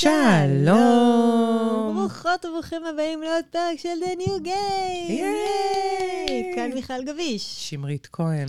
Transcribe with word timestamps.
שלום. 0.00 1.96
ברוכות 1.96 2.44
וברוכים 2.44 2.84
הבאים 2.84 3.22
לעוד 3.22 3.44
פרק 3.50 3.78
של 3.78 3.88
The 4.02 4.20
New 4.20 4.44
Game. 4.44 5.12
ייי. 5.12 6.52
כאן 6.54 6.70
מיכל 6.74 7.04
גביש. 7.04 7.70
שמרית 7.70 8.08
כהן. 8.12 8.48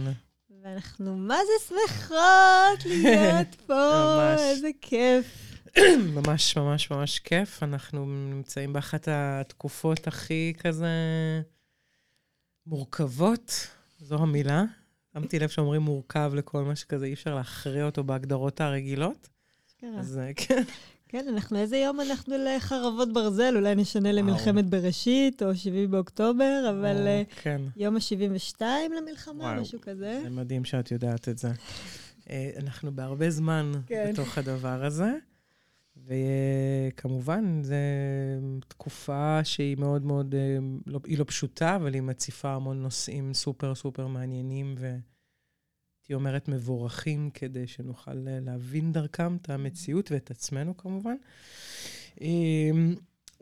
ואנחנו 0.63 1.17
מה 1.17 1.37
זה 1.45 1.67
שמחות 1.67 2.85
להיות 2.85 3.55
פה. 3.67 4.33
איזה 4.37 4.69
כיף. 4.81 5.25
ממש 6.15 6.57
ממש 6.57 6.91
ממש 6.91 7.19
כיף. 7.19 7.63
אנחנו 7.63 8.05
נמצאים 8.05 8.73
באחת 8.73 9.07
התקופות 9.11 10.07
הכי 10.07 10.53
כזה 10.59 10.87
מורכבות, 12.65 13.67
זו 13.99 14.15
המילה. 14.15 14.63
שמתי 15.13 15.39
לב 15.39 15.49
שאומרים 15.49 15.81
מורכב 15.81 16.31
לכל 16.35 16.63
מה 16.63 16.75
שכזה, 16.75 17.05
אי 17.05 17.13
אפשר 17.13 17.35
להכריע 17.35 17.85
אותו 17.85 18.03
בהגדרות 18.03 18.61
הרגילות. 18.61 19.29
אז 19.97 20.19
אה, 20.23 20.31
כן. 20.35 20.63
כן, 21.09 21.25
אנחנו, 21.29 21.57
איזה 21.57 21.77
יום 21.77 21.99
אנחנו 22.01 22.35
לחרבות 22.37 23.13
ברזל, 23.13 23.53
אולי 23.55 23.75
נשנה 23.75 24.11
למלחמת 24.11 24.65
בראשית 24.65 25.43
או 25.43 25.55
7 25.55 25.87
באוקטובר, 25.87 26.65
אבל 26.69 26.97
או, 26.97 27.07
אה, 27.07 27.23
כן. 27.41 27.61
יום 27.75 27.95
ה-72 27.95 28.61
למלחמה, 28.97 29.43
וואו. 29.43 29.61
משהו 29.61 29.81
כזה. 29.81 30.19
זה 30.23 30.29
מדהים 30.29 30.65
שאת 30.65 30.91
יודעת 30.91 31.29
את 31.29 31.37
זה. 31.37 31.51
אה, 32.29 32.49
אנחנו 32.57 32.91
בהרבה 32.95 33.29
זמן 33.29 33.71
כן. 33.87 34.09
בתוך 34.13 34.37
הדבר 34.37 34.85
הזה, 34.85 35.13
וכמובן, 36.05 37.61
זו 37.63 37.73
תקופה 38.67 39.39
שהיא 39.43 39.77
מאוד 39.77 40.05
מאוד, 40.05 40.35
אה, 40.35 40.57
לא, 40.87 40.99
היא 41.05 41.17
לא 41.19 41.23
פשוטה, 41.23 41.75
אבל 41.75 41.93
היא 41.93 42.01
מציפה 42.01 42.53
המון 42.53 42.81
נושאים 42.81 43.33
סופר 43.33 43.75
סופר 43.75 44.07
מעניינים, 44.07 44.75
והייתי 46.09 46.13
אומרת 46.15 46.47
מבורכים, 46.47 47.29
כדי 47.33 47.67
שנוכל 47.67 48.27
אה, 48.27 48.39
להבין 48.45 48.91
דרכם 48.91 49.35
את 49.35 49.49
המציאות 49.49 50.11
ואת 50.11 50.31
עצמנו 50.31 50.77
כמובן. 50.77 51.15
אה, 52.21 52.27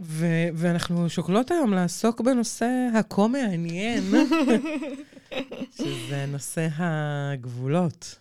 ו- 0.02 0.48
ואנחנו 0.54 1.10
שוקלות 1.10 1.52
היום 1.52 1.74
לעסוק 1.74 2.22
בנושא 2.22 2.88
הכה 2.96 3.28
מעניין, 3.28 4.04
שזה 5.78 6.26
נושא 6.28 6.68
הגבולות. 6.76 8.20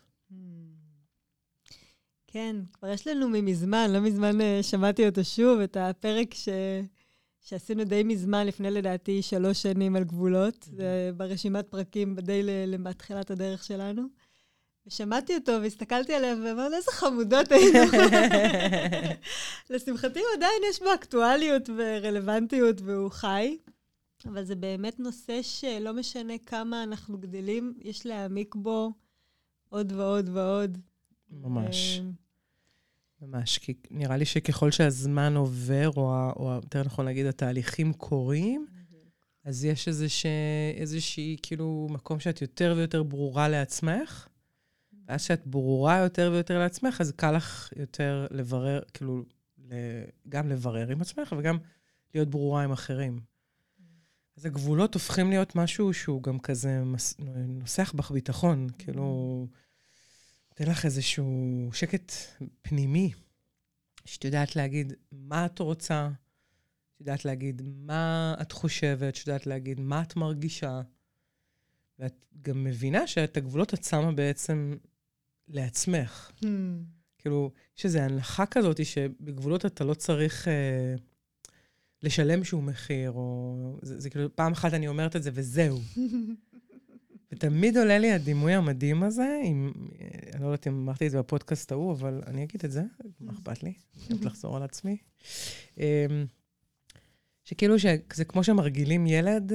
כן, 2.27 2.56
כבר 2.73 2.89
יש 2.89 3.06
לנו 3.06 3.29
ממזמן, 3.29 3.91
לא 3.91 4.01
מזמן 4.01 4.41
אה, 4.41 4.62
שמעתי 4.62 5.06
אותו 5.08 5.25
שוב, 5.25 5.61
את 5.61 5.77
הפרק 5.77 6.34
ש... 6.34 6.48
שעשינו 7.41 7.84
די 7.84 8.03
מזמן, 8.03 8.47
לפני 8.47 8.70
לדעתי 8.70 9.23
שלוש 9.23 9.62
שנים 9.62 9.97
על 9.97 10.05
גבולות, 10.05 10.69
זה 10.77 11.11
ברשימת 11.17 11.67
פרקים 11.69 12.14
די 12.14 12.42
ל- 12.42 12.77
בתחילת 12.83 13.31
הדרך 13.31 13.64
שלנו. 13.64 14.23
ושמעתי 14.86 15.34
אותו 15.34 15.52
והסתכלתי 15.62 16.14
עליהם 16.14 16.44
ואמרתי, 16.44 16.77
איזה 16.77 16.90
חמודות 16.92 17.52
היינו. 17.52 17.78
לשמחתי 19.70 20.20
עדיין 20.36 20.62
יש 20.70 20.80
בו 20.82 20.94
אקטואליות 20.94 21.70
ורלוונטיות 21.77 22.80
והוא 22.80 23.10
חי, 23.10 23.56
אבל 24.27 24.44
זה 24.44 24.55
באמת 24.55 25.00
נושא 25.00 25.42
שלא 25.42 25.92
משנה 25.94 26.38
כמה 26.46 26.82
אנחנו 26.82 27.18
גדלים, 27.18 27.74
יש 27.82 28.06
להעמיק 28.06 28.55
בו 28.55 28.92
עוד 29.68 29.92
ועוד 29.92 30.28
ועוד. 30.32 30.78
ממש, 31.30 32.00
אה, 32.00 32.05
ממש. 33.27 33.58
כי 33.58 33.74
נראה 33.90 34.16
לי 34.16 34.24
שככל 34.24 34.70
שהזמן 34.70 35.36
עובר, 35.36 35.90
או, 35.96 36.30
או 36.36 36.50
יותר 36.50 36.82
נכון 36.82 37.05
להגיד, 37.05 37.27
התהליכים 37.27 37.92
קורים, 37.92 38.66
אז 39.44 39.64
יש 39.64 39.88
איזושה, 39.88 40.28
איזושהי, 40.77 41.36
כאילו, 41.42 41.86
מקום 41.90 42.20
שאת 42.20 42.42
יותר 42.42 42.74
ויותר 42.77 43.02
ברורה 43.02 43.48
לעצמך, 43.48 44.28
ואז 45.08 45.22
שאת 45.22 45.47
ברורה 45.47 45.98
יותר 45.98 46.30
ויותר 46.33 46.58
לעצמך, 46.58 47.00
אז 47.00 47.12
קל 47.16 47.30
לך 47.33 47.72
יותר 47.77 48.27
לברר, 48.30 48.80
כאילו, 48.94 49.22
גם 50.28 50.48
לברר 50.48 50.88
עם 50.88 51.00
עצמך, 51.00 51.34
וגם 51.38 51.58
להיות 52.14 52.28
ברורה 52.28 52.62
עם 52.64 52.72
אחרים. 52.72 53.20
אז 54.36 54.46
הגבולות 54.46 54.94
הופכים 54.94 55.30
להיות 55.30 55.56
משהו 55.56 55.94
שהוא 55.94 56.22
גם 56.22 56.38
כזה 56.38 56.84
מס- 56.84 57.17
נוסח 57.48 57.92
בך 57.92 58.11
ביטחון, 58.11 58.67
כאילו, 58.79 59.46
נותן 60.51 60.70
לך 60.70 60.84
איזשהו 60.84 61.70
שקט 61.73 62.12
פנימי, 62.62 63.12
שאת 64.05 64.24
יודעת 64.24 64.56
להגיד 64.56 64.92
מה 65.12 65.46
את 65.46 65.58
רוצה, 65.58 66.08
את 66.95 67.00
יודעת 67.00 67.24
להגיד 67.24 67.62
מה 67.64 68.34
את 68.42 68.52
חושבת, 68.52 69.14
שאת 69.14 69.27
יודעת 69.27 69.46
להגיד 69.46 69.80
מה 69.80 70.02
את 70.02 70.17
מרגישה, 70.17 70.80
ואת 71.98 72.27
גם 72.42 72.64
מבינה 72.64 73.06
שאת 73.06 73.36
הגבולות 73.36 73.74
את 73.74 73.84
שמה 73.84 74.12
בעצם 74.12 74.74
לעצמך. 75.48 76.30
Hmm. 76.40 76.44
כאילו, 77.18 77.50
יש 77.78 77.84
איזו 77.84 77.98
הנחה 77.98 78.46
כזאת 78.46 78.86
שבגבולות 78.86 79.66
אתה 79.66 79.84
לא 79.84 79.94
צריך 79.94 80.48
אה, 80.48 80.94
לשלם 82.02 82.44
שום 82.44 82.66
מחיר, 82.66 83.10
או... 83.10 83.78
זה, 83.82 84.00
זה 84.00 84.10
כאילו, 84.10 84.36
פעם 84.36 84.52
אחת 84.52 84.74
אני 84.74 84.88
אומרת 84.88 85.16
את 85.16 85.22
זה 85.22 85.30
וזהו. 85.34 85.78
ותמיד 87.32 87.77
עולה 87.77 87.98
לי 87.98 88.12
הדימוי 88.12 88.52
המדהים 88.55 89.02
הזה, 89.02 89.40
עם, 89.44 89.72
אה, 90.00 90.08
אני 90.32 90.42
לא 90.42 90.46
יודעת 90.46 90.66
אם 90.66 90.72
אמרתי 90.72 91.06
את 91.06 91.10
זה 91.10 91.18
בפודקאסט 91.18 91.72
ההוא, 91.72 91.92
אבל 91.92 92.22
אני 92.26 92.42
אגיד 92.44 92.61
את 92.64 92.70
זה, 92.72 92.82
מה 93.20 93.32
אכפת 93.32 93.62
לי? 93.62 93.72
אני 93.96 94.06
אוהבת 94.11 94.24
לחזור 94.24 94.56
על 94.56 94.62
עצמי. 94.62 94.96
אמ, 95.78 95.84
שכאילו, 97.44 97.78
שזה 97.78 98.24
כמו 98.24 98.44
שמרגילים 98.44 99.06
ילד, 99.06 99.52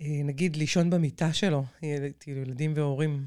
אה, 0.00 0.20
נגיד 0.24 0.56
לישון 0.56 0.90
במיטה 0.90 1.32
שלו, 1.32 1.64
ילד- 1.82 2.12
כאילו 2.20 2.40
ילדים 2.40 2.72
והורים, 2.76 3.26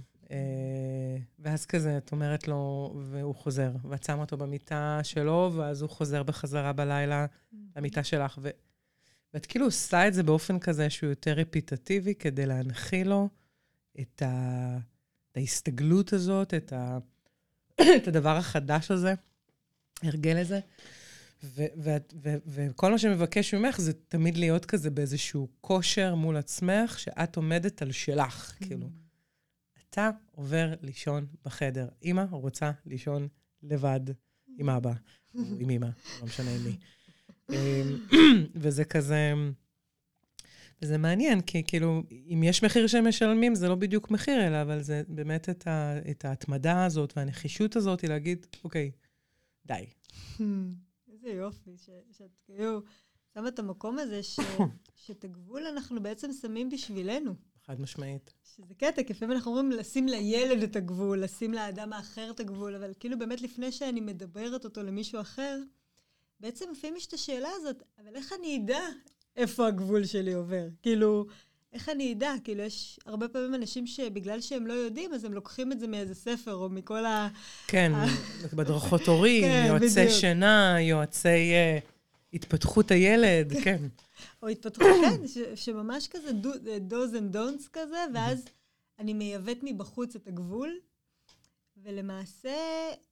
ואז 1.40 1.66
כזה, 1.66 1.98
את 1.98 2.12
אומרת 2.12 2.48
לו, 2.48 2.94
והוא 3.10 3.36
חוזר, 3.36 3.72
ואת 3.90 4.04
שמה 4.04 4.22
אותו 4.22 4.38
במיטה 4.38 5.00
שלו, 5.04 5.52
ואז 5.56 5.82
הוא 5.82 5.90
חוזר 5.90 6.24
בחזרה 6.24 6.74
בלילה 6.74 7.26
למיטה 7.76 8.04
שלך, 8.04 8.40
ו... 8.42 8.50
ואת 9.34 9.46
כאילו 9.46 9.66
עושה 9.66 10.08
את 10.08 10.14
זה 10.14 10.24
באופן 10.24 10.60
כזה 10.60 10.90
שהוא 10.90 11.10
יותר 11.10 11.34
רפיטטיבי, 11.34 12.16
כדי 12.16 12.46
להנחיל 12.46 13.10
לו 13.10 13.30
את, 14.00 14.22
ה... 14.22 14.78
את 15.32 15.38
ההסתגלות 15.38 16.14
הזאת, 16.14 16.54
את, 16.54 16.74
ה... 16.74 16.98
את 17.98 18.08
הדבר 18.08 18.38
החדש 18.38 18.92
הזה, 18.92 19.14
הרגל 20.04 20.38
ו- 21.44 22.38
וכל 22.48 22.92
מה 22.92 22.98
שמבקש 22.98 23.54
ממך 23.54 23.82
זה 23.82 23.94
תמיד 23.94 24.38
להיות 24.38 24.66
כזה 24.66 24.90
באיזשהו 24.90 25.48
כושר 25.62 26.16
מול 26.16 26.38
עצמך, 26.38 27.00
שאת 27.00 27.36
עומדת 27.36 27.82
על 27.82 27.92
שלך, 27.92 28.56
כאילו. 28.62 28.90
אתה 29.90 30.10
עובר 30.32 30.74
לישון 30.82 31.26
בחדר. 31.46 31.88
אימא 32.02 32.26
רוצה 32.32 32.72
לישון 32.86 33.28
לבד 33.64 34.00
עם 34.58 34.70
אבא, 34.70 34.92
או 35.36 35.40
עם 35.60 35.70
אימא, 35.70 35.90
לא 36.20 36.26
משנה 36.26 36.52
עם 36.52 36.62
מי. 36.64 36.78
אמ, 37.50 38.08
וזה 38.62 38.86
כזה... 38.86 39.34
וזה 40.82 40.98
מעניין, 40.98 41.42
כי 41.42 41.64
כאילו, 41.68 42.04
אם 42.12 42.42
יש 42.46 42.64
מחיר 42.64 42.88
שהם 42.88 43.08
משלמים, 43.08 43.56
זה 43.56 43.68
לא 43.68 43.76
בדיוק 43.76 44.12
מחיר, 44.12 44.48
אלא 44.48 44.62
אבל 44.62 44.82
זה 44.82 45.02
באמת 45.08 45.50
את, 45.50 45.68
ה, 45.68 46.00
את 46.12 46.26
ההתמדה 46.26 46.86
הזאת 46.86 47.14
והנחישות 47.18 47.76
הזאת, 47.76 48.04
להגיד, 48.04 48.46
אוקיי, 48.64 48.92
די. 49.66 49.86
איזה 51.14 51.30
יופי, 51.30 51.78
ש- 51.78 51.90
שאת 52.18 52.38
כאילו 52.46 52.82
שמה 53.34 53.48
את 53.48 53.60
המקום 53.60 54.00
הזה, 54.00 54.24
ש- 54.24 54.40
שאת 55.06 55.24
הגבול 55.24 55.62
אנחנו 55.66 56.04
בעצם 56.04 56.34
שמים 56.42 56.70
בשבילנו. 56.70 57.36
חד 57.70 57.82
משמעית. 57.82 58.34
שזה 58.56 58.74
קטע, 58.78 59.04
כי 59.04 59.14
לפעמים 59.14 59.36
אנחנו 59.36 59.52
אומרים 59.52 59.72
לשים 59.72 60.08
לילד 60.08 60.64
את 60.64 60.76
הגבול, 60.76 61.24
לשים 61.24 61.54
לאדם 61.54 61.94
האחר 61.94 62.32
את 62.32 62.40
הגבול, 62.40 62.76
אבל 62.76 62.94
כאילו 63.00 63.20
באמת 63.20 63.42
לפני 63.42 63.72
שאני 63.72 64.02
מדברת 64.02 64.66
אותו 64.66 64.84
למישהו 64.84 65.22
אחר, 65.22 65.60
בעצם 66.40 66.66
לפעמים 66.72 66.96
יש 66.96 67.06
את 67.06 67.14
השאלה 67.14 67.50
הזאת, 67.56 67.84
אבל 68.00 68.16
איך 68.16 68.34
אני 68.40 68.58
אדע 68.58 68.80
איפה 69.36 69.68
הגבול 69.68 70.06
שלי 70.06 70.34
עובר? 70.34 70.68
כאילו, 70.82 71.26
איך 71.74 71.90
אני 71.90 72.14
אדע? 72.14 72.34
כאילו, 72.44 72.64
יש 72.64 73.00
הרבה 73.06 73.28
פעמים 73.28 73.56
אנשים 73.56 73.88
שבגלל 73.88 74.42
שהם 74.42 74.68
לא 74.68 74.74
יודעים, 74.74 75.14
אז 75.14 75.26
הם 75.26 75.34
לוקחים 75.34 75.72
את 75.72 75.80
זה 75.80 75.88
מאיזה 75.88 76.16
ספר, 76.16 76.54
או 76.54 76.70
מכל 76.70 77.06
ה... 77.06 77.28
כן, 77.68 77.92
בדרכות 78.54 79.08
הורים, 79.08 79.44
כן, 79.44 79.66
יועצי 79.68 79.86
בדיוק. 79.86 80.10
שינה, 80.10 80.78
יועצי 80.82 81.28
אה, 81.54 81.80
התפתחות 82.34 82.92
הילד, 82.92 83.54
כן. 83.64 83.88
או 84.44 84.48
התפתחות, 84.48 84.88
כן, 85.02 85.28
ש- 85.28 85.64
שממש 85.66 86.08
כזה 86.08 86.30
do's 86.90 87.14
and 87.14 87.36
don'ts 87.36 87.70
כזה, 87.74 88.06
ואז 88.14 88.46
אני 89.00 89.14
מייבאת 89.14 89.58
מבחוץ 89.64 90.16
את 90.16 90.28
הגבול, 90.28 90.80
ולמעשה, 91.78 92.58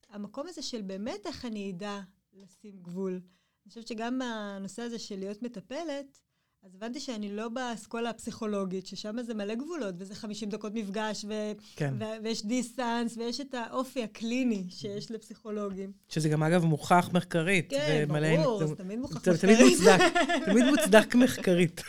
המקום 0.10 0.48
הזה 0.48 0.62
של 0.62 0.81
באמת 0.81 1.28
איך 1.28 1.46
אני 1.46 1.72
אדע 1.72 2.00
לשים 2.34 2.80
גבול. 2.81 3.12
אני 3.14 3.69
חושבת 3.69 3.88
שגם 3.88 4.22
הנושא 4.22 4.81
הזה 4.81 5.00
של 5.00 5.19
להיות 5.19 5.44
מטפלת, 5.44 6.19
אז 6.68 6.75
הבנתי 6.75 7.00
שאני 7.00 7.36
לא 7.36 7.50
באסכולה 7.50 8.10
הפסיכולוגית, 8.10 8.88
ששם 8.88 9.22
זה 9.22 9.34
מלא 9.34 9.56
גבולות, 9.56 9.96
וזה 9.98 10.16
50 10.16 10.50
דקות 10.50 10.74
מפגש, 10.74 11.25
ו- 11.28 11.52
כן. 11.75 11.94
ו- 12.00 12.24
ויש 12.24 12.46
דיסטנס, 12.46 13.18
ויש 13.18 13.42
את 13.42 13.54
האופי 13.54 14.04
הקליני 14.04 14.64
שיש 14.69 15.12
לפסיכולוגים. 15.12 15.92
שזה 16.10 16.30
גם, 16.30 16.44
אגב, 16.44 16.66
מוכח 16.66 17.10
מחקרית. 17.14 17.69
כן, 17.69 18.06
ומלא- 18.10 18.38
ברור, 18.44 18.66
זה- 18.68 18.75
תמיד 18.75 19.00
מוכח 19.00 19.24
זה 19.34 19.42
תמיד 19.42 19.54
מחקרית. 19.56 19.80
מוצדק, 19.80 20.02
תמיד 20.46 20.64
מוצדק 20.66 21.16
מחקרית. 21.16 21.81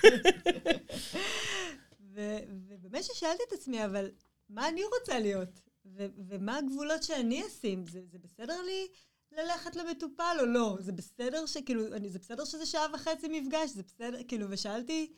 ו- 2.14 2.38
ובאמת 2.68 3.04
ששאלתי 3.04 3.42
את 3.48 3.52
עצמי, 3.52 3.84
אבל 3.84 4.10
מה 4.50 4.68
אני 4.68 4.80
רוצה 5.00 5.18
להיות? 5.18 5.60
ו- 5.86 6.06
ומה 6.28 6.58
הגבולות 6.58 7.02
שאני 7.02 7.42
אשים? 7.46 7.84
זה, 7.86 8.00
זה 8.12 8.18
בסדר 8.18 8.62
לי 8.66 8.86
ללכת 9.32 9.76
למטופל 9.76 10.36
או 10.40 10.46
לא. 10.46 10.76
זה 10.80 10.92
בסדר 10.92 11.46
שכאילו, 11.46 11.86
אני, 11.96 12.10
זה 12.10 12.18
בסדר 12.18 12.44
שזה 12.44 12.66
שעה 12.66 12.86
וחצי 12.94 13.28
מפגש, 13.28 13.70
זה 13.70 13.82
בסדר, 13.82 14.22
כאילו, 14.28 14.46
ושאלתי 14.50 15.12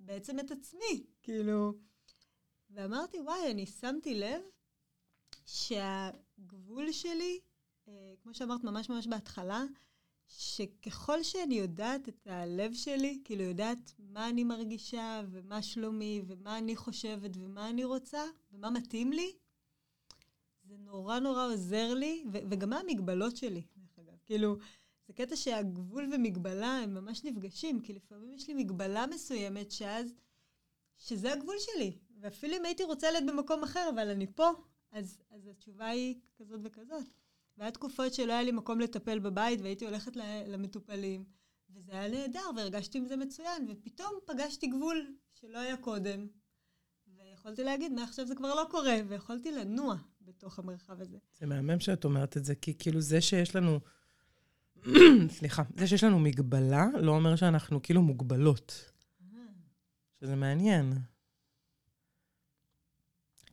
בעצם 0.00 0.40
את 0.40 0.50
עצמי, 0.50 1.06
כאילו, 1.22 1.72
ואמרתי, 2.70 3.20
וואי, 3.20 3.50
אני 3.50 3.66
שמתי 3.66 4.14
לב 4.14 4.42
שהגבול 5.46 6.92
שלי, 6.92 7.40
אה, 7.88 8.14
כמו 8.22 8.34
שאמרת 8.34 8.64
ממש 8.64 8.90
ממש 8.90 9.06
בהתחלה, 9.06 9.64
שככל 10.28 11.22
שאני 11.22 11.54
יודעת 11.54 12.08
את 12.08 12.26
הלב 12.26 12.74
שלי, 12.74 13.20
כאילו 13.24 13.42
יודעת 13.42 13.94
מה 13.98 14.28
אני 14.28 14.44
מרגישה, 14.44 15.22
ומה 15.30 15.62
שלומי, 15.62 16.22
ומה 16.26 16.58
אני 16.58 16.76
חושבת, 16.76 17.30
ומה 17.34 17.70
אני 17.70 17.84
רוצה, 17.84 18.22
ומה 18.52 18.70
מתאים 18.70 19.12
לי, 19.12 19.32
זה 20.70 20.76
נורא 20.78 21.18
נורא 21.18 21.46
עוזר 21.46 21.94
לי, 21.94 22.24
ו- 22.32 22.38
וגם 22.50 22.70
מה 22.70 22.80
המגבלות 22.80 23.36
שלי, 23.36 23.62
דרך 23.76 23.98
אגב. 23.98 24.18
כאילו, 24.24 24.56
זה 25.06 25.12
קטע 25.12 25.36
שהגבול 25.36 26.10
ומגבלה 26.12 26.78
הם 26.78 26.94
ממש 26.94 27.24
נפגשים, 27.24 27.80
כי 27.80 27.92
לפעמים 27.92 28.32
יש 28.34 28.48
לי 28.48 28.54
מגבלה 28.54 29.06
מסוימת 29.06 29.70
שאז, 29.70 30.14
שזה 30.96 31.32
הגבול 31.32 31.56
שלי. 31.58 31.98
ואפילו 32.20 32.56
אם 32.56 32.64
הייתי 32.64 32.84
רוצה 32.84 33.10
להיות 33.10 33.26
במקום 33.26 33.62
אחר, 33.62 33.90
אבל 33.94 34.08
אני 34.08 34.26
פה, 34.26 34.50
אז, 34.92 35.22
אז 35.30 35.46
התשובה 35.46 35.86
היא 35.86 36.14
כזאת 36.36 36.60
וכזאת. 36.64 37.06
והיה 37.56 37.70
תקופות 37.70 38.14
שלא 38.14 38.32
היה 38.32 38.42
לי 38.42 38.52
מקום 38.52 38.80
לטפל 38.80 39.18
בבית, 39.18 39.60
והייתי 39.60 39.84
הולכת 39.84 40.16
למטופלים, 40.46 41.24
וזה 41.70 41.92
היה 41.92 42.08
נהדר, 42.08 42.50
והרגשתי 42.56 42.98
עם 42.98 43.06
זה 43.06 43.16
מצוין, 43.16 43.66
ופתאום 43.68 44.12
פגשתי 44.24 44.66
גבול 44.66 45.14
שלא 45.32 45.58
היה 45.58 45.76
קודם, 45.76 46.26
ויכולתי 47.06 47.64
להגיד, 47.64 47.92
מעכשיו 47.92 48.26
זה 48.26 48.34
כבר 48.34 48.54
לא 48.54 48.66
קורה, 48.70 48.96
ויכולתי 49.08 49.52
לנוע 49.52 49.96
בתוך 50.30 50.58
המרחב 50.58 51.00
הזה. 51.00 51.18
זה 51.38 51.46
מהמם 51.46 51.80
שאת 51.80 52.04
אומרת 52.04 52.36
את 52.36 52.44
זה, 52.44 52.54
כי 52.54 52.74
כאילו 52.78 53.00
זה 53.00 53.20
שיש 53.20 53.56
לנו... 53.56 53.80
סליחה, 55.38 55.62
זה 55.76 55.86
שיש 55.86 56.04
לנו 56.04 56.18
מגבלה, 56.18 56.86
לא 57.00 57.12
אומר 57.12 57.36
שאנחנו 57.36 57.82
כאילו 57.82 58.02
מוגבלות. 58.02 58.90
שזה 60.20 60.36
מעניין. 60.36 60.92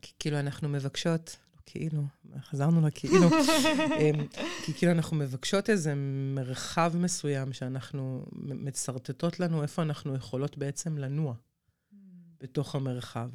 כי 0.01 0.13
כאילו 0.19 0.39
אנחנו 0.39 0.69
מבקשות, 0.69 1.37
לא 1.55 1.61
כאילו, 1.65 2.03
חזרנו 2.39 2.87
לכאילו, 2.87 3.27
אמ, 3.99 4.27
כי 4.65 4.73
כאילו 4.73 4.91
אנחנו 4.91 5.17
מבקשות 5.17 5.69
איזה 5.69 5.93
מרחב 6.35 6.93
מסוים 6.95 7.53
שאנחנו 7.53 8.25
מצרטטות 8.33 9.39
לנו 9.39 9.61
איפה 9.61 9.81
אנחנו 9.81 10.15
יכולות 10.15 10.57
בעצם 10.57 10.97
לנוע 10.97 11.33
mm. 11.33 11.95
בתוך 12.39 12.75
המרחב. 12.75 13.29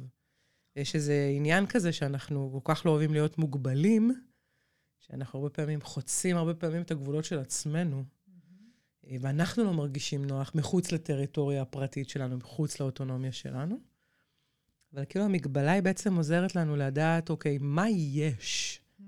יש 0.75 0.95
איזה 0.95 1.31
עניין 1.35 1.65
כזה 1.67 1.93
שאנחנו 1.93 2.61
כל 2.63 2.73
כך 2.73 2.85
לא 2.85 2.91
אוהבים 2.91 3.13
להיות 3.13 3.37
מוגבלים, 3.37 4.11
שאנחנו 4.99 5.39
הרבה 5.39 5.49
פעמים 5.49 5.81
חוצים 5.81 6.37
הרבה 6.37 6.53
פעמים 6.53 6.81
את 6.81 6.91
הגבולות 6.91 7.25
של 7.25 7.39
עצמנו, 7.39 8.03
mm-hmm. 8.03 9.17
ואנחנו 9.21 9.63
לא 9.63 9.73
מרגישים 9.73 10.25
נוח 10.25 10.51
מחוץ 10.55 10.91
לטריטוריה 10.91 11.61
הפרטית 11.61 12.09
שלנו, 12.09 12.37
מחוץ 12.37 12.79
לאוטונומיה 12.79 13.31
שלנו. 13.31 13.79
אבל 14.93 15.05
כאילו 15.09 15.25
המגבלה 15.25 15.71
היא 15.71 15.83
בעצם 15.83 16.15
עוזרת 16.15 16.55
לנו 16.55 16.75
לדעת, 16.75 17.29
אוקיי, 17.29 17.57
מה 17.61 17.89
יש? 17.89 18.81
Mm. 18.99 19.03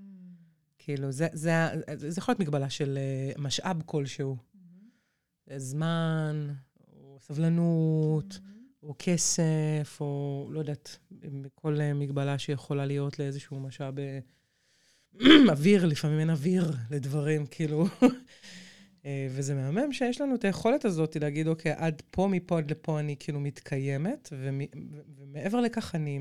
כאילו, 0.78 1.12
זה, 1.12 1.28
זה, 1.32 1.52
זה, 1.94 2.10
זה 2.10 2.18
יכול 2.18 2.32
להיות 2.32 2.40
מגבלה 2.40 2.70
של 2.70 2.98
uh, 3.34 3.40
משאב 3.40 3.82
כלשהו. 3.86 4.36
Mm-hmm. 4.36 5.58
זמן, 5.58 6.48
או 6.92 7.18
סבלנות, 7.20 8.32
mm-hmm. 8.32 8.55
או 8.86 8.94
כסף, 8.98 9.98
או 10.00 10.48
לא 10.52 10.58
יודעת, 10.58 10.98
כל 11.54 11.76
uh, 11.76 11.94
מגבלה 11.94 12.38
שיכולה 12.38 12.86
להיות 12.86 13.18
לאיזשהו 13.18 13.60
משאב... 13.60 13.94
uh, 13.98 15.22
אוויר, 15.50 15.86
לפעמים 15.86 16.18
אין 16.18 16.30
אוויר 16.30 16.72
לדברים, 16.90 17.46
כאילו. 17.46 17.86
אה, 19.06 19.28
וזה 19.30 19.54
מהמם 19.54 19.92
שיש 19.92 20.20
לנו 20.20 20.34
את 20.34 20.44
היכולת 20.44 20.84
הזאת 20.84 21.16
להגיד, 21.16 21.48
אוקיי, 21.48 21.72
עד 21.76 22.02
פה, 22.10 22.28
מפה 22.30 22.58
עד 22.58 22.70
לפה 22.70 23.00
אני 23.00 23.16
כאילו 23.18 23.40
מתקיימת, 23.40 24.32
ומעבר 24.32 25.60
לכך 25.60 25.94
אני, 25.94 26.20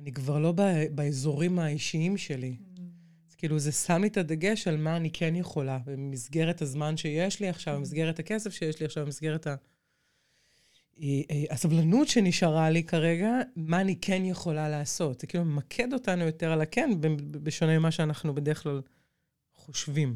אני 0.00 0.12
כבר 0.12 0.38
לא 0.38 0.52
באזורים 0.94 1.58
האישיים 1.58 2.16
שלי. 2.16 2.56
Mm. 2.58 2.80
אז 3.28 3.34
כאילו, 3.34 3.58
זה 3.58 3.72
שם 3.72 4.02
לי 4.02 4.08
את 4.08 4.16
הדגש 4.16 4.68
על 4.68 4.76
מה 4.76 4.96
אני 4.96 5.10
כן 5.10 5.36
יכולה, 5.36 5.78
במסגרת 5.84 6.62
הזמן 6.62 6.96
שיש 6.96 7.40
לי 7.40 7.48
עכשיו, 7.48 7.76
במסגרת 7.76 8.18
הכסף 8.18 8.52
שיש 8.52 8.80
לי 8.80 8.86
עכשיו, 8.86 9.04
במסגרת 9.04 9.46
ה... 9.46 9.54
אה, 11.02 11.20
אה, 11.30 11.44
הסבלנות 11.50 12.08
שנשארה 12.08 12.70
לי 12.70 12.84
כרגע, 12.84 13.30
מה 13.56 13.80
אני 13.80 13.96
כן 14.00 14.22
יכולה 14.24 14.68
לעשות. 14.68 15.20
זה 15.20 15.26
כאילו 15.26 15.44
ממקד 15.44 15.92
אותנו 15.92 16.24
יותר 16.24 16.52
על 16.52 16.60
הכן, 16.60 16.90
בשונה 17.30 17.78
ממה 17.78 17.90
שאנחנו 17.90 18.34
בדרך 18.34 18.62
כלל 18.62 18.82
חושבים. 19.54 20.14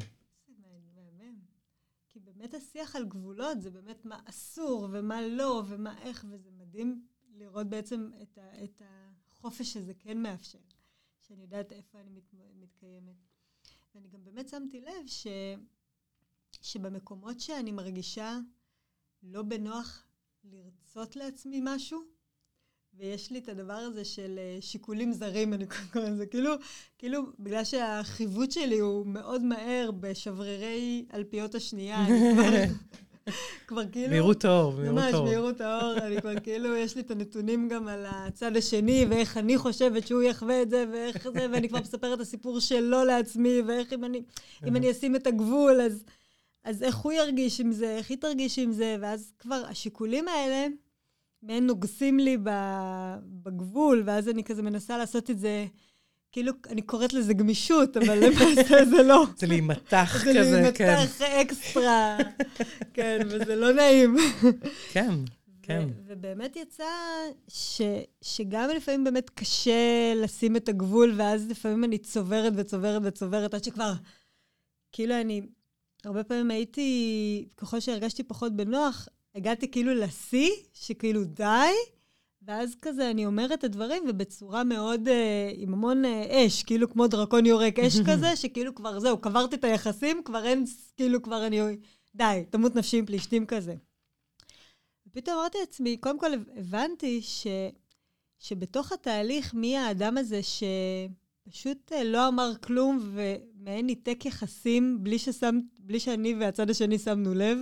באמת 2.43 2.53
השיח 2.53 2.95
על 2.95 3.05
גבולות 3.05 3.61
זה 3.61 3.69
באמת 3.69 4.05
מה 4.05 4.19
אסור 4.25 4.87
ומה 4.91 5.21
לא 5.21 5.63
ומה 5.67 6.01
איך, 6.01 6.25
וזה 6.29 6.51
מדהים 6.51 7.07
לראות 7.35 7.67
בעצם 7.67 8.09
את, 8.21 8.37
ה, 8.37 8.63
את 8.63 8.81
החופש 8.85 9.73
שזה 9.73 9.93
כן 9.93 10.17
מאפשר, 10.17 10.59
שאני 11.21 11.41
יודעת 11.41 11.71
איפה 11.71 11.99
אני 11.99 12.09
מת, 12.09 12.33
מתקיימת. 12.55 13.15
ואני 13.95 14.07
גם 14.07 14.23
באמת 14.23 14.49
שמתי 14.49 14.81
לב 14.81 15.07
ש, 15.07 15.27
שבמקומות 16.61 17.39
שאני 17.39 17.71
מרגישה 17.71 18.39
לא 19.23 19.41
בנוח 19.41 20.07
לרצות 20.51 21.15
לעצמי 21.15 21.61
משהו, 21.63 22.01
ויש 22.93 23.31
לי 23.31 23.39
את 23.39 23.49
הדבר 23.49 23.73
הזה 23.73 24.05
של 24.05 24.35
אה, 24.39 24.57
שיקולים 24.61 25.13
זרים, 25.13 25.53
אני 25.53 25.65
קוראת 25.67 26.09
לזה, 26.09 26.25
כאילו, 26.25 26.53
כאילו, 26.97 27.21
בגלל 27.39 27.63
שהחיווט 27.63 28.51
שלי 28.51 28.79
הוא 28.79 29.05
מאוד 29.05 29.43
מהר 29.43 29.91
בשברירי 29.99 31.05
אלפיות 31.13 31.55
השנייה, 31.55 32.05
אני 32.07 32.19
כבר, 32.33 32.51
כבר 33.67 33.91
כאילו... 33.91 34.09
מהירות 34.09 34.45
האור, 34.45 34.73
מהירות 34.73 34.97
האור. 34.99 35.21
ממש, 35.21 35.29
מהירות 35.29 35.61
האור, 35.61 35.97
אני 35.97 36.21
כבר 36.21 36.39
כאילו, 36.39 36.75
יש 36.75 36.95
לי 36.95 37.01
את 37.01 37.11
הנתונים 37.11 37.69
גם 37.69 37.87
על 37.87 38.05
הצד 38.07 38.57
השני, 38.57 39.05
ואיך 39.09 39.37
אני 39.37 39.57
חושבת 39.57 40.07
שהוא 40.07 40.21
יחווה 40.21 40.61
את 40.61 40.69
זה, 40.69 40.85
ואיך 40.91 41.27
זה, 41.33 41.47
ואני 41.51 41.69
כבר 41.69 41.79
מספרת 41.79 42.15
את 42.15 42.19
הסיפור 42.19 42.59
שלו 42.59 43.03
לעצמי, 43.03 43.61
ואיך 43.67 43.93
אם 43.93 44.03
אני, 44.03 44.21
אם 44.67 44.75
אני 44.75 44.91
אשים 44.91 45.15
את 45.15 45.27
הגבול, 45.27 45.81
אז, 45.81 46.03
אז 46.63 46.83
איך 46.83 46.95
הוא 46.95 47.11
ירגיש 47.11 47.59
עם 47.59 47.71
זה, 47.71 47.97
איך 47.97 48.09
היא 48.09 48.17
תרגיש 48.17 48.59
עם 48.59 48.71
זה, 48.71 48.97
ואז 49.01 49.33
כבר 49.39 49.63
השיקולים 49.69 50.27
האלה... 50.27 50.67
מעין 51.43 51.67
נוגסים 51.67 52.19
לי 52.19 52.37
בגבול, 53.43 54.03
ואז 54.05 54.29
אני 54.29 54.43
כזה 54.43 54.61
מנסה 54.61 54.97
לעשות 54.97 55.29
את 55.29 55.39
זה, 55.39 55.65
כאילו, 56.31 56.53
אני 56.69 56.81
קוראת 56.81 57.13
לזה 57.13 57.33
גמישות, 57.33 57.97
אבל 57.97 58.19
למעשה 58.25 58.85
זה 58.85 59.03
לא. 59.03 59.25
זה 59.37 59.47
להימתח 59.47 60.21
כזה, 60.21 60.33
כן. 60.33 60.43
זה 60.43 60.61
להימתח 60.61 61.21
אקסטרה, 61.21 62.17
כן, 62.93 63.19
וזה 63.29 63.55
לא 63.55 63.73
נעים. 63.73 64.15
כן, 64.91 65.11
כן. 65.61 65.87
ובאמת 66.07 66.55
יצא 66.55 66.83
ש, 67.47 67.81
שגם 68.21 68.69
לפעמים 68.75 69.03
באמת 69.03 69.29
קשה 69.29 70.13
לשים 70.15 70.55
את 70.55 70.69
הגבול, 70.69 71.13
ואז 71.17 71.49
לפעמים 71.49 71.83
אני 71.83 71.97
צוברת 71.97 72.53
וצוברת 72.55 73.01
וצוברת, 73.05 73.53
עד 73.53 73.63
שכבר, 73.63 73.93
כאילו 74.91 75.21
אני, 75.21 75.41
הרבה 76.05 76.23
פעמים 76.23 76.51
הייתי, 76.51 77.47
ככל 77.57 77.79
שהרגשתי 77.79 78.23
פחות 78.23 78.55
בנוח, 78.55 79.07
הגעתי 79.35 79.71
כאילו 79.71 79.93
לשיא, 79.93 80.51
שכאילו 80.73 81.23
די, 81.23 81.73
ואז 82.41 82.75
כזה 82.81 83.11
אני 83.11 83.25
אומרת 83.25 83.59
את 83.59 83.63
הדברים, 83.63 84.03
ובצורה 84.07 84.63
מאוד, 84.63 85.07
אה, 85.07 85.51
עם 85.55 85.73
המון 85.73 86.05
אה, 86.05 86.45
אש, 86.47 86.63
כאילו 86.63 86.89
כמו 86.89 87.07
דרקון 87.07 87.45
יורק 87.45 87.79
אש 87.79 87.95
כזה, 88.11 88.35
שכאילו 88.35 88.75
כבר 88.75 88.99
זהו, 88.99 89.17
קברתי 89.17 89.55
את 89.55 89.63
היחסים, 89.63 90.21
כבר 90.25 90.45
אין, 90.45 90.65
כאילו 90.97 91.21
כבר 91.21 91.47
אני, 91.47 91.59
די, 92.15 92.43
תמות 92.49 92.75
נפשי 92.75 92.97
עם 92.97 93.05
פלישתים 93.05 93.45
כזה. 93.45 93.75
ופתאום 95.07 95.37
אמרתי 95.37 95.57
לעצמי, 95.59 95.97
קודם 95.97 96.19
כל 96.19 96.31
הבנתי 96.55 97.21
ש, 97.21 97.47
שבתוך 98.39 98.91
התהליך, 98.91 99.53
מי 99.53 99.77
האדם 99.77 100.17
הזה 100.17 100.39
שפשוט 100.43 101.91
אה, 101.91 102.03
לא 102.03 102.27
אמר 102.27 102.51
כלום 102.61 102.99
ומעין 103.63 103.85
ניתק 103.85 104.25
יחסים 104.25 105.03
בלי, 105.03 105.19
ששם, 105.19 105.59
בלי 105.79 105.99
שאני 105.99 106.35
והצד 106.35 106.69
השני 106.69 106.99
שמנו 106.99 107.33
לב, 107.33 107.57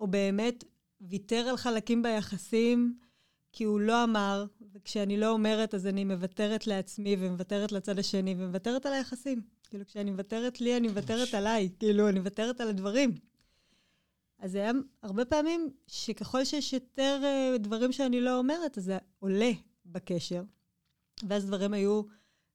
או 0.00 0.06
באמת 0.06 0.64
ויתר 1.00 1.46
על 1.48 1.56
חלקים 1.56 2.02
ביחסים 2.02 2.98
כי 3.52 3.64
הוא 3.64 3.80
לא 3.80 4.04
אמר, 4.04 4.44
וכשאני 4.72 5.16
לא 5.16 5.30
אומרת 5.30 5.74
אז 5.74 5.86
אני 5.86 6.04
מוותרת 6.04 6.66
לעצמי 6.66 7.16
ומוותרת 7.18 7.72
לצד 7.72 7.98
השני 7.98 8.34
ומוותרת 8.38 8.86
על 8.86 8.92
היחסים. 8.92 9.42
כאילו, 9.70 9.86
כשאני 9.86 10.10
מוותרת 10.10 10.60
לי, 10.60 10.76
אני 10.76 10.88
מוותרת 10.88 11.34
עליי. 11.34 11.68
כאילו, 11.78 12.08
אני 12.08 12.18
מוותרת 12.18 12.60
על 12.60 12.68
הדברים. 12.68 13.14
אז 14.38 14.54
היה 14.54 14.72
הרבה 15.02 15.24
פעמים 15.24 15.70
שככל 15.86 16.44
שיש 16.44 16.72
יותר 16.72 17.20
uh, 17.22 17.58
דברים 17.58 17.92
שאני 17.92 18.20
לא 18.20 18.38
אומרת, 18.38 18.78
אז 18.78 18.84
זה 18.84 18.98
עולה 19.18 19.50
בקשר. 19.86 20.42
ואז 21.28 21.46
דברים 21.46 21.72
היו 21.72 22.02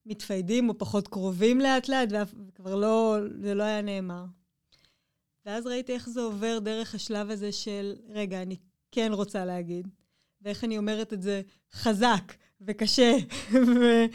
מתפיידים 0.06 0.70
או 0.70 0.78
פחות 0.78 1.08
קרובים 1.08 1.60
לאט-לאט, 1.62 2.10
וכבר 2.48 2.76
לא, 2.76 3.18
זה 3.42 3.54
לא 3.54 3.64
היה 3.64 3.82
נאמר. 3.82 4.26
ואז 5.46 5.68
ראיתי 5.68 5.94
איך 5.94 6.10
זה 6.10 6.22
עובר 6.22 6.60
דרך 6.60 6.96
השלב 6.96 7.30
הזה 7.30 7.52
של, 7.52 7.96
רגע, 8.10 8.42
אני 8.42 8.58
כן 8.92 9.12
רוצה 9.14 9.46
להגיד, 9.46 9.88
ואיך 10.42 10.64
אני 10.64 10.78
אומרת 10.78 11.14
את 11.14 11.22
זה 11.22 11.42
חזק 11.72 12.34
וקשה, 12.62 13.12
ו- 13.80 14.06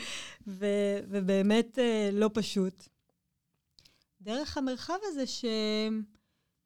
ו- 0.47 0.99
ובאמת 1.09 1.79
uh, 1.79 2.15
לא 2.15 2.31
פשוט. 2.35 2.89
דרך 4.21 4.57
המרחב 4.57 4.99
הזה 5.03 5.27
ש... 5.27 5.45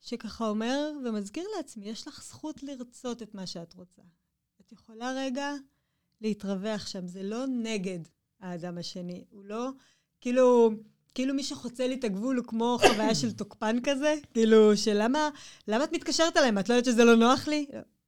שככה 0.01 0.47
אומר 0.47 0.91
ומזכיר 1.05 1.45
לעצמי, 1.57 1.89
יש 1.89 2.07
לך 2.07 2.23
זכות 2.23 2.63
לרצות 2.63 3.21
את 3.21 3.35
מה 3.35 3.47
שאת 3.47 3.73
רוצה. 3.73 4.01
את 4.61 4.71
יכולה 4.71 5.13
רגע 5.17 5.53
להתרווח 6.21 6.87
שם, 6.87 7.07
זה 7.07 7.23
לא 7.23 7.45
נגד 7.47 7.99
האדם 8.43 8.77
השני, 8.77 9.23
הוא 9.29 9.43
לא, 9.45 9.69
כאילו, 10.21 10.71
כאילו 11.15 11.33
מי 11.33 11.43
שחוצה 11.43 11.87
לי 11.87 11.95
את 11.95 12.03
הגבול 12.03 12.37
הוא 12.37 12.45
כמו 12.45 12.77
חוויה 12.87 13.15
של 13.15 13.31
תוקפן 13.31 13.77
כזה, 13.83 14.15
כאילו, 14.33 14.77
שלמה, 14.77 15.29
למה 15.67 15.83
את 15.83 15.93
מתקשרת 15.93 16.37
אליי? 16.37 16.51
את 16.59 16.69
לא 16.69 16.73
יודעת 16.73 16.93
שזה 16.93 17.03
לא 17.03 17.15
נוח 17.15 17.47
לי? 17.47 17.65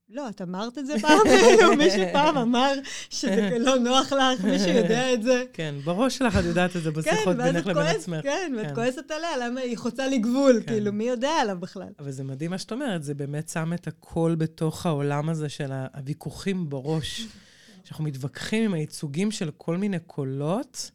לא, 0.10 0.30
את 0.30 0.42
אמרת 0.42 0.78
את 0.78 0.88
זה 0.88 0.94
פעם? 1.02 1.20
מישהו 1.78 2.04
פעם 2.14 2.38
אמר 2.38 2.74
שזה 3.10 3.58
לא 3.60 3.78
נוח 3.78 4.14
לך, 4.14 4.44
מישהו 4.44 4.70
יודע 4.70 5.14
את 5.14 5.24
זה. 5.24 5.44
כן, 5.54 5.76
בראש 5.84 6.18
שלך 6.18 6.38
את 6.40 6.44
יודעת 6.44 6.76
את 6.76 6.84
זה 6.84 6.92
בשיחות 6.92 7.38
בינך 7.38 7.68
לבין 7.68 7.84
עצמך. 7.84 8.24
כן, 8.24 8.54
ואת 8.58 8.68
כן. 8.68 8.76
כועסת 8.76 9.12
עליה, 9.12 9.38
למה 9.38 9.60
היא 9.60 9.78
חוצה 9.78 10.08
לי 10.08 10.18
גבול, 10.18 10.62
כן. 10.66 10.74
כאילו, 10.74 10.94
מי 10.94 11.04
יודע 11.04 11.32
עליו 11.32 11.58
בכלל? 11.60 11.90
אבל 12.00 12.12
זה 12.12 12.24
מדהים 12.24 12.52
מה 12.52 12.58
שאת 12.58 12.72
אומרת, 12.72 13.04
זה 13.04 13.14
באמת 13.14 13.50
שם 13.50 13.74
את 13.74 13.88
הכל 13.88 14.36
בתוך 14.38 14.86
העולם 14.86 15.30
הזה 15.30 15.50
של 15.50 15.72
הוויכוחים 15.94 16.70
בראש. 16.70 17.22
שאנחנו 17.86 18.04
מתווכחים 18.04 18.64
עם 18.64 18.74
הייצוגים 18.74 19.32
של 19.32 19.52
כל 19.58 19.78
מיני 19.78 20.00
קולות, 20.00 20.92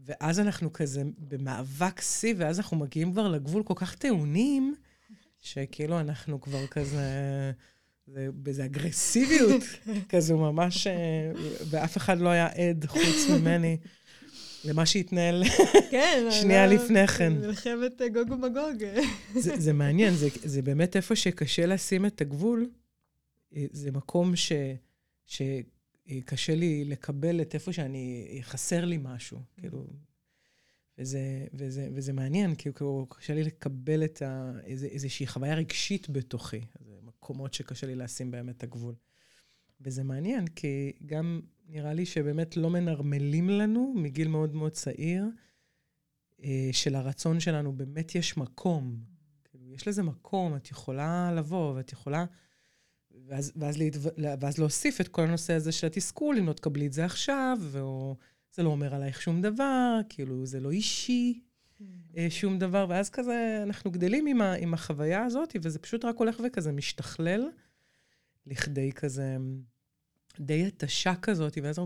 ואז 0.00 0.40
אנחנו 0.40 0.72
כזה 0.72 1.02
במאבק 1.18 2.00
שיא, 2.00 2.34
ואז 2.36 2.58
אנחנו 2.58 2.76
מגיעים 2.76 3.12
כבר 3.12 3.28
לגבול 3.28 3.62
כל 3.62 3.74
כך 3.76 3.94
טעונים, 3.94 4.74
שכאילו 5.40 6.00
אנחנו 6.00 6.40
כבר 6.40 6.66
כזה... 6.66 7.02
זה 8.14 8.28
באיזו 8.32 8.64
אגרסיביות 8.64 9.62
כזו 10.12 10.38
ממש, 10.38 10.86
אה, 10.86 11.32
ואף 11.70 11.96
אחד 11.96 12.18
לא 12.18 12.28
היה 12.28 12.46
עד 12.46 12.84
חוץ 12.86 13.30
ממני 13.30 13.76
למה 14.64 14.86
שהתנהל 14.86 15.42
כן, 15.90 16.28
שנייה 16.40 16.66
לא, 16.66 16.72
לפני 16.72 17.06
כן. 17.06 17.32
מלחמת 17.32 18.00
גוג 18.12 18.30
ומגוג. 18.30 18.84
זה, 19.34 19.60
זה 19.60 19.72
מעניין, 19.72 20.14
זה, 20.14 20.28
זה 20.44 20.62
באמת 20.62 20.96
איפה 20.96 21.16
שקשה 21.16 21.66
לשים 21.66 22.06
את 22.06 22.20
הגבול, 22.20 22.70
אה, 23.56 23.64
זה 23.72 23.90
מקום 23.90 24.36
ש, 24.36 24.52
שקשה 26.10 26.54
לי 26.54 26.84
לקבל 26.84 27.40
את 27.40 27.54
איפה 27.54 27.72
שאני, 27.72 28.38
חסר 28.42 28.84
לי 28.84 28.98
משהו, 29.02 29.40
כאילו. 29.56 29.86
וזה, 30.98 31.46
וזה, 31.54 31.88
וזה 31.94 32.12
מעניין, 32.12 32.54
כי 32.54 32.72
כאילו, 32.72 33.06
קשה 33.10 33.34
לי 33.34 33.44
לקבל 33.44 34.04
את 34.04 34.22
ה, 34.22 34.52
איזו, 34.64 34.86
איזושהי 34.86 35.26
חוויה 35.26 35.54
רגשית 35.54 36.10
בתוכי. 36.10 36.60
זה 36.80 36.98
מקומות 37.02 37.54
שקשה 37.54 37.86
לי 37.86 37.94
לשים 37.94 38.30
בהם 38.30 38.48
את 38.48 38.62
הגבול. 38.62 38.94
וזה 39.80 40.04
מעניין, 40.04 40.46
כי 40.46 40.92
גם 41.06 41.40
נראה 41.68 41.92
לי 41.92 42.06
שבאמת 42.06 42.56
לא 42.56 42.70
מנרמלים 42.70 43.50
לנו 43.50 43.94
מגיל 43.96 44.28
מאוד 44.28 44.54
מאוד 44.54 44.72
צעיר, 44.72 45.24
אה, 46.42 46.68
של 46.72 46.94
הרצון 46.94 47.40
שלנו, 47.40 47.72
באמת 47.72 48.14
יש 48.14 48.36
מקום. 48.36 48.96
כאילו, 49.44 49.74
יש 49.74 49.88
לזה 49.88 50.02
מקום, 50.02 50.56
את 50.56 50.70
יכולה 50.70 51.32
לבוא, 51.32 51.74
ואת 51.74 51.92
יכולה... 51.92 52.24
ואז, 53.28 53.52
ואז, 53.56 53.78
להתו... 53.78 53.98
ואז 54.40 54.58
להוסיף 54.58 55.00
את 55.00 55.08
כל 55.08 55.22
הנושא 55.22 55.52
הזה 55.52 55.72
של 55.72 55.86
התסכול, 55.86 56.38
אם 56.38 56.46
לא 56.46 56.52
תקבלי 56.52 56.86
את 56.86 56.92
זה 56.92 57.04
עכשיו, 57.04 57.58
או 57.80 58.16
זה 58.54 58.62
לא 58.62 58.68
אומר 58.68 58.94
עלייך 58.94 59.22
שום 59.22 59.42
דבר, 59.42 60.00
כאילו, 60.08 60.46
זה 60.46 60.60
לא 60.60 60.70
אישי, 60.70 61.40
אה, 62.16 62.26
שום 62.30 62.58
דבר, 62.58 62.86
ואז 62.88 63.10
כזה 63.10 63.60
אנחנו 63.62 63.90
גדלים 63.90 64.26
עם, 64.26 64.40
ה, 64.40 64.52
עם 64.52 64.74
החוויה 64.74 65.24
הזאת, 65.24 65.56
וזה 65.62 65.78
פשוט 65.78 66.04
רק 66.04 66.16
הולך 66.16 66.40
וכזה 66.44 66.72
משתכלל 66.72 67.48
לכדי 68.46 68.92
כזה, 68.92 69.36
די 70.40 70.66
התשה 70.66 71.14
כזאת, 71.14 71.58
ואז 71.62 71.80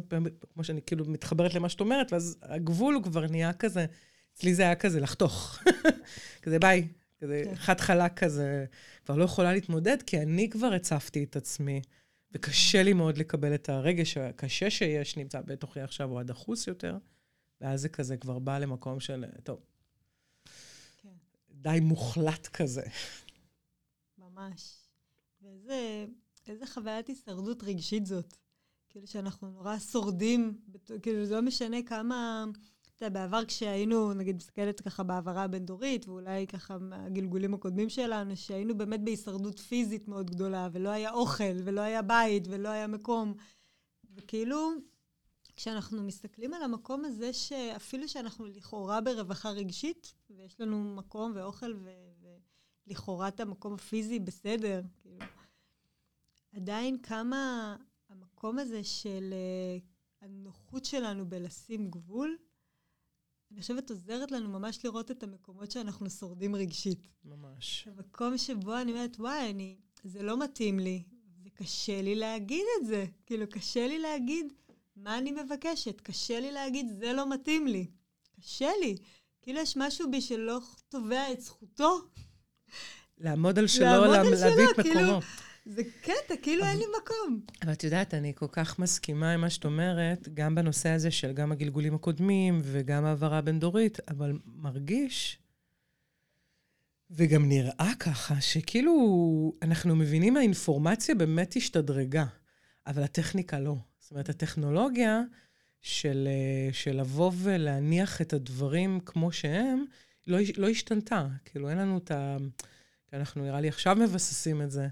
כמו 0.55 0.65
שאני 0.65 0.81
כאילו 0.87 1.05
מתחברת 1.05 1.55
למה 1.55 1.69
שאת 1.69 1.81
אומרת, 1.81 2.13
ואז 2.13 2.37
הגבול 2.43 2.95
הוא 2.95 3.03
כבר 3.03 3.27
נהיה 3.27 3.53
כזה, 3.53 3.87
אצלי 4.35 4.55
זה 4.55 4.63
היה 4.63 4.75
כזה 4.75 5.01
לחתוך. 5.01 5.59
כזה 6.43 6.59
ביי, 6.59 6.89
כזה 7.23 7.43
כן. 7.45 7.55
חד 7.55 7.81
חלק 7.81 8.19
כזה, 8.19 8.65
כבר 9.05 9.17
לא 9.17 9.25
יכולה 9.25 9.53
להתמודד, 9.53 10.03
כי 10.03 10.23
אני 10.23 10.51
כבר 10.51 10.73
הצפתי 10.73 11.25
את 11.25 11.37
עצמי. 11.37 11.81
וקשה 12.35 12.83
לי 12.83 12.93
מאוד 12.93 13.19
לקבל 13.19 13.55
את 13.55 13.69
הרגש 13.69 14.17
הקשה 14.17 14.71
שיש, 14.71 15.17
נמצא 15.17 15.41
בתוכי 15.41 15.81
עכשיו, 15.81 16.11
או 16.11 16.21
הדחוס 16.21 16.67
יותר, 16.67 16.97
ואז 17.61 17.81
זה 17.81 17.89
כזה 17.89 18.17
כבר 18.17 18.39
בא 18.39 18.59
למקום 18.59 19.01
של, 19.01 19.25
טוב, 19.43 19.61
די 21.51 21.79
מוחלט 21.83 22.47
כזה. 22.47 22.83
ממש. 24.19 24.75
ואיזה 25.43 26.07
איזה 26.49 26.67
חוויית 26.67 27.07
הישרדות 27.07 27.63
רגשית 27.63 28.07
זאת. 28.07 28.37
כאילו 28.91 29.07
שאנחנו 29.07 29.51
נורא 29.51 29.79
שורדים, 29.79 30.59
כאילו 31.03 31.25
זה 31.27 31.35
לא 31.35 31.43
משנה 31.43 31.77
כמה... 31.87 32.45
אתה 33.03 33.09
יודע, 33.09 33.21
בעבר 33.21 33.45
כשהיינו, 33.45 34.15
נגיד, 34.15 34.37
מסתכלת 34.37 34.81
ככה 34.81 35.03
בהעברה 35.03 35.43
הבין-דורית, 35.43 36.09
ואולי 36.09 36.47
ככה 36.47 36.79
מהגלגולים 36.79 37.55
הקודמים 37.55 37.89
שלנו, 37.89 38.37
שהיינו 38.37 38.79
באמת 38.79 39.01
בהישרדות 39.05 39.59
פיזית 39.59 40.09
מאוד 40.09 40.31
גדולה, 40.31 40.69
ולא 40.73 40.89
היה 40.89 41.13
אוכל, 41.13 41.55
ולא 41.65 41.81
היה 41.81 42.03
בית, 42.03 42.45
ולא 42.51 42.69
היה 42.69 42.87
מקום. 42.87 43.35
וכאילו, 44.15 44.71
כשאנחנו 45.57 46.03
מסתכלים 46.03 46.55
על 46.55 46.63
המקום 46.63 47.05
הזה, 47.05 47.33
שאפילו 47.33 48.09
שאנחנו 48.09 48.47
לכאורה 48.47 49.01
ברווחה 49.01 49.51
רגשית, 49.51 50.15
ויש 50.31 50.61
לנו 50.61 50.95
מקום 50.95 51.33
ואוכל, 51.35 51.75
ולכאורה 52.87 53.29
את 53.29 53.41
המקום 53.41 53.75
הפיזי 53.75 54.19
בסדר, 54.19 54.83
כאילו, 55.01 55.25
עדיין 56.57 56.99
כמה 57.03 57.77
המקום 58.09 58.59
הזה 58.59 58.85
של 58.85 59.35
uh, 59.35 60.25
הנוחות 60.25 60.85
שלנו 60.85 61.29
בלשים 61.29 61.91
גבול, 61.91 62.37
אני 63.53 63.61
חושבת 63.61 63.91
עוזרת 63.91 64.31
לנו 64.31 64.49
ממש 64.49 64.85
לראות 64.85 65.11
את 65.11 65.23
המקומות 65.23 65.71
שאנחנו 65.71 66.11
שורדים 66.11 66.57
רגשית. 66.57 66.99
ממש. 67.25 67.89
המקום 67.89 68.39
שבו 68.39 68.77
אני 68.77 68.93
אומרת, 68.93 69.17
וואי, 69.21 69.51
אני, 69.51 69.77
זה 70.05 70.23
לא 70.23 70.39
מתאים 70.39 70.79
לי, 70.79 71.03
וקשה 71.45 72.03
לי 72.03 72.15
להגיד 72.15 72.65
את 72.81 72.87
זה. 72.87 73.05
כאילו, 73.27 73.47
קשה 73.51 73.87
לי 73.87 73.99
להגיד, 73.99 74.53
מה 74.97 75.19
אני 75.19 75.33
מבקשת? 75.33 76.01
קשה 76.01 76.41
לי 76.41 76.53
להגיד, 76.53 76.87
זה 76.99 77.13
לא 77.13 77.31
מתאים 77.31 77.67
לי. 77.67 77.87
קשה 78.41 78.71
לי. 78.81 78.97
כאילו 79.43 79.61
יש 79.61 79.77
משהו 79.77 80.11
בי 80.11 80.21
שלא 80.21 80.61
תובע 80.89 81.33
את 81.33 81.41
זכותו. 81.41 81.99
לעמוד 83.19 83.59
על 83.59 83.67
שלו, 83.67 83.87
לעמוד 83.87 84.17
על 84.17 84.25
שלו, 84.25 84.49
להביא 84.49 84.65
את 84.71 84.81
כאילו, 84.81 85.01
מקומו. 85.01 85.21
זה 85.65 85.83
קטע, 86.03 86.35
כאילו 86.43 86.65
אין 86.65 86.79
לי 86.79 86.85
מקום. 87.03 87.41
אבל 87.63 87.73
את 87.73 87.85
יודעת, 87.85 88.15
אני 88.15 88.33
כל 88.35 88.47
כך 88.53 88.79
מסכימה 88.79 89.33
עם 89.33 89.41
מה 89.41 89.51
שאת 89.51 89.65
אומרת, 89.65 90.29
גם 90.35 90.55
בנושא 90.55 90.89
הזה 90.89 91.11
של 91.11 91.33
גם 91.33 91.53
הגלגולים 91.53 91.95
הקודמים 91.95 92.61
וגם 92.63 93.05
העברה 93.05 93.41
בין-דורית, 93.41 93.99
אבל 94.09 94.33
מרגיש, 94.45 95.39
וגם 97.11 97.49
נראה 97.49 97.93
ככה, 97.99 98.41
שכאילו 98.41 98.93
אנחנו 99.63 99.97
מבינים, 99.97 100.37
האינפורמציה 100.37 101.15
באמת 101.15 101.57
השתדרגה, 101.57 102.25
אבל 102.87 103.03
הטכניקה 103.03 103.61
לא. 103.61 103.77
אומרת, 104.13 104.29
הטכנולוגיה 104.29 105.21
של, 105.81 106.29
אה, 106.31 106.73
של 106.73 107.01
לבוא 107.01 107.33
ולהניח 107.37 108.21
את 108.21 108.33
הדברים 108.33 109.01
כמו 109.01 109.33
שהם, 109.33 109.85
לא, 110.27 110.39
לא 110.57 110.69
השתנתה. 110.69 111.27
כאילו, 111.45 111.71
אין 111.71 111.79
לנו 111.79 111.99
את 111.99 112.11
ה... 112.11 112.37
אנחנו 113.13 113.43
נראה 113.45 113.61
לי 113.61 113.69
עכשיו 113.69 113.97
מבססים 113.97 114.63
את 114.63 114.71
זה, 114.71 114.89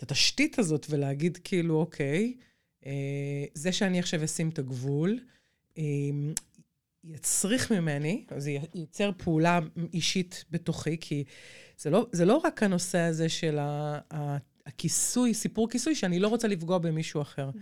את 0.00 0.02
התשתית 0.02 0.58
הזאת, 0.58 0.86
ולהגיד 0.90 1.38
כאילו, 1.44 1.80
אוקיי, 1.80 2.34
אה, 2.86 3.44
זה 3.54 3.72
שאני 3.72 3.98
עכשיו 3.98 4.24
אשים 4.24 4.48
את 4.48 4.58
הגבול, 4.58 5.18
אה, 5.78 5.82
יצריך 7.04 7.72
ממני, 7.72 8.24
זה 8.36 8.56
ייצר 8.74 9.10
פעולה 9.18 9.60
אישית 9.92 10.44
בתוכי, 10.50 10.96
כי 11.00 11.24
זה 11.78 11.90
לא, 11.90 12.06
זה 12.12 12.24
לא 12.24 12.36
רק 12.36 12.62
הנושא 12.62 12.98
הזה 12.98 13.28
של 13.28 13.58
הכיסוי, 14.66 15.34
סיפור 15.34 15.70
כיסוי, 15.70 15.94
שאני 15.94 16.18
לא 16.18 16.28
רוצה 16.28 16.48
לפגוע 16.48 16.78
במישהו 16.78 17.22
אחר. 17.22 17.50
Mm. 17.54 17.58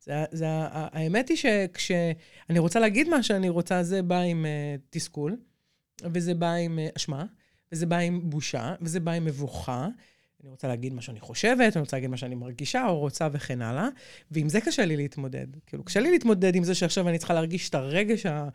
זה, 0.00 0.24
זה, 0.32 0.46
האמת 0.48 1.28
היא 1.28 1.36
שכשאני 1.36 2.58
רוצה 2.58 2.80
להגיד 2.80 3.08
מה 3.08 3.22
שאני 3.22 3.48
רוצה, 3.48 3.82
זה 3.82 4.02
בא 4.02 4.18
עם 4.20 4.44
uh, 4.44 4.80
תסכול, 4.90 5.36
וזה 6.14 6.34
בא 6.34 6.52
עם 6.52 6.78
uh, 6.78 6.96
אשמה, 6.96 7.24
וזה 7.72 7.86
בא 7.86 7.96
עם 7.96 8.30
בושה, 8.30 8.74
וזה 8.80 9.00
בא 9.00 9.12
עם 9.12 9.24
מבוכה. 9.24 9.88
אני 10.42 10.50
רוצה 10.50 10.68
להגיד 10.68 10.94
מה 10.94 11.02
שאני 11.02 11.20
חושבת, 11.20 11.76
אני 11.76 11.80
רוצה 11.80 11.96
להגיד 11.96 12.10
מה 12.10 12.16
שאני 12.16 12.34
מרגישה 12.34 12.86
או 12.86 12.98
רוצה 12.98 13.28
וכן 13.32 13.62
הלאה. 13.62 13.88
ועם 14.30 14.48
זה 14.48 14.60
קשה 14.60 14.84
לי 14.84 14.96
להתמודד. 14.96 15.46
כאילו, 15.66 15.84
קשה 15.84 16.00
לי 16.00 16.10
להתמודד 16.10 16.54
עם 16.54 16.64
זה 16.64 16.74
שעכשיו 16.74 17.08
אני 17.08 17.18
צריכה 17.18 17.34
להרגיש 17.34 17.68
את 17.68 17.74
הרגש 17.74 18.26
ה... 18.26 18.48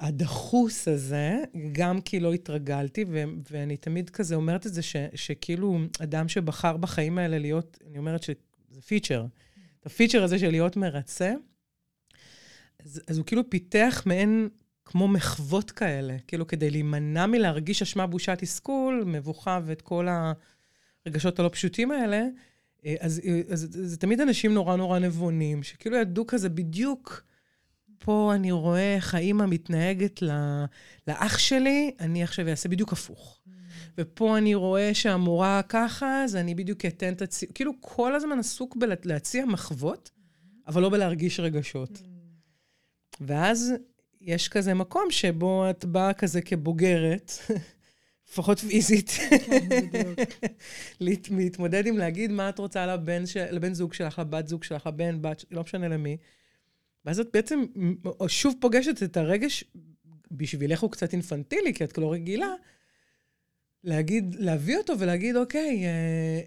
הדחוס 0.00 0.88
הזה, 0.88 1.36
גם 1.72 2.00
כי 2.00 2.20
לא 2.20 2.32
התרגלתי, 2.32 3.04
ו- 3.08 3.24
ואני 3.50 3.76
תמיד 3.76 4.10
כזה 4.10 4.34
אומרת 4.34 4.66
את 4.66 4.74
זה, 4.74 4.82
ש- 4.82 4.96
שכאילו 5.14 5.78
אדם 6.02 6.28
שבחר 6.28 6.76
בחיים 6.76 7.18
האלה 7.18 7.38
להיות, 7.38 7.78
אני 7.90 7.98
אומרת 7.98 8.22
שזה 8.22 8.82
פיצ'ר. 8.86 9.26
את 9.80 9.86
הפיצ'ר 9.86 10.22
הזה 10.22 10.38
של 10.38 10.50
להיות 10.50 10.76
מרצה, 10.76 11.32
אז, 12.84 13.02
אז 13.08 13.18
הוא 13.18 13.26
כאילו 13.26 13.50
פיתח 13.50 14.02
מעין 14.06 14.48
כמו 14.84 15.08
מחוות 15.08 15.70
כאלה, 15.70 16.16
כאילו 16.26 16.46
כדי 16.46 16.70
להימנע 16.70 17.26
מלהרגיש 17.26 17.82
אשמה, 17.82 18.06
בושה, 18.06 18.36
תסכול, 18.36 19.04
מבוכה 19.06 19.60
ואת 19.64 19.82
כל 19.82 20.08
הרגשות 21.06 21.38
הלא 21.38 21.48
פשוטים 21.48 21.90
האלה. 21.90 22.26
אז, 23.00 23.20
אז, 23.48 23.64
אז 23.64 23.68
זה 23.72 23.96
תמיד 23.96 24.20
אנשים 24.20 24.54
נורא 24.54 24.76
נורא 24.76 24.98
נבונים, 24.98 25.62
שכאילו 25.62 25.96
ידעו 25.96 26.26
כזה 26.26 26.48
בדיוק 26.48 27.22
פה 28.04 28.32
אני 28.34 28.52
רואה 28.52 28.94
איך 28.94 29.14
האימא 29.14 29.46
מתנהגת 29.46 30.22
לאח 31.08 31.38
שלי, 31.38 31.90
אני 32.00 32.22
עכשיו 32.22 32.48
אעשה 32.48 32.68
בדיוק 32.68 32.92
הפוך. 32.92 33.40
Mm. 33.46 33.50
ופה 33.98 34.38
אני 34.38 34.54
רואה 34.54 34.94
שהמורה 34.94 35.60
ככה, 35.68 36.24
אז 36.24 36.36
אני 36.36 36.54
בדיוק 36.54 36.84
אתן 36.84 37.12
את 37.12 37.22
הציון. 37.22 37.52
כאילו, 37.54 37.72
כל 37.80 38.14
הזמן 38.14 38.38
עסוק 38.38 38.76
בלהציע 38.76 39.44
מחוות, 39.44 40.10
אבל 40.66 40.82
לא 40.82 40.90
בלהרגיש 40.90 41.40
רגשות. 41.40 41.90
Mm. 41.90 42.06
ואז 43.20 43.72
יש 44.20 44.48
כזה 44.48 44.74
מקום 44.74 45.10
שבו 45.10 45.70
את 45.70 45.84
באה 45.84 46.12
כזה 46.12 46.42
כבוגרת, 46.42 47.32
לפחות 48.32 48.58
פיזית, 48.58 49.10
להתמודד 51.30 51.86
עם 51.86 51.98
להגיד 51.98 52.30
מה 52.30 52.48
את 52.48 52.58
רוצה 52.58 52.86
לבן, 52.86 53.26
ש... 53.26 53.36
לבן 53.36 53.74
זוג 53.74 53.94
שלך, 53.94 54.18
לבת 54.18 54.48
זוג 54.48 54.64
שלך, 54.64 54.86
לבן, 54.86 55.22
בת, 55.22 55.44
לא 55.50 55.62
משנה 55.62 55.88
למי. 55.88 56.16
ואז 57.04 57.20
את 57.20 57.28
בעצם 57.32 57.64
שוב 58.28 58.54
פוגשת 58.60 59.02
את 59.02 59.16
הרגש, 59.16 59.64
בשבילך 60.30 60.80
הוא 60.80 60.90
קצת 60.90 61.12
אינפנטילי, 61.12 61.74
כי 61.74 61.84
את 61.84 61.98
לא 61.98 62.12
רגילה, 62.12 62.54
להגיד, 63.84 64.36
להביא 64.38 64.76
אותו 64.76 64.98
ולהגיד, 64.98 65.36
אוקיי, 65.36 65.84
אה, 65.84 65.90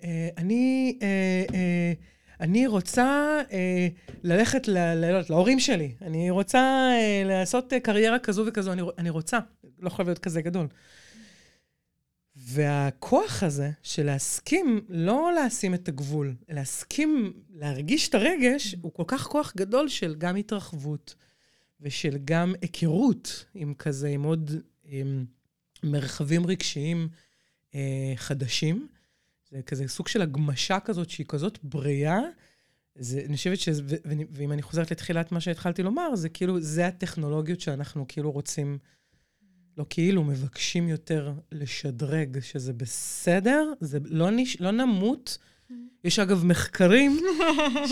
אה, 0.03 0.29
אני... 0.37 0.97
אה, 1.01 1.45
אה, 1.53 1.93
אני 2.39 2.67
רוצה 2.67 3.41
אה, 3.51 3.87
ללכת 4.23 4.67
ל, 4.67 4.77
ל, 4.77 5.21
להורים 5.29 5.59
שלי, 5.59 5.95
אני 6.01 6.29
רוצה 6.29 6.89
אה, 6.91 7.21
לעשות 7.25 7.73
אה, 7.73 7.79
קריירה 7.79 8.19
כזו 8.19 8.43
וכזו, 8.47 8.71
אני, 8.71 8.81
אני 8.97 9.09
רוצה, 9.09 9.39
לא 9.79 9.87
יכול 9.87 10.05
להיות 10.05 10.19
כזה 10.19 10.41
גדול. 10.41 10.67
והכוח 12.47 13.43
הזה 13.43 13.71
של 13.83 14.05
להסכים, 14.05 14.85
לא 14.89 15.31
לשים 15.33 15.73
את 15.73 15.87
הגבול, 15.87 16.35
להסכים 16.49 17.33
להרגיש 17.49 18.09
את 18.09 18.15
הרגש, 18.15 18.75
הוא 18.81 18.93
כל 18.93 19.03
כך 19.07 19.27
כוח 19.27 19.53
גדול 19.57 19.89
של 19.89 20.15
גם 20.17 20.35
התרחבות 20.35 21.15
ושל 21.81 22.17
גם 22.25 22.53
היכרות 22.61 23.45
עם 23.55 23.73
כזה, 23.73 24.07
עם 24.07 24.23
עוד 24.23 24.51
עם 24.83 25.25
מרחבים 25.83 26.45
רגשיים 26.45 27.09
אה, 27.75 28.13
חדשים. 28.15 28.87
זה 29.51 29.61
כזה 29.61 29.87
סוג 29.87 30.07
של 30.07 30.21
הגמשה 30.21 30.79
כזאת 30.79 31.09
שהיא 31.09 31.25
כזאת 31.25 31.59
בריאה. 31.63 32.19
זה, 32.95 33.21
אני 33.25 33.37
חושבת 33.37 33.59
ש... 33.59 33.69
ואם 34.31 34.51
אני 34.51 34.61
חוזרת 34.61 34.91
לתחילת 34.91 35.31
מה 35.31 35.41
שהתחלתי 35.41 35.83
לומר, 35.83 36.15
זה 36.15 36.29
כאילו, 36.29 36.61
זה 36.61 36.87
הטכנולוגיות 36.87 37.61
שאנחנו 37.61 38.05
כאילו 38.07 38.31
רוצים, 38.31 38.77
לא 39.77 39.85
כאילו, 39.89 40.23
מבקשים 40.23 40.87
יותר 40.87 41.33
לשדרג, 41.51 42.39
שזה 42.39 42.73
בסדר, 42.73 43.73
זה 43.79 43.99
לא, 44.05 44.31
נש, 44.31 44.61
לא 44.61 44.71
נמות. 44.71 45.37
יש 46.03 46.19
אגב 46.19 46.45
מחקרים 46.45 47.19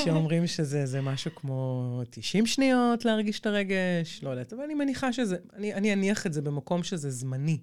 שאומרים 0.04 0.48
שזה 0.48 1.02
משהו 1.02 1.32
כמו 1.36 2.02
90 2.10 2.46
שניות 2.46 3.06
להרגיש 3.06 3.40
את 3.40 3.46
הרגש, 3.46 4.20
לא 4.24 4.30
יודעת, 4.30 4.54
אבל 4.54 4.64
אני 4.64 4.74
מניחה 4.74 5.14
שזה, 5.14 5.38
אני, 5.54 5.74
אני 5.74 5.94
אניח 5.94 6.26
את 6.26 6.34
זה 6.34 6.42
במקום 6.42 6.84
שזה 6.84 7.10
זמני. 7.10 7.60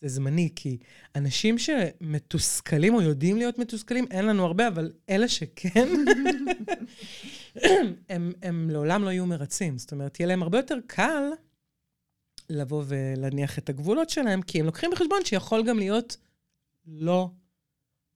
זה 0.00 0.08
זמני, 0.08 0.48
כי 0.56 0.78
אנשים 1.16 1.58
שמתוסכלים 1.58 2.94
או 2.94 3.02
יודעים 3.02 3.36
להיות 3.36 3.58
מתוסכלים, 3.58 4.04
אין 4.10 4.26
לנו 4.26 4.44
הרבה, 4.44 4.68
אבל 4.68 4.92
אלה 5.10 5.28
שכן, 5.28 5.88
הם, 8.08 8.32
הם 8.42 8.70
לעולם 8.70 9.04
לא 9.04 9.10
יהיו 9.10 9.26
מרצים. 9.26 9.78
זאת 9.78 9.92
אומרת, 9.92 10.20
יהיה 10.20 10.26
להם 10.26 10.42
הרבה 10.42 10.58
יותר 10.58 10.78
קל 10.86 11.22
לבוא 12.52 12.84
ולהניח 12.86 13.58
את 13.58 13.68
הגבולות 13.68 14.10
שלהם, 14.10 14.42
כי 14.42 14.60
הם 14.60 14.66
לוקחים 14.66 14.90
בחשבון 14.90 15.24
שיכול 15.24 15.66
גם 15.66 15.78
להיות 15.78 16.16
לא, 16.86 17.30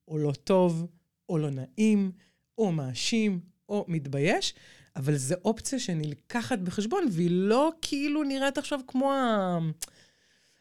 או 0.09 0.19
לא 0.19 0.33
טוב, 0.33 0.87
או 1.28 1.38
לא 1.38 1.50
נעים, 1.50 2.12
או 2.59 2.73
מאשים, 2.73 3.40
או 3.69 3.85
מתבייש, 3.88 4.55
אבל 4.97 5.16
זו 5.16 5.35
אופציה 5.45 5.78
שנלקחת 5.78 6.59
בחשבון, 6.59 7.05
והיא 7.11 7.31
לא 7.31 7.73
כאילו 7.83 8.25
נראית 8.25 8.59
עכשיו 8.59 8.81
כמו 8.87 9.12
ה... 9.12 9.59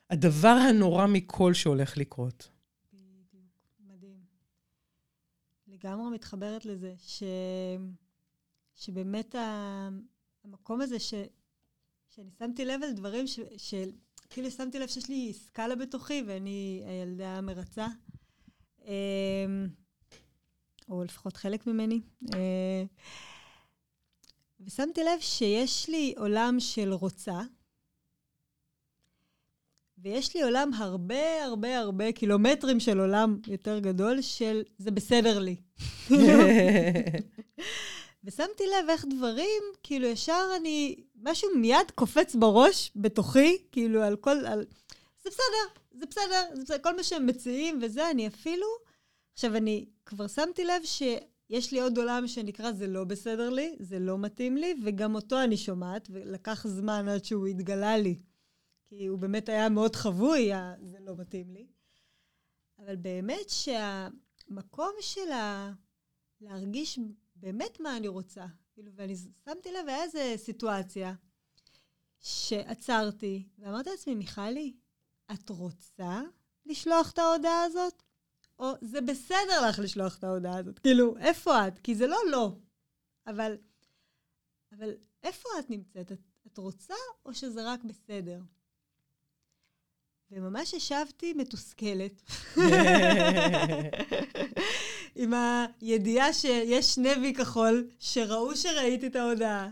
הדבר 0.10 0.58
הנורא 0.70 1.08
מכל 1.08 1.54
שהולך 1.54 1.98
לקרות. 1.98 2.50
מדהים. 3.80 4.18
לגמרי 5.68 6.16
מתחברת 6.16 6.66
לזה, 6.66 6.94
ש... 6.98 7.24
שבאמת. 8.76 9.36
המקום 10.46 10.82
הזה 10.82 11.00
ש... 11.00 11.14
שאני 12.16 12.30
שמתי 12.40 12.66
לב 12.66 12.84
על 12.84 12.92
דברים 12.92 13.28
ש... 13.28 13.40
ש... 13.58 13.74
כאילו 14.30 14.52
שמתי 14.52 14.80
לב 14.80 14.88
שיש 14.88 15.10
לי 15.10 15.34
סקאלה 15.34 15.76
בתוכי 15.76 16.24
ואני 16.28 16.84
הילדה 16.86 17.38
המרצה. 17.38 17.88
אמ, 18.86 19.68
או 20.90 21.04
לפחות 21.04 21.38
חלק 21.38 21.68
ממני. 21.68 22.02
אה, 22.34 22.84
ושמתי 24.60 25.04
לב 25.04 25.20
שיש 25.20 25.90
לי 25.90 26.14
עולם 26.18 26.56
של 26.60 26.94
רוצה, 26.94 27.42
ויש 29.98 30.36
לי 30.36 30.44
עולם 30.44 30.74
הרבה 30.74 31.44
הרבה 31.44 31.80
הרבה 31.80 32.12
קילומטרים 32.12 32.80
של 32.80 33.00
עולם 33.00 33.40
יותר 33.48 33.80
גדול 33.80 34.22
של 34.22 34.64
זה 34.78 34.92
בסדר 34.92 35.40
לי. 35.40 35.56
ושמתי 38.26 38.64
לב 38.68 38.90
איך 38.90 39.06
דברים, 39.10 39.64
כאילו 39.84 40.08
ישר 40.08 40.48
אני, 40.56 41.04
משהו 41.22 41.50
מיד 41.56 41.92
קופץ 41.96 42.36
בראש, 42.36 42.92
בתוכי, 42.96 43.58
כאילו 43.72 44.04
על 44.04 44.16
כל, 44.16 44.46
על, 44.46 44.66
זה 45.24 45.30
בסדר, 45.30 45.82
זה 45.92 46.06
בסדר, 46.06 46.44
זה 46.54 46.62
בסדר, 46.64 46.78
כל 46.78 46.96
מה 46.96 47.04
שהם 47.04 47.26
מציעים 47.26 47.80
וזה, 47.82 48.12
אני 48.12 48.28
אפילו, 48.28 48.68
עכשיו 49.34 49.56
אני 49.56 49.86
כבר 50.06 50.28
שמתי 50.28 50.64
לב 50.64 50.84
שיש 50.86 51.72
לי 51.72 51.82
עוד 51.82 51.98
עולם 51.98 52.28
שנקרא 52.28 52.72
זה 52.72 52.88
לא 52.88 53.04
בסדר 53.04 53.50
לי, 53.50 53.76
זה 53.80 54.00
לא 54.00 54.18
מתאים 54.18 54.58
לי, 54.58 54.76
וגם 54.84 55.16
אותו 55.16 55.44
אני 55.44 55.58
שומעת, 55.58 56.08
ולקח 56.12 56.68
זמן 56.68 57.08
עד 57.08 57.26
שהוא 57.26 57.48
התגלה 57.48 57.98
לי. 57.98 58.20
כי 58.86 59.06
הוא 59.06 59.20
באמת 59.20 59.50
היה 59.50 59.70
מאוד 59.70 59.96
חבוי, 59.96 60.52
זה 60.82 60.98
לא 61.00 61.16
מתאים 61.18 61.52
לי. 61.52 61.68
אבל 62.80 62.96
באמת 62.96 63.50
שהמקום 63.50 64.92
של 65.00 65.32
ה... 65.32 65.72
להרגיש 66.42 67.00
באמת 67.46 67.80
מה 67.80 67.98
אני 67.98 68.08
רוצה, 68.08 68.46
כאילו, 68.74 68.92
ואני 68.96 69.16
שמתי 69.46 69.72
לב, 69.72 69.88
היה 69.88 70.04
איזו 70.04 70.20
סיטואציה 70.38 71.14
שעצרתי, 72.20 73.48
ואמרתי 73.60 73.90
לעצמי, 73.90 74.16
מיכלי, 74.16 74.74
את 75.34 75.50
רוצה 75.50 76.22
לשלוח 76.66 77.12
את 77.12 77.20
ההודעה 77.20 77.64
הזאת? 77.64 78.04
או 78.60 78.72
זה 78.82 79.02
בסדר 79.02 79.70
לך 79.70 79.80
לשלוח 79.80 80.18
את 80.18 80.24
ההודעה 80.24 80.58
הזאת? 80.58 80.80
כאילו, 80.80 81.18
איפה 81.18 81.68
את? 81.68 81.80
כי 81.80 81.96
זה 81.96 82.08
לא 82.08 82.18
לא. 82.32 82.56
אבל, 83.28 83.58
אבל 84.72 84.92
איפה 85.24 85.50
את 85.60 85.70
נמצאת? 85.70 86.12
את, 86.12 86.22
את 86.48 86.58
רוצה 86.58 86.96
או 87.26 87.34
שזה 87.34 87.72
רק 87.72 87.84
בסדר? 87.84 88.42
וממש 90.32 90.74
ישבתי 90.74 91.34
מתוסכלת. 91.34 92.22
עם 95.16 95.34
הידיעה 95.82 96.34
שיש 96.34 96.98
נבי 96.98 97.34
כחול, 97.34 97.88
שראו 98.00 98.56
שראיתי 98.56 99.08
את 99.08 99.16
ההודעה. 99.16 99.70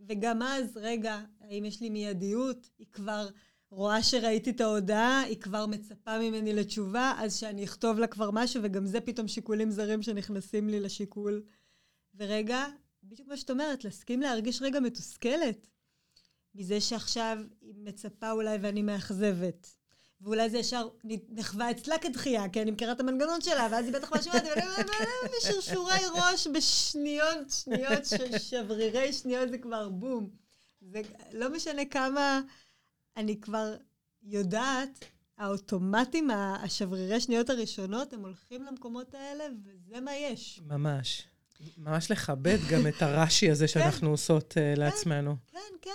וגם 0.00 0.42
אז, 0.42 0.76
רגע, 0.76 1.20
האם 1.40 1.64
יש 1.64 1.80
לי 1.80 1.90
מיידיות? 1.90 2.70
היא 2.78 2.86
כבר 2.92 3.28
רואה 3.70 4.02
שראיתי 4.02 4.50
את 4.50 4.60
ההודעה, 4.60 5.20
היא 5.20 5.40
כבר 5.40 5.66
מצפה 5.66 6.18
ממני 6.18 6.52
לתשובה, 6.52 7.14
אז 7.18 7.36
שאני 7.36 7.64
אכתוב 7.64 7.98
לה 7.98 8.06
כבר 8.06 8.30
משהו, 8.30 8.62
וגם 8.64 8.86
זה 8.86 9.00
פתאום 9.00 9.28
שיקולים 9.28 9.70
זרים 9.70 10.02
שנכנסים 10.02 10.68
לי 10.68 10.80
לשיקול. 10.80 11.42
ורגע, 12.14 12.66
בדיוק 13.02 13.28
מה 13.28 13.36
שאת 13.36 13.50
אומרת, 13.50 13.84
להסכים 13.84 14.20
להרגיש 14.20 14.62
רגע 14.62 14.80
מתוסכלת. 14.80 15.66
מזה 16.54 16.80
שעכשיו 16.80 17.38
היא 17.60 17.74
מצפה 17.76 18.30
אולי 18.30 18.58
ואני 18.60 18.82
מאכזבת. 18.82 19.83
ואולי 20.20 20.50
זה 20.50 20.58
ישר 20.58 20.88
נחווה 21.28 21.70
אצלה 21.70 21.98
כדחייה, 21.98 22.48
כי 22.48 22.62
אני 22.62 22.70
מכירה 22.70 22.92
את 22.92 23.00
המנגנון 23.00 23.40
שלה, 23.40 23.68
ואז 23.70 23.84
היא 23.84 23.94
בטח 23.94 24.12
משמעת, 24.12 24.44
בשרשורי 25.36 25.98
ראש, 26.14 26.46
בשניות, 26.46 27.50
שניות, 27.50 28.04
שברירי 28.38 29.12
שניות 29.12 29.50
זה 29.50 29.58
כבר 29.58 29.88
בום. 29.88 30.30
זה 30.80 31.02
לא 31.32 31.50
משנה 31.50 31.84
כמה 31.84 32.40
אני 33.16 33.40
כבר 33.40 33.76
יודעת, 34.22 35.04
האוטומטים, 35.38 36.30
השברירי 36.30 37.20
שניות 37.20 37.50
הראשונות, 37.50 38.12
הם 38.12 38.20
הולכים 38.20 38.62
למקומות 38.62 39.14
האלה, 39.14 39.44
וזה 39.64 40.00
מה 40.00 40.16
יש. 40.16 40.60
ממש. 40.66 41.22
ממש 41.78 42.10
לכבד 42.10 42.58
גם 42.70 42.86
את 42.86 43.02
הרש"י 43.02 43.50
הזה 43.50 43.68
שאנחנו 43.72 44.00
כן, 44.00 44.06
עושות 44.06 44.52
uh, 44.52 44.54
כן, 44.54 44.74
לעצמנו. 44.76 45.36
כן, 45.52 45.58
כן, 45.82 45.90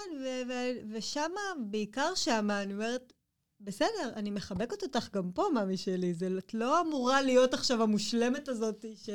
ושמה, 0.94 1.42
בעיקר 1.70 2.16
שמה, 2.16 2.62
אני 2.62 2.74
אומרת, 2.74 3.14
בסדר, 3.60 4.14
אני 4.16 4.32
מחבקת 4.32 4.84
אותך 4.84 5.10
גם 5.14 5.32
פה, 5.32 5.46
מאמי 5.54 5.78
שלי. 5.78 6.14
זה, 6.14 6.30
את 6.38 6.54
לא 6.54 6.82
אמורה 6.82 7.22
להיות 7.22 7.54
עכשיו 7.54 7.84
המושלמת 7.84 8.48
הזאת 8.48 8.86
ש... 8.96 9.10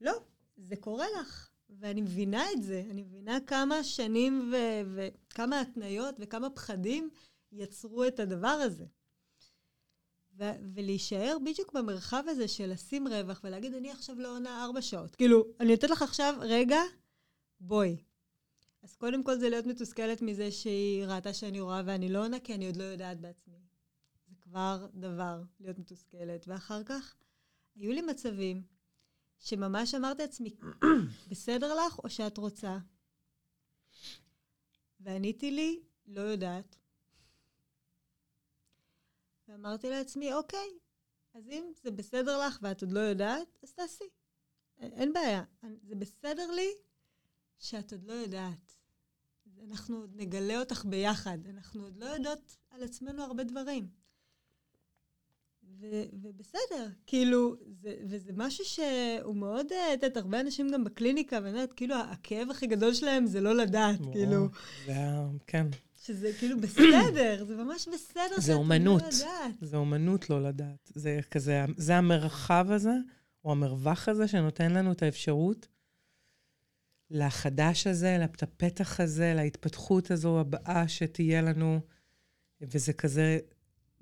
לא, 0.00 0.12
זה 0.56 0.76
קורה 0.76 1.06
לך. 1.20 1.50
ואני 1.70 2.00
מבינה 2.00 2.52
את 2.52 2.62
זה. 2.62 2.82
אני 2.90 3.02
מבינה 3.02 3.38
כמה 3.46 3.84
שנים 3.84 4.52
ו- 4.52 4.94
וכמה 4.94 5.60
התניות 5.60 6.14
וכמה 6.18 6.50
פחדים 6.50 7.10
יצרו 7.52 8.04
את 8.04 8.20
הדבר 8.20 8.48
הזה. 8.48 8.84
ו- 10.38 10.74
ולהישאר 10.74 11.36
בדיוק 11.44 11.72
במרחב 11.72 12.24
הזה 12.28 12.48
של 12.48 12.72
לשים 12.72 13.08
רווח 13.08 13.40
ולהגיד, 13.44 13.74
אני 13.74 13.90
עכשיו 13.90 14.16
לא 14.18 14.36
עונה 14.36 14.64
ארבע 14.64 14.82
שעות. 14.82 15.16
כאילו, 15.16 15.44
אני 15.60 15.70
נותנת 15.70 15.90
לך 15.90 16.02
עכשיו, 16.02 16.34
רגע, 16.40 16.80
בואי. 17.60 17.96
אז 18.82 18.96
קודם 18.96 19.24
כל 19.24 19.38
זה 19.38 19.48
להיות 19.48 19.66
מתוסכלת 19.66 20.22
מזה 20.22 20.52
שהיא 20.52 21.04
ראתה 21.04 21.34
שאני 21.34 21.60
רואה 21.60 21.82
ואני 21.86 22.08
לא 22.08 22.24
עונה, 22.24 22.40
כי 22.40 22.54
אני 22.54 22.66
עוד 22.66 22.76
לא 22.76 22.84
יודעת 22.84 23.20
בעצמי. 23.20 23.63
זה 24.54 24.58
כבר 24.58 24.86
דבר, 24.94 25.42
להיות 25.60 25.78
מתוסכלת. 25.78 26.48
ואחר 26.48 26.84
כך, 26.84 27.16
היו 27.74 27.92
לי 27.92 28.02
מצבים 28.02 28.62
שממש 29.38 29.94
אמרתי 29.94 30.22
לעצמי, 30.22 30.56
בסדר 31.30 31.74
לך 31.74 31.98
או 31.98 32.10
שאת 32.10 32.38
רוצה? 32.38 32.78
ועניתי 35.00 35.50
לי, 35.50 35.82
לא 36.06 36.20
יודעת. 36.20 36.76
ואמרתי 39.48 39.90
לעצמי, 39.90 40.32
אוקיי, 40.32 40.68
אז 41.34 41.48
אם 41.48 41.72
זה 41.82 41.90
בסדר 41.90 42.46
לך 42.46 42.58
ואת 42.62 42.82
עוד 42.82 42.92
לא 42.92 43.00
יודעת, 43.00 43.58
אז 43.62 43.72
תעשי. 43.72 44.08
אין 44.78 45.12
בעיה. 45.12 45.44
זה 45.82 45.94
בסדר 45.94 46.50
לי 46.50 46.68
שאת 47.58 47.92
עוד 47.92 48.04
לא 48.04 48.12
יודעת. 48.12 48.76
אנחנו 49.62 49.96
עוד 49.96 50.12
נגלה 50.16 50.60
אותך 50.60 50.84
ביחד. 50.84 51.38
אנחנו 51.46 51.82
עוד 51.82 51.96
לא 51.96 52.06
יודעות 52.06 52.56
על 52.70 52.82
עצמנו 52.82 53.22
הרבה 53.22 53.44
דברים. 53.44 54.03
ו- 55.80 56.04
ובסדר, 56.22 56.88
כאילו, 57.06 57.56
זה, 57.82 57.94
וזה 58.08 58.32
משהו 58.36 58.64
שהוא 58.64 59.36
מאוד, 59.36 59.66
את 59.66 60.02
יודעת, 60.02 60.16
הרבה 60.16 60.40
אנשים 60.40 60.70
גם 60.70 60.84
בקליניקה, 60.84 61.36
ואני 61.36 61.48
יודעת, 61.48 61.72
כאילו, 61.72 61.94
הכאב 61.96 62.50
הכי 62.50 62.66
גדול 62.66 62.94
שלהם 62.94 63.26
זה 63.26 63.40
לא 63.40 63.54
לדעת, 63.54 64.00
וואו, 64.00 64.12
כאילו. 64.12 64.48
זה 64.86 64.92
היה, 64.92 65.26
כן. 65.46 65.66
שזה 65.96 66.30
כאילו 66.38 66.60
בסדר, 66.60 67.44
זה 67.44 67.56
ממש 67.56 67.88
בסדר 67.88 68.36
זה 68.36 68.54
אומנות. 68.54 69.02
לא 69.02 69.06
יודעת. 69.06 69.54
זה 69.60 69.76
אומנות 69.76 70.30
לא 70.30 70.42
לדעת. 70.42 70.92
זה 70.94 71.20
כזה, 71.30 71.64
זה 71.76 71.96
המרחב 71.96 72.66
הזה, 72.70 72.94
או 73.44 73.52
המרווח 73.52 74.08
הזה, 74.08 74.28
שנותן 74.28 74.72
לנו 74.72 74.92
את 74.92 75.02
האפשרות 75.02 75.68
לחדש 77.10 77.86
הזה, 77.86 78.16
לפתח 78.20 79.00
הזה, 79.00 79.34
להתפתחות 79.36 80.10
הזו 80.10 80.40
הבאה 80.40 80.88
שתהיה 80.88 81.42
לנו. 81.42 81.80
וזה 82.60 82.92
כזה 82.92 83.38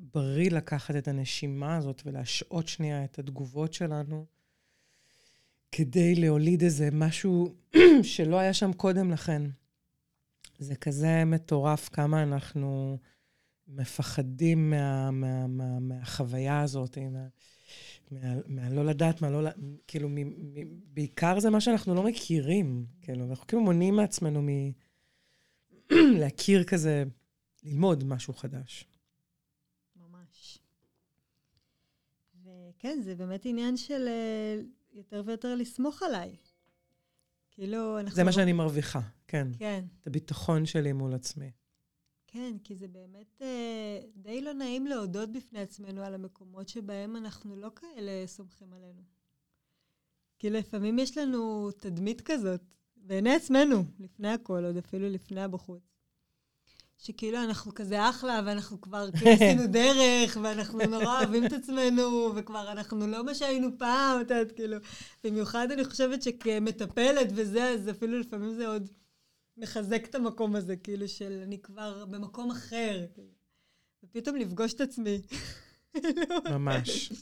בריא 0.03 0.51
לקחת 0.51 0.97
את 0.97 1.09
הנשימה 1.09 1.77
הזאת 1.77 2.03
ולהשעות 2.07 2.69
שנייה 2.69 3.05
את 3.05 3.19
התגובות 3.19 3.73
שלנו, 3.73 4.27
כדי 5.73 6.15
להוליד 6.15 6.63
איזה 6.63 6.89
משהו 6.93 7.55
שלא 8.03 8.39
היה 8.39 8.55
שם 8.55 8.73
קודם 8.73 9.11
לכן. 9.11 9.43
זה 10.59 10.77
כזה 10.77 11.25
מטורף 11.25 11.89
כמה 11.89 12.23
אנחנו 12.23 12.99
מפחדים 13.69 14.71
מה, 14.71 15.11
מה, 15.11 15.47
מה, 15.47 15.81
מהחוויה 15.81 16.61
הזאת, 16.61 16.99
מה, 16.99 17.27
מה, 18.11 18.35
מה 18.47 18.71
לא 18.71 18.85
לדעת, 18.85 19.23
מה 19.23 19.31
לא, 19.31 19.51
כאילו, 19.87 20.09
מ, 20.09 20.19
מ, 20.19 20.55
בעיקר 20.95 21.41
זה 21.41 21.51
מה 21.51 21.61
שאנחנו 21.61 21.95
לא 21.95 22.03
מכירים. 22.03 22.87
כאילו, 23.01 23.31
אנחנו 23.31 23.47
כאילו 23.47 23.63
מונעים 23.63 23.97
מעצמנו 23.97 24.43
מ... 24.43 24.49
להכיר 26.21 26.65
כזה, 26.65 27.05
ללמוד 27.63 28.05
משהו 28.05 28.35
חדש. 28.35 28.85
ממש. 29.97 30.59
וכן, 32.83 33.01
זה 33.03 33.15
באמת 33.15 33.47
עניין 33.47 33.77
של 33.77 34.09
אה, 34.09 34.63
יותר 34.93 35.23
ויותר 35.27 35.55
לסמוך 35.55 36.03
עליי. 36.03 36.37
כאילו, 37.51 38.01
אנחנו... 38.01 38.17
זה 38.17 38.25
מה 38.25 38.33
שאני 38.33 38.53
מרוויחה, 38.53 39.01
כן. 39.29 39.49
כן. 39.59 39.85
את 40.01 40.07
הביטחון 40.07 40.67
שלי 40.67 40.93
מול 40.93 41.15
עצמי. 41.15 41.51
כן, 42.27 42.57
כי 42.65 42.77
זה 42.77 42.89
באמת 42.89 43.43
אה, 43.43 44.01
די 44.17 44.41
לא 44.41 44.53
נעים 44.53 44.87
להודות 44.87 45.33
בפני 45.33 45.61
עצמנו 45.61 46.03
על 46.03 46.15
המקומות 46.15 46.69
שבהם 46.69 47.17
אנחנו 47.17 47.57
לא 47.57 47.71
כאלה 47.77 48.27
סומכים 48.27 48.73
עלינו. 48.73 49.03
כי 50.39 50.51
לפעמים 50.51 50.99
יש 50.99 51.19
לנו 51.19 51.71
תדמית 51.71 52.21
כזאת, 52.21 52.61
בעיני 52.97 53.35
עצמנו, 53.35 53.85
לפני 53.99 54.29
הכל, 54.29 54.65
עוד 54.65 54.77
אפילו 54.77 55.09
לפני 55.09 55.43
הבחוץ. 55.43 55.83
שכאילו 57.03 57.39
אנחנו 57.39 57.75
כזה 57.75 58.11
אחלה, 58.11 58.41
ואנחנו 58.47 58.81
כבר 58.81 59.11
כאילו 59.13 59.31
עשינו 59.35 59.67
דרך, 59.67 60.39
ואנחנו 60.43 60.79
נורא 60.79 61.19
אוהבים 61.19 61.47
את 61.47 61.53
עצמנו, 61.53 62.33
וכבר 62.37 62.73
אנחנו 62.73 63.07
לא 63.07 63.25
מה 63.25 63.35
שהיינו 63.35 63.69
פעם, 63.79 64.21
את 64.21 64.31
יודעת, 64.31 64.53
כאילו. 64.53 64.77
במיוחד 65.25 65.71
אני 65.71 65.85
חושבת 65.85 66.23
שכמטפלת 66.23 67.29
וזה, 67.35 67.69
אז 67.69 67.91
אפילו 67.91 68.19
לפעמים 68.19 68.55
זה 68.55 68.67
עוד 68.67 68.89
מחזק 69.57 70.05
את 70.05 70.15
המקום 70.15 70.57
הזה, 70.57 70.77
כאילו, 70.77 71.09
של 71.09 71.41
אני 71.43 71.59
כבר 71.59 72.05
במקום 72.05 72.51
אחר. 72.51 73.07
כאילו. 73.15 73.29
ופתאום 74.05 74.37
לפגוש 74.37 74.75
את 74.75 74.81
עצמי. 74.81 75.21
ממש. 76.55 77.13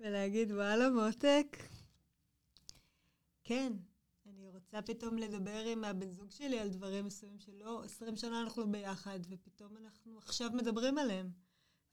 ולהגיד, 0.00 0.52
וואלה, 0.52 0.90
מותק, 0.90 1.56
כן, 3.44 3.72
רוצה 4.74 4.94
פתאום 4.94 5.18
לדבר 5.18 5.64
עם 5.66 5.84
הבן 5.84 6.10
זוג 6.10 6.30
שלי 6.30 6.58
על 6.58 6.68
דברים 6.68 7.06
מסוימים 7.06 7.38
שלא, 7.38 7.82
עשרים 7.84 8.16
שנה 8.16 8.40
אנחנו 8.40 8.72
ביחד, 8.72 9.18
ופתאום 9.28 9.76
אנחנו 9.76 10.18
עכשיו 10.18 10.50
מדברים 10.52 10.98
עליהם. 10.98 11.30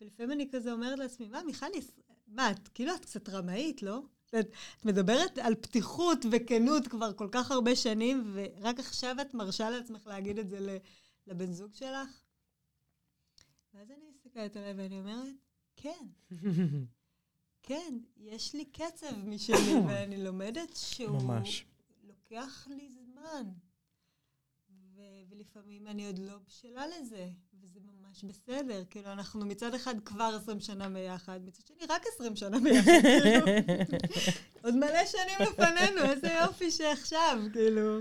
ולפעמים 0.01 0.31
אני 0.31 0.49
כזה 0.51 0.71
אומרת 0.71 0.99
לעצמי, 0.99 1.27
מה, 1.27 1.43
מיכלי, 1.43 1.81
מה, 2.27 2.51
את 2.51 2.67
כאילו 2.67 2.95
את 2.95 3.01
קצת 3.01 3.29
רמאית, 3.29 3.83
לא? 3.83 4.01
את, 4.27 4.35
את 4.79 4.85
מדברת 4.85 5.37
על 5.37 5.55
פתיחות 5.55 6.25
וכנות 6.31 6.87
כבר 6.87 7.13
כל 7.13 7.29
כך 7.31 7.51
הרבה 7.51 7.75
שנים, 7.75 8.33
ורק 8.33 8.79
עכשיו 8.79 9.15
את 9.21 9.33
מרשה 9.33 9.69
לעצמך 9.69 10.07
להגיד 10.07 10.39
את 10.39 10.49
זה 10.49 10.77
לבן 11.27 11.51
זוג 11.51 11.73
שלך? 11.73 12.23
ואז 13.73 13.91
אני 13.91 14.05
מסתכלת 14.09 14.55
עליי 14.57 14.73
ואני 14.73 14.99
אומרת, 14.99 15.35
כן. 15.75 16.07
כן, 17.67 17.97
יש 18.17 18.53
לי 18.53 18.65
קצב 18.65 19.25
משלי, 19.25 19.75
ואני 19.87 20.23
לומדת 20.23 20.75
שהוא... 20.75 21.21
ממש. 21.21 21.65
לוקח 22.31 22.67
לי 22.69 22.89
זמן. 22.89 23.43
ו- 24.95 25.23
ולפעמים 25.29 25.87
אני 25.87 26.07
עוד 26.07 26.19
לא 26.19 26.37
בשלה 26.47 26.83
לזה, 26.87 27.29
וזה 27.61 27.79
ממש 27.79 28.23
בסדר. 28.23 28.83
כאילו, 28.89 29.11
אנחנו 29.11 29.45
מצד 29.45 29.73
אחד 29.73 29.95
כבר 30.05 30.35
20 30.41 30.59
שנה 30.59 30.89
ביחד, 30.89 31.39
מצד 31.45 31.67
שני 31.67 31.85
רק 31.89 32.01
20 32.15 32.35
שנה 32.35 32.59
ביחד, 32.59 32.91
כאילו. 33.01 33.45
עוד 34.63 34.75
מלא 34.75 35.05
שנים 35.05 35.49
לפנינו, 35.49 36.11
איזה 36.11 36.27
יופי 36.27 36.71
שעכשיו, 36.71 37.41
כאילו. 37.53 37.99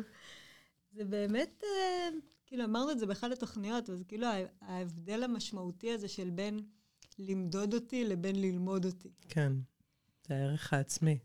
זה 0.92 1.04
באמת, 1.04 1.62
אה, 1.64 2.08
כאילו, 2.46 2.64
אמרנו 2.64 2.90
את 2.90 2.98
זה 2.98 3.06
באחת 3.06 3.32
התוכניות, 3.32 3.90
אז 3.90 4.04
כאילו 4.08 4.26
ההבדל 4.60 5.22
המשמעותי 5.22 5.92
הזה 5.92 6.08
של 6.08 6.30
בין 6.30 6.60
למדוד 7.18 7.74
אותי 7.74 8.04
לבין 8.04 8.40
ללמוד 8.40 8.84
אותי. 8.84 9.10
כן, 9.28 9.52
זה 10.28 10.34
הערך 10.34 10.72
העצמי. 10.72 11.18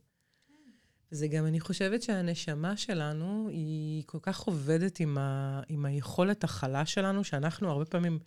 זה 1.12 1.28
גם, 1.28 1.46
אני 1.46 1.60
חושבת 1.60 2.02
שהנשמה 2.02 2.78
שלנו 2.78 3.48
היא 3.50 4.04
כל 4.06 4.18
כך 4.22 4.40
עובדת 4.40 5.00
עם, 5.00 5.18
ה, 5.18 5.62
עם 5.68 5.86
היכולת 5.86 6.44
הכלה 6.44 6.86
שלנו, 6.86 7.24
שאנחנו 7.24 7.70
הרבה 7.70 7.86
פעמים, 7.86 8.20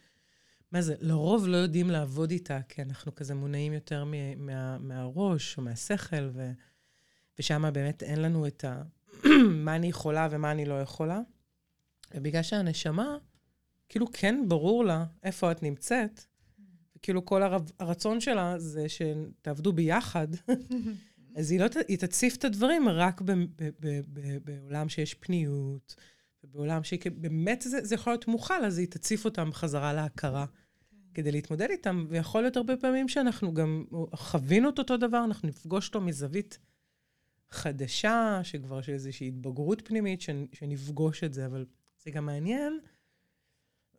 מה 0.73 0.83
זה, 0.83 0.94
לרוב 1.01 1.47
לא 1.47 1.57
יודעים 1.57 1.90
לעבוד 1.90 2.31
איתה, 2.31 2.61
כי 2.68 2.83
אנחנו 2.83 3.14
כזה 3.14 3.35
מונעים 3.35 3.73
יותר 3.73 4.05
מה, 4.05 4.35
מה, 4.37 4.79
מהראש 4.79 5.59
או 5.59 5.62
מהשכל, 5.62 6.31
ו, 6.33 6.51
ושם 7.38 7.70
באמת 7.73 8.03
אין 8.03 8.23
לנו 8.23 8.47
את 8.47 8.64
ה... 8.64 8.83
מה 9.64 9.77
אני 9.77 9.87
יכולה 9.87 10.29
ומה 10.31 10.51
אני 10.51 10.64
לא 10.64 10.81
יכולה. 10.81 11.20
ובגלל 12.14 12.42
שהנשמה, 12.42 13.16
כאילו 13.88 14.07
כן 14.12 14.44
ברור 14.49 14.85
לה 14.85 15.05
איפה 15.23 15.53
את 15.53 15.62
נמצאת, 15.62 16.25
וכאילו 16.97 17.25
כל 17.25 17.42
הרב, 17.42 17.70
הרצון 17.79 18.20
שלה 18.20 18.59
זה 18.59 18.87
שתעבדו 18.88 19.73
ביחד. 19.73 20.29
אז 21.35 21.51
היא, 21.51 21.61
לא, 21.61 21.66
היא 21.88 21.99
תציף 21.99 22.37
את 22.37 22.44
הדברים 22.44 22.88
רק 22.88 23.20
ב, 23.20 23.31
ב, 23.33 23.44
ב, 23.81 24.01
ב, 24.12 24.38
בעולם 24.44 24.88
שיש 24.88 25.14
פניות, 25.14 25.97
ובעולם 26.44 26.85
שבאמת 26.85 27.62
זה, 27.62 27.85
זה 27.85 27.94
יכול 27.94 28.12
להיות 28.12 28.29
מוכל, 28.29 28.64
אז 28.64 28.79
היא 28.79 28.88
תציף 28.88 29.25
אותם 29.25 29.53
חזרה 29.53 29.92
להכרה. 29.92 30.47
כדי 31.14 31.33
להתמודד 31.33 31.70
איתם, 31.70 32.07
ויכול 32.09 32.42
להיות 32.42 32.57
הרבה 32.57 32.77
פעמים 32.77 33.09
שאנחנו 33.09 33.55
גם 33.55 33.85
חווינו 34.14 34.68
את 34.68 34.79
אותו 34.79 34.97
דבר, 34.97 35.25
אנחנו 35.25 35.49
נפגוש 35.49 35.87
אותו 35.87 36.01
מזווית 36.01 36.59
חדשה, 37.51 38.40
שכבר 38.42 38.81
יש 38.81 38.88
איזושהי 38.88 39.29
התבגרות 39.29 39.83
פנימית, 39.88 40.20
שנפגוש 40.53 41.25
את 41.25 41.35
זה, 41.35 41.47
אבל 41.47 41.66
זה 42.05 42.11
גם 42.11 42.27
מעניין. 42.27 42.81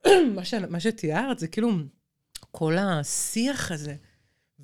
מה, 0.36 0.46
ש, 0.46 0.54
מה 0.54 0.80
שתיארת 0.80 1.40
זה 1.40 1.48
כאילו 1.48 1.72
כל 2.52 2.78
השיח 2.78 3.72
הזה. 3.72 3.96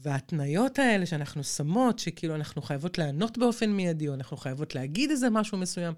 וההתניות 0.01 0.79
האלה 0.79 1.05
שאנחנו 1.05 1.43
שמות, 1.43 1.99
שכאילו 1.99 2.35
אנחנו 2.35 2.61
חייבות 2.61 2.97
לענות 2.97 3.37
באופן 3.37 3.69
מיידי, 3.69 4.07
או 4.07 4.13
אנחנו 4.13 4.37
חייבות 4.37 4.75
להגיד 4.75 5.11
איזה 5.11 5.29
משהו 5.29 5.57
מסוים, 5.57 5.93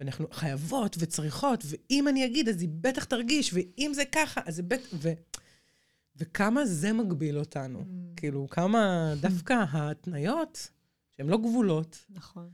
ואנחנו 0.00 0.26
חייבות 0.32 0.96
וצריכות, 0.98 1.64
ואם 1.66 2.08
אני 2.08 2.26
אגיד, 2.26 2.48
אז 2.48 2.60
היא 2.60 2.68
בטח 2.80 3.04
תרגיש, 3.04 3.54
ואם 3.54 3.92
זה 3.94 4.02
ככה, 4.12 4.40
אז 4.46 4.56
זה 4.56 4.62
בטח... 4.62 4.88
ו... 4.92 5.12
וכמה 6.16 6.66
זה 6.66 6.92
מגביל 6.92 7.38
אותנו. 7.38 7.80
Mm. 7.80 8.16
כאילו, 8.16 8.48
כמה 8.50 9.12
דווקא 9.20 9.64
ההתניות, 9.70 10.70
שהן 11.16 11.26
לא 11.26 11.36
גבולות, 11.36 12.04
נכון. 12.10 12.48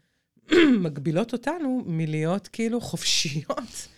מגבילות 0.83 1.33
אותנו 1.33 1.83
מלהיות 1.87 2.49
כאילו 2.49 2.81
חופשיות, 2.81 3.89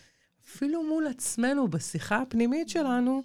אפילו 0.46 0.82
מול 0.82 1.06
עצמנו, 1.06 1.68
בשיחה 1.68 2.22
הפנימית 2.22 2.68
שלנו, 2.68 3.22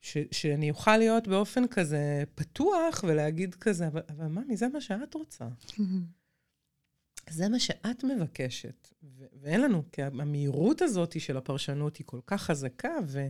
ש, 0.00 0.16
שאני 0.32 0.70
אוכל 0.70 0.96
להיות 0.96 1.28
באופן 1.28 1.66
כזה 1.66 2.24
פתוח 2.34 3.04
ולהגיד 3.08 3.54
כזה, 3.54 3.86
אבל, 3.86 4.02
אבל 4.08 4.26
ממי, 4.26 4.56
זה 4.56 4.68
מה 4.68 4.80
שאת 4.80 5.14
רוצה. 5.14 5.48
זה 7.30 7.48
מה 7.48 7.58
שאת 7.58 8.04
מבקשת. 8.04 8.88
ו- 9.02 9.24
ואין 9.40 9.60
לנו, 9.60 9.82
כי 9.92 10.02
המהירות 10.02 10.82
הזאת 10.82 11.20
של 11.20 11.36
הפרשנות 11.36 11.96
היא 11.96 12.06
כל 12.06 12.20
כך 12.26 12.42
חזקה, 12.42 12.92
ו- 13.06 13.28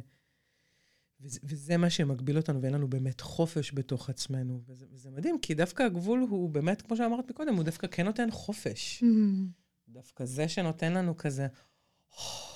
וזה, 1.20 1.40
וזה 1.42 1.76
מה 1.76 1.90
שמגביל 1.90 2.36
אותנו, 2.36 2.62
ואין 2.62 2.74
לנו 2.74 2.88
באמת 2.88 3.20
חופש 3.20 3.72
בתוך 3.74 4.10
עצמנו. 4.10 4.60
וזה, 4.66 4.86
וזה 4.92 5.10
מדהים, 5.10 5.38
כי 5.42 5.54
דווקא 5.54 5.82
הגבול 5.82 6.26
הוא 6.30 6.50
באמת, 6.50 6.82
כמו 6.82 6.96
שאמרת 6.96 7.30
מקודם, 7.30 7.54
הוא 7.54 7.64
דווקא 7.64 7.86
כן 7.86 8.06
נותן 8.06 8.30
חופש. 8.30 9.04
דווקא 9.88 10.24
זה 10.24 10.48
שנותן 10.48 10.92
לנו 10.92 11.16
כזה, 11.16 11.46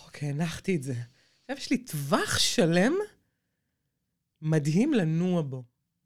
אוקיי, 0.04 0.28
הנחתי 0.28 0.76
את 0.76 0.82
זה. 0.82 0.94
עכשיו 1.40 1.56
יש 1.56 1.70
לי 1.70 1.78
טווח 1.78 2.38
שלם 2.38 2.92
מדהים 4.44 4.94
לנוע 4.94 5.42
בו. 5.42 5.62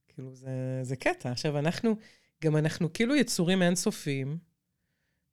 כאילו, 0.09 0.35
זה, 0.35 0.81
זה 0.83 0.97
קטע. 0.97 1.31
עכשיו, 1.31 1.59
אנחנו, 1.59 1.97
גם 2.45 2.57
אנחנו 2.57 2.93
כאילו 2.93 3.17
יצורים 3.17 3.63
אינסופיים, 3.63 4.39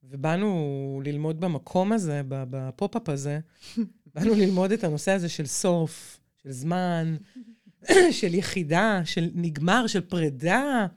ובאנו 0.04 1.02
ללמוד 1.06 1.40
במקום 1.40 1.92
הזה, 1.92 2.22
בפופ-אפ 2.28 3.10
הזה, 3.10 3.40
באנו 4.16 4.36
ללמוד 4.36 4.72
את 4.72 4.84
הנושא 4.84 5.12
הזה 5.12 5.30
של 5.30 5.46
סוף, 5.46 6.20
של 6.44 6.52
זמן, 6.52 7.16
של 8.20 8.34
יחידה, 8.34 9.02
של 9.06 9.30
נגמר, 9.34 9.88
של 9.88 10.02
פרידה, 10.02 10.88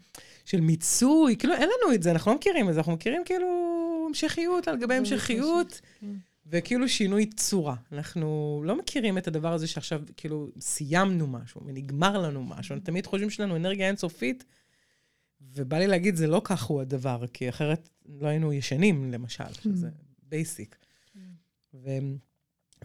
של 0.44 0.61
מיצוי. 0.61 1.37
כאילו, 1.37 1.55
אין 1.55 1.68
לנו 1.68 1.94
את 1.94 2.03
זה, 2.03 2.11
אנחנו 2.11 2.31
לא 2.31 2.37
מכירים 2.37 2.68
את 2.68 2.75
זה, 2.75 2.81
אנחנו 2.81 2.92
מכירים 2.92 3.23
כאילו 3.25 3.47
המשכיות 4.09 4.68
על 4.68 4.77
גבי 4.77 4.94
המשכיות. 4.94 5.81
וכאילו 6.51 6.89
שינוי 6.89 7.27
צורה. 7.27 7.77
אנחנו 7.93 8.63
לא 8.65 8.79
מכירים 8.79 9.19
את 9.19 9.29
הדבר 9.29 9.53
הזה 9.53 9.67
שעכשיו 9.67 10.03
כאילו 10.17 10.49
סיימנו 10.61 11.27
משהו 11.27 11.61
ונגמר 11.67 12.19
לנו 12.19 12.45
משהו. 12.45 12.73
אנחנו 12.73 12.87
תמיד 12.87 13.07
חושבים 13.07 13.31
שיש 13.31 13.41
לנו 13.41 13.57
אנרגיה 13.57 13.89
אינסופית, 13.89 14.45
ובא 15.41 15.79
לי 15.79 15.87
להגיד, 15.87 16.17
זה 16.17 16.27
לא 16.27 16.41
כך 16.45 16.63
הוא 16.63 16.81
הדבר, 16.81 17.25
כי 17.33 17.49
אחרת 17.49 17.89
לא 18.07 18.27
היינו 18.27 18.53
ישנים, 18.53 19.13
למשל, 19.13 19.53
שזה 19.53 19.91
בייסיק. 20.23 20.77
ו... 21.75 21.89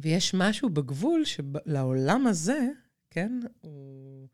ויש 0.01 0.33
משהו 0.33 0.69
בגבול 0.69 1.23
שלעולם 1.25 2.27
הזה, 2.27 2.67
כן, 3.09 3.39
הוא... 3.61 4.27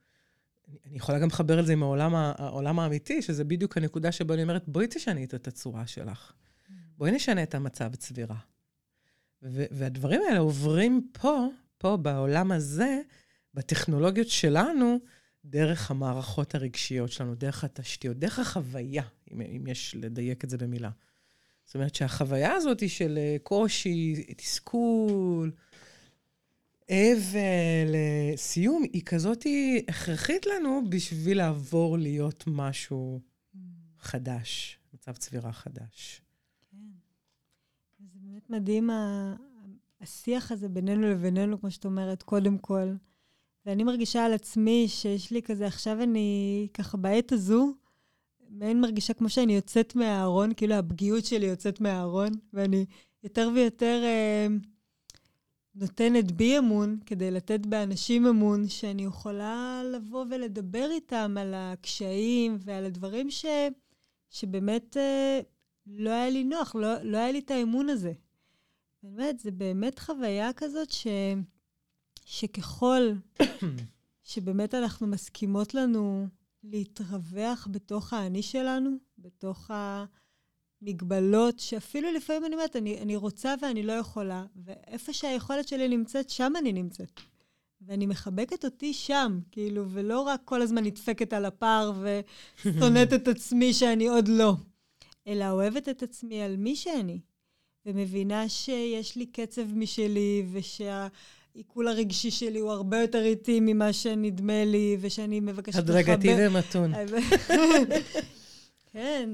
אני 0.85 0.97
יכולה 0.97 1.19
גם 1.19 1.27
לחבר 1.27 1.59
את 1.59 1.65
זה 1.65 1.73
עם 1.73 1.83
העולם, 1.83 2.15
העולם 2.15 2.79
האמיתי, 2.79 3.21
שזה 3.21 3.43
בדיוק 3.43 3.77
הנקודה 3.77 4.11
שבה 4.11 4.33
אני 4.33 4.43
אומרת, 4.43 4.63
בואי 4.67 4.87
תשני 4.89 5.23
את 5.23 5.33
התצורה 5.33 5.87
שלך. 5.87 6.33
בואי 6.97 7.11
נשנה 7.11 7.43
את 7.43 7.55
המצב 7.55 7.95
צבירה. 7.95 8.35
והדברים 9.41 10.21
האלה 10.27 10.39
עוברים 10.39 11.07
פה, 11.11 11.47
פה 11.77 11.97
בעולם 11.97 12.51
הזה, 12.51 13.01
בטכנולוגיות 13.53 14.29
שלנו, 14.29 14.99
דרך 15.45 15.91
המערכות 15.91 16.55
הרגשיות 16.55 17.11
שלנו, 17.11 17.35
דרך 17.35 17.63
התשתיות, 17.63 18.17
דרך 18.17 18.39
החוויה, 18.39 19.03
אם, 19.31 19.41
אם 19.41 19.67
יש 19.67 19.95
לדייק 19.97 20.43
את 20.43 20.49
זה 20.49 20.57
במילה. 20.57 20.89
זאת 21.65 21.75
אומרת 21.75 21.95
שהחוויה 21.95 22.53
הזאת 22.53 22.79
היא 22.79 22.89
של 22.89 23.17
אה, 23.17 23.37
קושי, 23.43 24.23
תסכול, 24.37 25.51
אבל, 26.89 27.95
אה, 27.95 28.37
סיום, 28.37 28.83
היא 28.93 29.01
כזאת 29.05 29.45
הכרחית 29.87 30.45
לנו 30.45 30.81
בשביל 30.89 31.37
לעבור 31.37 31.97
להיות 31.97 32.43
משהו 32.47 33.21
חדש, 33.99 34.79
מצב 34.93 35.11
צבירה 35.11 35.51
חדש. 35.51 36.21
מדהים 38.49 38.89
השיח 40.01 40.51
הזה 40.51 40.69
בינינו 40.69 41.09
לבינינו, 41.09 41.59
כמו 41.59 41.71
שאת 41.71 41.85
אומרת, 41.85 42.23
קודם 42.23 42.57
כל. 42.57 42.93
ואני 43.65 43.83
מרגישה 43.83 44.25
על 44.25 44.33
עצמי 44.33 44.85
שיש 44.87 45.31
לי 45.31 45.41
כזה, 45.41 45.67
עכשיו 45.67 46.03
אני 46.03 46.67
ככה 46.73 46.97
בעת 46.97 47.31
הזו, 47.31 47.73
מעין 48.49 48.81
מרגישה 48.81 49.13
כמו 49.13 49.29
שאני 49.29 49.55
יוצאת 49.55 49.95
מהארון, 49.95 50.53
כאילו 50.53 50.75
הפגיעות 50.75 51.25
שלי 51.25 51.45
יוצאת 51.45 51.81
מהארון, 51.81 52.29
ואני 52.53 52.85
יותר 53.23 53.49
ויותר 53.55 54.01
אה, 54.03 54.47
נותנת 55.75 56.31
בי 56.31 56.57
אמון 56.57 56.99
כדי 57.05 57.31
לתת 57.31 57.65
באנשים 57.65 58.25
אמון, 58.25 58.67
שאני 58.67 59.03
יכולה 59.03 59.81
לבוא 59.93 60.25
ולדבר 60.29 60.87
איתם 60.91 61.35
על 61.39 61.53
הקשיים 61.55 62.57
ועל 62.59 62.85
הדברים 62.85 63.31
ש, 63.31 63.45
שבאמת 64.29 64.97
אה, 64.97 65.39
לא 65.87 66.09
היה 66.09 66.29
לי 66.29 66.43
נוח, 66.43 66.75
לא, 66.75 67.03
לא 67.03 67.17
היה 67.17 67.31
לי 67.31 67.39
את 67.39 67.51
האמון 67.51 67.89
הזה. 67.89 68.13
באמת, 69.03 69.39
זה 69.39 69.51
באמת 69.51 69.99
חוויה 69.99 70.53
כזאת 70.53 70.91
ש, 70.91 71.07
שככל 72.25 73.11
שבאמת 74.23 74.73
אנחנו 74.73 75.07
מסכימות 75.07 75.73
לנו 75.73 76.27
להתרווח 76.63 77.67
בתוך 77.71 78.13
האני 78.13 78.41
שלנו, 78.41 78.97
בתוך 79.17 79.71
המגבלות, 80.81 81.59
שאפילו 81.59 82.11
לפעמים 82.11 82.45
אני 82.45 82.55
אומרת, 82.55 82.75
אני, 82.75 83.01
אני 83.01 83.15
רוצה 83.15 83.55
ואני 83.61 83.83
לא 83.83 83.93
יכולה, 83.93 84.45
ואיפה 84.55 85.13
שהיכולת 85.13 85.67
שלי 85.67 85.87
נמצאת, 85.87 86.29
שם 86.29 86.53
אני 86.59 86.73
נמצאת. 86.73 87.19
ואני 87.81 88.05
מחבקת 88.05 88.65
אותי 88.65 88.93
שם, 88.93 89.39
כאילו, 89.51 89.89
ולא 89.89 90.21
רק 90.21 90.41
כל 90.45 90.61
הזמן 90.61 90.83
נדפקת 90.83 91.33
על 91.33 91.45
הפר 91.45 91.91
ושונאת 92.65 93.13
את 93.13 93.27
עצמי 93.27 93.73
שאני 93.73 94.07
עוד 94.07 94.27
לא. 94.27 94.53
אלא 95.27 95.51
אוהבת 95.51 95.89
את 95.89 96.03
עצמי 96.03 96.41
על 96.41 96.57
מי 96.57 96.75
שאני, 96.75 97.19
ומבינה 97.85 98.49
שיש 98.49 99.15
לי 99.15 99.25
קצב 99.25 99.73
משלי, 99.73 100.45
ושהעיכול 100.51 101.87
הרגשי 101.87 102.31
שלי 102.31 102.59
הוא 102.59 102.71
הרבה 102.71 103.01
יותר 103.01 103.23
איטי 103.23 103.59
ממה 103.61 103.93
שנדמה 103.93 104.65
לי, 104.65 104.97
ושאני 104.99 105.39
מבקשת 105.39 105.77
לחבר... 105.79 105.93
הדרגתי 105.93 106.29
ומתון. 106.37 106.93
כן, 108.93 109.29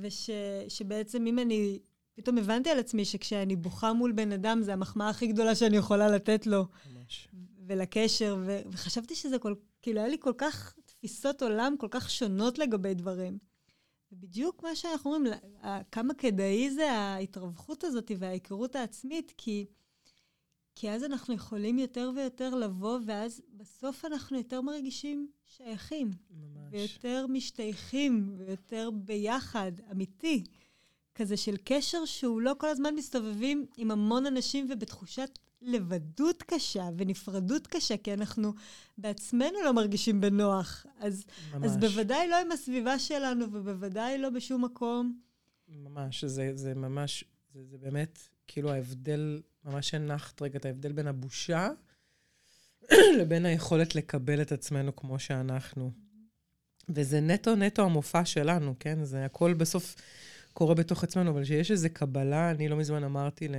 ושבעצם 0.00 1.26
אם 1.26 1.38
אני... 1.38 1.78
פתאום 2.14 2.38
הבנתי 2.38 2.70
על 2.70 2.78
עצמי 2.78 3.04
שכשאני 3.04 3.56
בוכה 3.56 3.92
מול 3.92 4.12
בן 4.12 4.32
אדם, 4.32 4.62
זה 4.62 4.72
המחמאה 4.72 5.08
הכי 5.08 5.26
גדולה 5.26 5.54
שאני 5.54 5.76
יכולה 5.76 6.08
לתת 6.08 6.46
לו. 6.46 6.64
ממש. 6.94 7.28
ולקשר, 7.66 8.36
ו- 8.40 8.60
וחשבתי 8.70 9.14
שזה 9.14 9.38
כל... 9.38 9.54
כאילו, 9.82 10.00
היה 10.00 10.08
לי 10.08 10.16
כל 10.20 10.32
כך 10.38 10.74
תפיסות 10.86 11.42
עולם 11.42 11.74
כל 11.78 11.86
כך 11.90 12.10
שונות 12.10 12.58
לגבי 12.58 12.94
דברים. 12.94 13.38
ובדיוק 14.12 14.62
מה 14.62 14.76
שאנחנו 14.76 15.14
אומרים, 15.14 15.32
כמה 15.92 16.14
כדאי 16.14 16.70
זה 16.70 16.92
ההתרווחות 16.92 17.84
הזאת 17.84 18.10
וההיכרות 18.18 18.76
העצמית, 18.76 19.32
כי, 19.36 19.66
כי 20.74 20.90
אז 20.90 21.04
אנחנו 21.04 21.34
יכולים 21.34 21.78
יותר 21.78 22.10
ויותר 22.16 22.54
לבוא, 22.54 22.98
ואז 23.06 23.42
בסוף 23.56 24.04
אנחנו 24.04 24.36
יותר 24.36 24.60
מרגישים 24.60 25.28
שייכים. 25.46 26.10
ממש. 26.30 26.72
ויותר 26.72 27.26
משתייכים, 27.26 28.34
ויותר 28.38 28.90
ביחד, 28.90 29.72
אמיתי. 29.90 30.44
כזה 31.18 31.36
של 31.36 31.56
קשר 31.64 32.04
שהוא 32.04 32.40
לא 32.40 32.54
כל 32.58 32.68
הזמן 32.68 32.94
מסתובבים 32.94 33.66
עם 33.76 33.90
המון 33.90 34.26
אנשים 34.26 34.66
ובתחושת 34.70 35.38
לבדות 35.62 36.42
קשה 36.42 36.88
ונפרדות 36.96 37.66
קשה, 37.66 37.96
כי 37.96 38.12
אנחנו 38.14 38.52
בעצמנו 38.98 39.62
לא 39.64 39.72
מרגישים 39.72 40.20
בנוח. 40.20 40.86
אז, 40.98 41.24
אז 41.62 41.76
בוודאי 41.76 42.28
לא 42.28 42.40
עם 42.40 42.52
הסביבה 42.52 42.98
שלנו, 42.98 43.44
ובוודאי 43.52 44.18
לא 44.18 44.30
בשום 44.30 44.64
מקום. 44.64 45.20
ממש, 45.68 46.24
זה, 46.24 46.50
זה 46.54 46.74
ממש, 46.74 47.24
זה, 47.54 47.64
זה 47.64 47.78
באמת, 47.78 48.18
כאילו 48.46 48.70
ההבדל, 48.70 49.42
ממש 49.64 49.94
הנחת 49.94 50.42
רגע 50.42 50.58
את 50.58 50.64
ההבדל 50.64 50.92
בין 50.92 51.06
הבושה 51.06 51.70
לבין 53.18 53.46
היכולת 53.46 53.94
לקבל 53.94 54.42
את 54.42 54.52
עצמנו 54.52 54.96
כמו 54.96 55.18
שאנחנו. 55.18 55.90
וזה 56.88 57.20
נטו 57.20 57.54
נטו 57.56 57.82
המופע 57.84 58.24
שלנו, 58.24 58.74
כן? 58.80 59.04
זה 59.04 59.24
הכל 59.24 59.54
בסוף 59.54 59.94
קורה 60.58 60.74
בתוך 60.74 61.04
עצמנו, 61.04 61.30
אבל 61.30 61.44
שיש 61.44 61.70
איזו 61.70 61.88
קבלה, 61.92 62.50
אני 62.50 62.68
לא 62.68 62.76
מזמן 62.76 63.04
אמרתי 63.04 63.48
ל... 63.48 63.54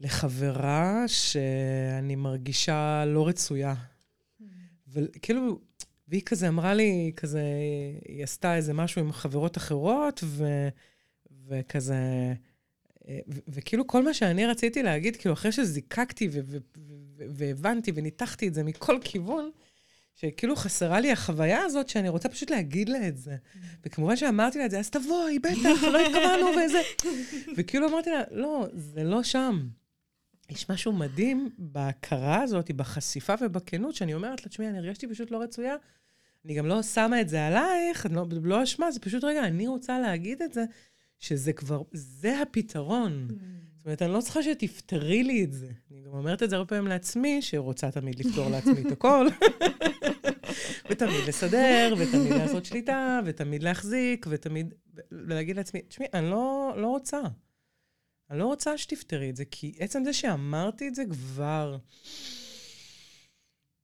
לחברה 0.00 1.04
שאני 1.06 2.16
מרגישה 2.16 3.04
לא 3.06 3.28
רצויה. 3.28 3.74
וכאילו, 4.88 5.60
והיא 6.08 6.22
כזה 6.26 6.48
אמרה 6.48 6.74
לי, 6.74 7.12
כזה, 7.16 7.42
היא 8.08 8.24
עשתה 8.24 8.56
איזה 8.56 8.72
משהו 8.72 9.00
עם 9.00 9.12
חברות 9.12 9.56
אחרות, 9.56 10.20
ו, 10.24 10.68
וכזה, 11.46 12.34
ו, 13.08 13.38
וכאילו 13.48 13.86
כל 13.86 14.04
מה 14.04 14.14
שאני 14.14 14.46
רציתי 14.46 14.82
להגיד, 14.82 15.16
כאילו 15.16 15.32
אחרי 15.32 15.52
שזיקקתי 15.52 16.28
ו, 16.32 16.40
ו, 16.46 16.58
והבנתי 17.16 17.92
וניתחתי 17.94 18.48
את 18.48 18.54
זה 18.54 18.62
מכל 18.62 18.98
כיוון, 19.04 19.50
שכאילו 20.14 20.56
חסרה 20.56 21.00
לי 21.00 21.12
החוויה 21.12 21.62
הזאת 21.62 21.88
שאני 21.88 22.08
רוצה 22.08 22.28
פשוט 22.28 22.50
להגיד 22.50 22.88
לה 22.88 23.08
את 23.08 23.16
זה. 23.16 23.36
וכמובן 23.84 24.16
שאמרתי 24.16 24.58
לה 24.58 24.66
את 24.66 24.70
זה, 24.70 24.78
אז 24.78 24.90
תבואי, 24.90 25.38
בטח, 25.38 25.82
לא 25.82 26.06
התכוונו 26.06 26.46
וזה. 26.66 26.80
וכאילו 27.56 27.88
אמרתי 27.88 28.10
לה, 28.10 28.22
לא, 28.30 28.66
זה 28.72 29.04
לא 29.04 29.22
שם. 29.22 29.68
יש 30.50 30.70
משהו 30.70 30.92
מדהים 30.92 31.50
בהכרה 31.58 32.42
הזאת, 32.42 32.70
בחשיפה 32.70 33.34
ובכנות, 33.40 33.94
שאני 33.94 34.14
אומרת 34.14 34.42
לה, 34.42 34.48
תשמעי, 34.48 34.68
אני 34.68 34.78
הרגשתי 34.78 35.06
פשוט 35.06 35.30
לא 35.30 35.42
רצויה. 35.42 35.76
אני 36.44 36.54
גם 36.54 36.66
לא 36.66 36.82
שמה 36.82 37.20
את 37.20 37.28
זה 37.28 37.46
עלייך, 37.46 38.06
לא, 38.10 38.26
לא 38.42 38.62
אשמה, 38.62 38.90
זה 38.90 39.00
פשוט, 39.00 39.24
רגע, 39.24 39.44
אני 39.44 39.66
רוצה 39.66 39.98
להגיד 39.98 40.42
את 40.42 40.52
זה, 40.52 40.64
שזה 41.18 41.52
כבר, 41.52 41.82
זה 41.92 42.42
הפתרון. 42.42 43.28
Mm. 43.30 43.63
זאת 43.84 43.86
אומרת, 43.86 44.02
אני 44.02 44.12
לא 44.12 44.20
צריכה 44.20 44.42
שתפתרי 44.42 45.22
לי 45.22 45.44
את 45.44 45.52
זה. 45.52 45.68
אני 45.90 46.00
גם 46.00 46.12
אומרת 46.12 46.42
את 46.42 46.50
זה 46.50 46.56
הרבה 46.56 46.68
פעמים 46.68 46.86
לעצמי, 46.86 47.42
שרוצה 47.42 47.90
תמיד 47.90 48.18
לפתור 48.18 48.50
לעצמי 48.50 48.82
את 48.86 48.92
הכל. 48.92 49.26
ותמיד 50.90 51.28
לסדר, 51.28 51.94
ותמיד 51.98 52.32
לעשות 52.32 52.64
שליטה, 52.64 53.20
ותמיד 53.24 53.62
להחזיק, 53.62 54.26
ותמיד... 54.30 54.74
ולהגיד 55.12 55.56
לעצמי, 55.56 55.82
תשמעי, 55.82 56.08
אני 56.14 56.30
לא, 56.30 56.74
לא 56.76 56.88
רוצה. 56.88 57.20
אני 58.30 58.38
לא 58.38 58.46
רוצה 58.46 58.78
שתפתרי 58.78 59.30
את 59.30 59.36
זה, 59.36 59.44
כי 59.44 59.74
עצם 59.78 60.04
זה 60.04 60.12
שאמרתי 60.12 60.88
את 60.88 60.94
זה 60.94 61.02
כבר 61.10 61.78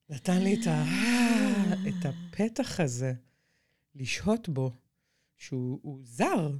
נתן 0.08 0.42
לי 0.42 0.54
את, 0.54 0.66
ה... 0.66 0.84
את 1.88 2.04
הפתח 2.04 2.80
הזה 2.80 3.12
לשהות 3.94 4.48
בו, 4.48 4.70
שהוא 5.36 6.00
זר 6.02 6.50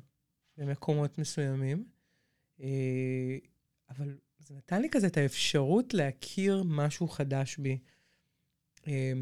במקומות 0.57 1.19
מסוימים, 1.19 1.85
אבל 3.91 4.19
זה 4.39 4.55
נתן 4.55 4.83
לי 4.83 4.89
כזה 4.91 5.07
את 5.07 5.17
האפשרות 5.17 5.95
להכיר 5.95 6.63
משהו 6.67 7.09
חדש 7.09 7.57
בי, 7.59 7.79
אה, 8.89 9.13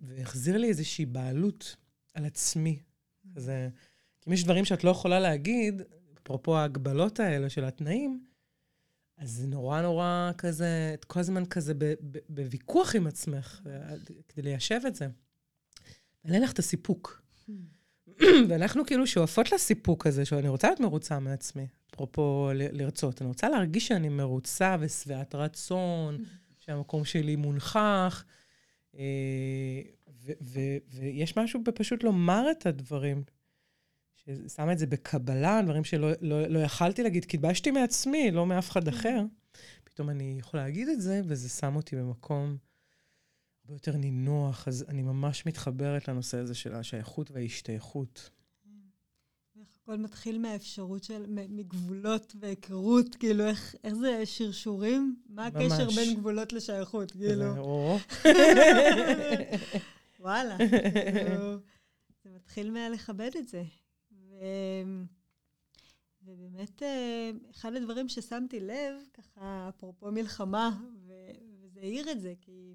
והחזיר 0.00 0.56
לי 0.56 0.68
איזושהי 0.68 1.06
בעלות 1.06 1.76
על 2.14 2.24
עצמי. 2.24 2.78
כי 4.20 4.30
אם 4.30 4.32
יש 4.32 4.44
דברים 4.44 4.64
שאת 4.64 4.84
לא 4.84 4.90
יכולה 4.90 5.20
להגיד, 5.20 5.82
אפרופו 6.22 6.56
ההגבלות 6.56 7.20
האלה 7.20 7.50
של 7.50 7.64
התנאים, 7.64 8.24
אז 9.16 9.30
זה 9.30 9.46
נורא 9.46 9.82
נורא 9.82 10.30
כזה, 10.38 10.90
את 10.94 11.04
כל 11.04 11.20
הזמן 11.20 11.46
כזה 11.46 11.74
בוויכוח 12.28 12.96
עם 12.96 13.06
עצמך, 13.06 13.60
כדי 14.28 14.42
ליישב 14.42 14.80
את 14.86 14.94
זה. 14.94 15.08
אין 16.24 16.42
לך 16.42 16.52
את 16.52 16.58
הסיפוק. 16.58 17.22
ואנחנו 18.48 18.86
כאילו 18.86 19.06
שואפות 19.06 19.52
לסיפוק 19.52 20.06
הזה, 20.06 20.24
שאני 20.24 20.48
רוצה 20.48 20.68
להיות 20.68 20.80
מרוצה 20.80 21.18
מעצמי, 21.18 21.66
אפרופו 21.94 22.50
לרצות. 22.54 23.22
אני 23.22 23.28
רוצה 23.28 23.48
להרגיש 23.48 23.88
שאני 23.88 24.08
מרוצה 24.08 24.76
ושבעת 24.80 25.34
רצון, 25.34 26.24
שהמקום 26.58 27.04
שלי 27.04 27.36
מונחח. 27.36 28.24
אה, 28.98 29.80
ויש 30.90 31.36
משהו 31.36 31.60
בפשוט 31.64 32.04
לומר 32.04 32.50
את 32.50 32.66
הדברים, 32.66 33.22
ששמה 34.14 34.72
את 34.72 34.78
זה 34.78 34.86
בקבלה, 34.86 35.60
דברים 35.64 35.84
שלא 35.84 36.10
לא, 36.20 36.46
לא 36.46 36.58
יכלתי 36.58 37.02
להגיד, 37.02 37.24
כי 37.24 37.36
התביישתי 37.36 37.70
מעצמי, 37.70 38.30
לא 38.30 38.46
מאף 38.46 38.70
אחד 38.70 38.88
אחר. 38.88 39.22
פתאום 39.84 40.10
אני 40.10 40.36
יכולה 40.38 40.62
להגיד 40.62 40.88
את 40.88 41.00
זה, 41.00 41.20
וזה 41.24 41.48
שם 41.48 41.76
אותי 41.76 41.96
במקום 41.96 42.56
הרבה 43.66 43.74
יותר 43.74 43.96
נינוח, 43.96 44.68
אז 44.68 44.84
אני 44.88 45.02
ממש 45.02 45.46
מתחברת 45.46 46.08
לנושא 46.08 46.38
הזה 46.38 46.54
של 46.54 46.74
השייכות 46.74 47.30
וההשתייכות. 47.30 48.30
איך 49.60 49.68
הכל 49.82 49.96
מתחיל 49.96 50.38
מהאפשרות 50.38 51.04
של, 51.04 51.24
מגבולות 51.28 52.36
והיכרות, 52.40 53.14
כאילו, 53.14 53.46
איך, 53.46 53.74
איך 53.84 53.94
זה 53.94 54.26
שרשורים? 54.26 55.16
מה 55.28 55.48
ממש. 55.50 55.62
הקשר 55.62 55.90
בין 55.90 56.16
גבולות 56.16 56.52
לשייכות, 56.52 57.12
כאילו? 57.12 57.56
או. 57.56 57.98
וואלה, 60.20 60.56
כאילו, 60.58 61.58
זה 62.24 62.30
מתחיל 62.34 62.70
מהלכבד 62.70 63.30
את 63.38 63.48
זה. 63.48 63.62
ו... 64.12 64.34
ובאמת, 66.22 66.82
אה, 66.82 67.30
אחד 67.50 67.74
הדברים 67.74 68.08
ששמתי 68.08 68.60
לב, 68.60 68.94
ככה, 69.14 69.68
אפרופו 69.68 70.12
מלחמה, 70.12 70.78
ו... 71.06 71.12
וזה 71.62 71.80
העיר 71.80 72.10
את 72.10 72.20
זה, 72.20 72.34
כי 72.40 72.74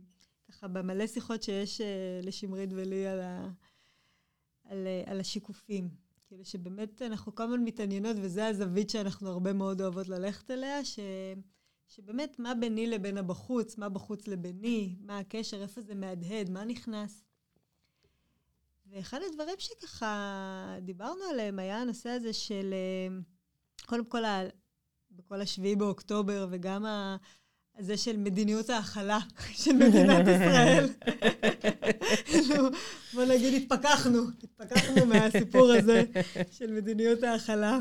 ככה 0.52 0.68
במלא 0.68 1.08
שיחות 1.08 1.44
שיש 1.44 1.82
אה, 1.82 2.20
לשמרית 2.24 2.70
ולי 2.74 3.08
על, 3.08 3.20
ה, 3.20 3.50
על, 4.64 4.88
אה, 4.88 5.04
על 5.06 5.20
השיקופים. 5.20 5.90
כאילו 6.28 6.46
שבאמת 6.46 7.02
אנחנו 7.02 7.36
כל 7.36 7.44
הזמן 7.44 7.64
מתעניינות, 7.64 8.18
וזו 8.22 8.42
הזווית 8.42 8.90
שאנחנו 8.90 9.30
הרבה 9.30 9.54
מאוד 9.54 9.82
אוהבות 9.82 10.08
ללכת 10.08 10.52
אליה, 10.52 10.86
ש, 10.86 11.00
שבאמת 11.88 12.40
מה 12.40 12.56
ביני 12.56 12.88
לבין 12.88 13.18
הבחוץ, 13.18 13.78
מה 13.78 13.90
בחוץ 13.90 14.28
לביני, 14.28 14.96
מה 15.02 15.20
הקשר, 15.20 15.62
איפה 15.62 15.82
זה 15.82 15.96
מהדהד, 15.96 16.50
מה 16.50 16.66
נכנס. 16.66 17.24
ואחד 18.86 19.20
הדברים 19.30 19.56
שככה 19.58 20.76
דיברנו 20.82 21.24
עליהם 21.32 21.60
היה 21.60 21.82
הנושא 21.82 22.10
הזה 22.10 22.34
של, 22.34 22.74
אה, 22.74 23.16
קודם 23.86 24.06
כל, 24.06 24.24
בכל 25.12 25.42
השביעי 25.42 25.76
באוקטובר, 25.76 26.48
וגם 26.52 26.86
הזה 27.77 27.97
של 27.97 28.17
מדיניות 28.17 28.69
ההכלה 28.69 29.19
של 29.63 29.73
מדינת 29.73 30.27
ישראל. 30.27 30.89
בוא 33.13 33.25
נגיד, 33.25 33.62
התפכחנו, 33.62 34.19
התפכחנו 34.43 35.05
מהסיפור 35.05 35.71
הזה 35.71 36.03
של 36.51 36.71
מדיניות 36.71 37.23
ההכלה. 37.23 37.79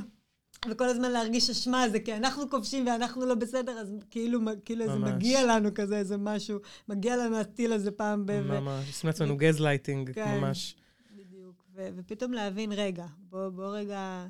וכל 0.71 0.85
הזמן 0.89 1.11
להרגיש 1.11 1.51
אשמה, 1.51 1.89
זה 1.89 2.01
כי 2.01 2.15
אנחנו 2.15 2.51
כובשים 2.51 2.87
ואנחנו 2.87 3.27
לא 3.27 3.35
בסדר, 3.35 3.73
אז 3.73 3.95
כאילו, 4.11 4.41
כאילו 4.65 4.87
זה 4.87 4.99
מגיע 4.99 5.47
לנו 5.47 5.69
כזה 5.75 5.99
איזה 5.99 6.17
משהו, 6.17 6.59
מגיע 6.89 7.17
לנו 7.17 7.37
הטיל 7.37 7.73
הזה 7.73 7.91
פעם 7.91 8.27
ב... 8.27 8.41
ממש, 8.41 8.87
עושים 8.87 9.09
לעצמנו 9.09 9.37
גזלייטינג, 9.37 10.13
כן, 10.13 10.39
ממש. 10.39 10.77
בדיוק, 11.17 11.65
ופתאום 11.75 12.33
להבין, 12.33 12.73
רגע, 12.73 13.07
בוא, 13.19 13.49
בוא 13.49 13.77
רגע... 13.77 14.27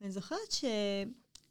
אני 0.00 0.10
זוכרת 0.10 0.50
ש... 0.50 0.64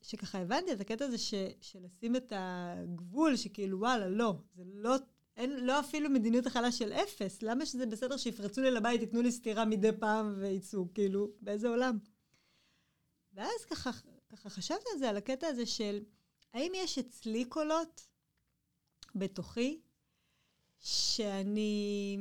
שככה 0.01 0.39
הבנתי 0.39 0.73
את 0.73 0.81
הקטע 0.81 1.05
הזה 1.05 1.17
ש, 1.17 1.33
של 1.61 1.79
לשים 1.83 2.15
את 2.15 2.33
הגבול, 2.35 3.35
שכאילו, 3.35 3.79
וואלה, 3.79 4.09
לא, 4.09 4.33
זה 4.55 4.63
לא, 4.65 4.95
אין, 5.37 5.65
לא 5.65 5.79
אפילו 5.79 6.09
מדיניות 6.09 6.45
הכלה 6.45 6.71
של 6.71 6.93
אפס. 6.93 7.41
למה 7.41 7.65
שזה 7.65 7.85
בסדר 7.85 8.17
שיפרצו 8.17 8.61
לי 8.61 8.71
לבית, 8.71 9.01
ייתנו 9.01 9.21
לי 9.21 9.31
סטירה 9.31 9.65
מדי 9.65 9.91
פעם 9.99 10.35
ויצאו, 10.39 10.93
כאילו, 10.93 11.27
באיזה 11.41 11.69
עולם? 11.69 11.97
ואז 13.33 13.65
ככה, 13.69 13.89
ככה 14.29 14.49
חשבתי 14.49 14.85
על 14.93 14.99
זה, 14.99 15.09
על 15.09 15.17
הקטע 15.17 15.47
הזה 15.47 15.65
של, 15.65 16.03
האם 16.53 16.71
יש 16.75 16.97
אצלי 16.97 17.45
קולות 17.45 18.07
בתוכי, 19.15 19.81
שאני, 20.79 22.17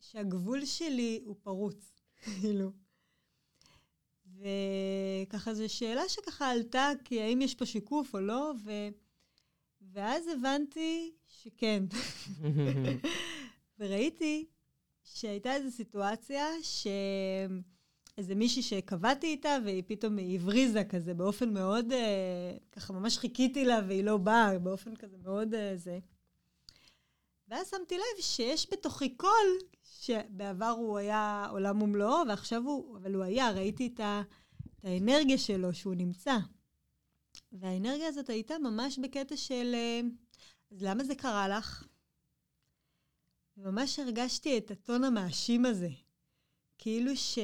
שהגבול 0.00 0.64
שלי 0.64 1.22
הוא 1.24 1.36
פרוץ, 1.42 1.92
כאילו. 2.40 2.72
וככה 4.38 5.54
זו 5.54 5.68
שאלה 5.68 6.08
שככה 6.08 6.50
עלתה, 6.50 6.90
כי 7.04 7.22
האם 7.22 7.42
יש 7.42 7.54
פה 7.54 7.66
שיקוף 7.66 8.14
או 8.14 8.20
לא, 8.20 8.52
ו... 8.64 8.70
ואז 9.92 10.28
הבנתי 10.28 11.12
שכן. 11.28 11.84
וראיתי 13.78 14.46
שהייתה 15.04 15.54
איזו 15.54 15.70
סיטואציה 15.70 16.46
שאיזה 16.62 18.34
מישהי 18.34 18.62
שקבעתי 18.62 19.26
איתה, 19.26 19.56
והיא 19.64 19.82
פתאום 19.86 20.18
הבריזה 20.34 20.84
כזה 20.84 21.14
באופן 21.14 21.54
מאוד, 21.54 21.92
אה, 21.92 22.56
ככה 22.72 22.92
ממש 22.92 23.18
חיכיתי 23.18 23.64
לה 23.64 23.80
והיא 23.88 24.04
לא 24.04 24.16
באה, 24.16 24.58
באופן 24.58 24.96
כזה 24.96 25.16
מאוד 25.22 25.54
אה, 25.54 25.76
זה. 25.76 25.98
ואז 27.48 27.70
שמתי 27.70 27.94
לב 27.94 28.22
שיש 28.22 28.72
בתוכי 28.72 29.16
קול 29.16 29.58
שבעבר 30.00 30.74
הוא 30.78 30.98
היה 30.98 31.46
עולם 31.50 31.82
ומלואו, 31.82 32.28
ועכשיו 32.28 32.62
הוא, 32.62 32.98
אבל 32.98 33.14
הוא 33.14 33.24
היה, 33.24 33.50
ראיתי 33.50 33.90
את, 33.94 34.00
ה, 34.00 34.22
את 34.78 34.84
האנרגיה 34.84 35.38
שלו, 35.38 35.74
שהוא 35.74 35.94
נמצא. 35.94 36.36
והאנרגיה 37.52 38.08
הזאת 38.08 38.28
הייתה 38.28 38.58
ממש 38.58 38.98
בקטע 38.98 39.36
של, 39.36 39.74
אה, 39.74 40.00
אז 40.70 40.82
למה 40.82 41.04
זה 41.04 41.14
קרה 41.14 41.48
לך? 41.48 41.86
וממש 43.56 43.98
הרגשתי 43.98 44.58
את 44.58 44.70
הטון 44.70 45.04
המאשים 45.04 45.64
הזה. 45.66 45.90
כאילו 46.78 47.16
ש, 47.16 47.38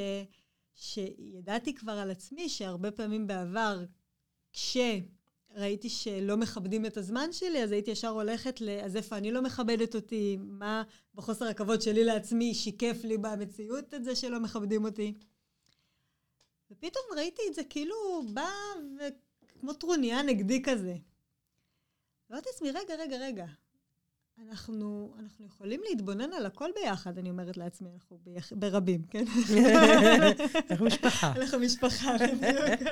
שידעתי 0.74 1.74
כבר 1.74 1.92
על 1.92 2.10
עצמי 2.10 2.48
שהרבה 2.48 2.90
פעמים 2.90 3.26
בעבר, 3.26 3.84
כש... 4.52 4.76
ראיתי 5.54 5.88
שלא 5.88 6.36
מכבדים 6.36 6.86
את 6.86 6.96
הזמן 6.96 7.32
שלי, 7.32 7.62
אז 7.62 7.72
הייתי 7.72 7.90
ישר 7.90 8.08
הולכת 8.08 8.60
ל... 8.60 8.68
אז 8.68 8.96
איפה 8.96 9.16
אני 9.16 9.32
לא 9.32 9.42
מכבדת 9.42 9.94
אותי? 9.94 10.38
מה 10.40 10.82
בחוסר 11.14 11.44
הכבוד 11.44 11.82
שלי 11.82 12.04
לעצמי 12.04 12.54
שיקף 12.54 12.96
לי 13.04 13.18
במציאות 13.18 13.94
את 13.94 14.04
זה 14.04 14.16
שלא 14.16 14.40
מכבדים 14.40 14.84
אותי? 14.84 15.14
ופתאום 16.70 17.04
ראיתי 17.16 17.42
את 17.48 17.54
זה 17.54 17.64
כאילו 17.64 17.94
בא 18.32 18.48
וכמו 18.98 19.72
טרוניה 19.72 20.22
נגדי 20.22 20.62
כזה. 20.62 20.96
ואמרתי 22.30 22.48
לעצמי, 22.52 22.70
רגע, 22.70 22.94
רגע, 22.98 23.16
רגע. 23.16 23.46
אנחנו, 24.38 25.14
אנחנו 25.18 25.46
יכולים 25.46 25.80
להתבונן 25.88 26.32
על 26.32 26.46
הכל 26.46 26.70
ביחד, 26.74 27.18
אני 27.18 27.30
אומרת 27.30 27.56
לעצמי, 27.56 27.90
אנחנו 27.94 28.18
ביח... 28.24 28.52
ברבים, 28.52 29.02
כן? 29.02 29.24
אנחנו 30.70 30.86
משפחה. 30.86 31.32
אנחנו 31.40 31.58
משפחה, 31.58 32.16
בדיוק. 32.18 32.88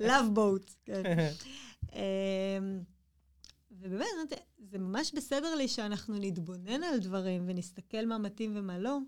Love 0.00 0.36
boat, 0.36 0.72
כן. 0.84 1.02
אמ, 1.92 2.82
ובאמת, 3.70 4.32
זה 4.58 4.78
ממש 4.78 5.12
בסדר 5.14 5.54
לי 5.54 5.68
שאנחנו 5.68 6.14
נתבונן 6.20 6.82
על 6.82 6.98
דברים 6.98 7.44
ונסתכל 7.46 8.06
מה 8.06 8.18
מתאים 8.18 8.52
ומה 8.56 8.78
לא, 8.78 8.98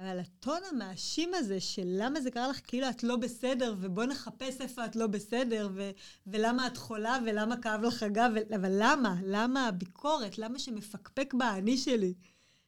אבל 0.00 0.18
הטון 0.18 0.60
המאשים 0.70 1.34
הזה 1.34 1.60
של 1.60 1.82
למה 1.86 2.20
זה 2.20 2.30
קרה 2.30 2.48
לך 2.48 2.60
כאילו 2.66 2.90
את 2.90 3.02
לא 3.02 3.16
בסדר, 3.16 3.74
ובוא 3.80 4.04
נחפש 4.04 4.60
איפה 4.60 4.84
את 4.84 4.96
לא 4.96 5.06
בסדר, 5.06 5.68
ו- 5.74 5.90
ולמה 6.26 6.66
את 6.66 6.76
חולה, 6.76 7.18
ולמה 7.26 7.62
כאב 7.62 7.82
לך 7.82 8.02
הגב, 8.02 8.30
ו- 8.34 8.54
אבל 8.56 8.72
למה? 8.78 9.16
למה 9.24 9.66
הביקורת? 9.66 10.38
למה 10.38 10.58
שמפקפק 10.58 11.34
באני 11.34 11.78
שלי? 11.78 12.14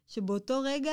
שבאותו 0.06 0.60
רגע, 0.64 0.92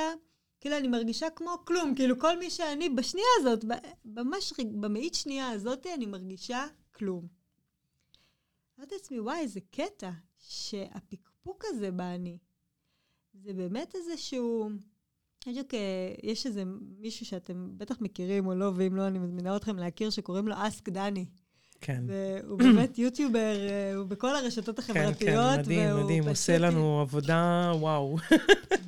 כאילו 0.61 0.77
אני 0.77 0.87
מרגישה 0.87 1.29
כמו 1.29 1.65
כלום, 1.65 1.95
כאילו 1.95 2.19
כל 2.19 2.39
מי 2.39 2.49
שאני, 2.49 2.89
בשנייה 2.89 3.27
הזאת, 3.39 3.65
ממש 4.05 4.53
במאית 4.59 5.15
שנייה 5.15 5.49
הזאת, 5.49 5.87
אני 5.93 6.05
מרגישה 6.05 6.67
כלום. 6.91 7.27
אמרתי 8.79 8.95
לעצמי, 8.95 9.19
וואי, 9.19 9.39
איזה 9.39 9.59
קטע, 9.71 10.11
שהפקפוק 10.37 11.63
הזה 11.67 11.91
באני, 11.91 12.37
זה 13.33 13.53
באמת 13.53 13.95
איזשהו... 13.95 14.69
בדיוק 15.47 15.73
יש 16.23 16.45
איזה 16.45 16.63
מישהו 16.99 17.25
שאתם 17.25 17.77
בטח 17.77 18.01
מכירים 18.01 18.47
או 18.47 18.55
לא, 18.55 18.71
ואם 18.75 18.95
לא, 18.95 19.07
אני 19.07 19.19
מזמינה 19.19 19.55
אתכם 19.55 19.77
להכיר, 19.77 20.09
שקוראים 20.09 20.47
לו 20.47 20.55
אסק 20.57 20.89
דני. 20.89 21.25
כן. 21.81 22.03
הוא 22.47 22.57
באמת 22.57 22.97
יוטיובר, 22.97 23.55
הוא 23.95 24.05
בכל 24.05 24.35
הרשתות 24.35 24.79
החברתיות. 24.79 25.15
כן, 25.19 25.35
כן, 25.55 25.59
מדהים, 25.59 26.03
מדהים, 26.03 26.23
הוא 26.23 26.31
עושה 26.31 26.57
לנו 26.57 27.01
עבודה, 27.01 27.71
וואו. 27.75 28.17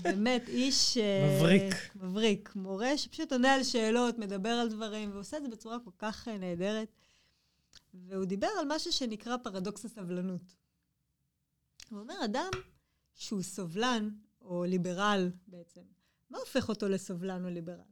באמת, 0.01 0.49
איש... 0.49 0.97
מבריק. 1.37 1.73
מבריק. 1.95 2.51
מורה 2.55 2.97
שפשוט 2.97 3.31
עונה 3.31 3.53
על 3.53 3.63
שאלות, 3.63 4.17
מדבר 4.19 4.49
על 4.49 4.69
דברים, 4.69 5.11
ועושה 5.13 5.37
את 5.37 5.43
זה 5.43 5.49
בצורה 5.49 5.77
כל 5.79 5.91
כך 5.99 6.27
נהדרת. 6.27 6.87
והוא 7.93 8.25
דיבר 8.25 8.47
על 8.59 8.65
משהו 8.69 8.91
שנקרא 8.91 9.37
פרדוקס 9.37 9.85
הסבלנות. 9.85 10.55
הוא 11.89 11.99
אומר, 11.99 12.15
אדם 12.25 12.49
שהוא 13.15 13.41
סובלן, 13.41 14.09
או 14.41 14.63
ליברל 14.63 15.31
בעצם, 15.47 15.81
מה 16.31 16.37
הופך 16.37 16.69
אותו 16.69 16.87
לסובלן 16.87 17.45
או 17.45 17.49
ליברל? 17.49 17.91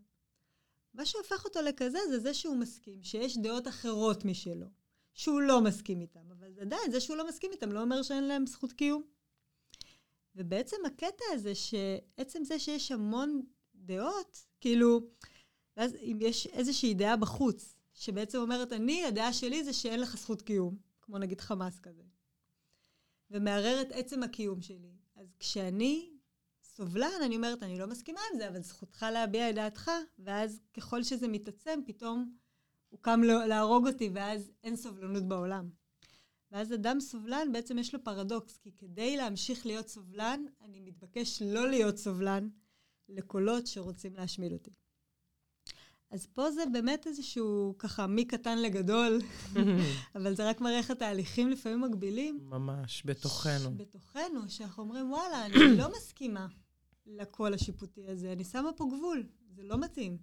מה 0.94 1.06
שהופך 1.06 1.46
אותו 1.46 1.62
לכזה 1.62 2.00
זה 2.10 2.20
זה 2.20 2.34
שהוא 2.34 2.56
מסכים 2.56 3.04
שיש 3.04 3.38
דעות 3.38 3.68
אחרות 3.68 4.26
משלו, 4.26 4.68
שהוא 5.14 5.42
לא 5.42 5.62
מסכים 5.62 6.02
איתם, 6.02 6.32
אבל 6.32 6.60
עדיין 6.60 6.92
זה 6.92 7.00
שהוא 7.00 7.18
לא 7.18 7.28
מסכים 7.28 7.52
איתם 7.52 7.72
לא 7.72 7.82
אומר 7.82 8.04
שאין 8.04 8.24
להם 8.24 8.46
זכות 8.46 8.74
קיום. 8.74 9.04
ובעצם 10.36 10.78
הקטע 10.86 11.24
הזה 11.34 11.56
שעצם 11.56 12.44
זה 12.44 12.60
שיש 12.60 12.92
המון 12.92 13.42
דעות, 13.76 14.46
כאילו, 14.62 15.02
ואז 15.78 15.96
אם 15.96 16.18
יש 16.22 16.48
איזושהי 16.48 16.94
דעה 16.94 17.18
בחוץ, 17.18 17.76
שבעצם 17.94 18.38
אומרת, 18.38 18.74
אני, 18.74 19.06
הדעה 19.06 19.34
שלי 19.34 19.64
זה 19.64 19.74
שאין 19.74 20.00
לך 20.00 20.18
זכות 20.18 20.42
קיום, 20.42 20.78
כמו 21.02 21.18
נגיד 21.18 21.42
חמאס 21.42 21.80
כזה, 21.80 22.04
ומערער 23.32 23.82
את 23.82 23.92
עצם 23.92 24.24
הקיום 24.24 24.62
שלי. 24.62 24.92
אז 25.16 25.34
כשאני 25.40 26.19
סובלן, 26.80 27.22
אני 27.26 27.36
אומרת, 27.36 27.64
אני 27.64 27.80
לא 27.80 27.88
מסכימה 27.88 28.20
עם 28.32 28.40
זה, 28.40 28.50
אבל 28.50 28.62
זכותך 28.62 29.06
להביע 29.12 29.50
את 29.50 29.56
דעתך, 29.56 29.92
ואז 30.20 30.62
ככל 30.74 31.04
שזה 31.04 31.28
מתעצם, 31.28 31.80
פתאום 31.86 32.34
הוא 32.90 33.00
קם 33.02 33.22
להרוג 33.24 33.88
אותי, 33.88 34.10
ואז 34.14 34.52
אין 34.64 34.76
סובלנות 34.76 35.24
בעולם. 35.24 35.70
ואז 36.52 36.74
אדם 36.74 37.00
סובלן, 37.00 37.52
בעצם 37.52 37.78
יש 37.78 37.94
לו 37.94 38.04
פרדוקס, 38.04 38.58
כי 38.58 38.72
כדי 38.78 39.18
להמשיך 39.18 39.66
להיות 39.66 39.88
סובלן, 39.88 40.46
אני 40.62 40.80
מתבקש 40.80 41.42
לא 41.42 41.70
להיות 41.70 41.98
סובלן 41.98 42.50
לקולות 43.10 43.68
שרוצים 43.68 44.16
להשמיד 44.16 44.54
אותי. 44.54 44.72
אז 46.12 46.26
פה 46.26 46.52
זה 46.52 46.64
באמת 46.74 47.08
איזשהו, 47.08 47.76
ככה, 47.80 48.08
מקטן 48.08 48.58
לגדול, 48.58 49.22
אבל 50.16 50.36
זה 50.36 50.50
רק 50.50 50.62
מראה 50.62 50.78
איך 50.78 50.92
התהליכים 50.92 51.50
לפעמים 51.50 51.82
מגבילים. 51.82 52.40
ממש, 52.42 53.04
בתוכנו. 53.06 53.78
בתוכנו, 53.78 54.50
שאנחנו 54.50 54.84
אומרים, 54.84 55.12
וואלה, 55.12 55.46
אני 55.46 55.78
לא 55.78 55.92
מסכימה 55.98 56.48
לקול 57.10 57.54
השיפוטי 57.54 58.08
הזה, 58.08 58.32
אני 58.32 58.44
שמה 58.44 58.70
פה 58.76 58.86
גבול, 58.98 59.24
זה 59.56 59.64
לא 59.64 59.80
מתאים. 59.80 60.18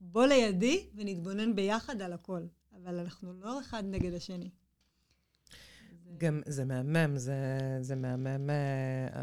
בוא 0.00 0.26
לידי 0.26 0.86
ונתבונן 0.94 1.54
ביחד 1.54 2.02
על 2.02 2.12
הכל, 2.12 2.42
אבל 2.72 2.98
אנחנו 2.98 3.32
לא 3.32 3.60
אחד 3.60 3.84
נגד 3.86 4.14
השני. 4.14 4.50
גם 6.18 6.40
זה 6.46 6.64
מהמם, 6.64 7.16
זה, 7.16 7.34
זה 7.80 7.96
מהמם. 7.96 8.50
Uh, 8.50 9.18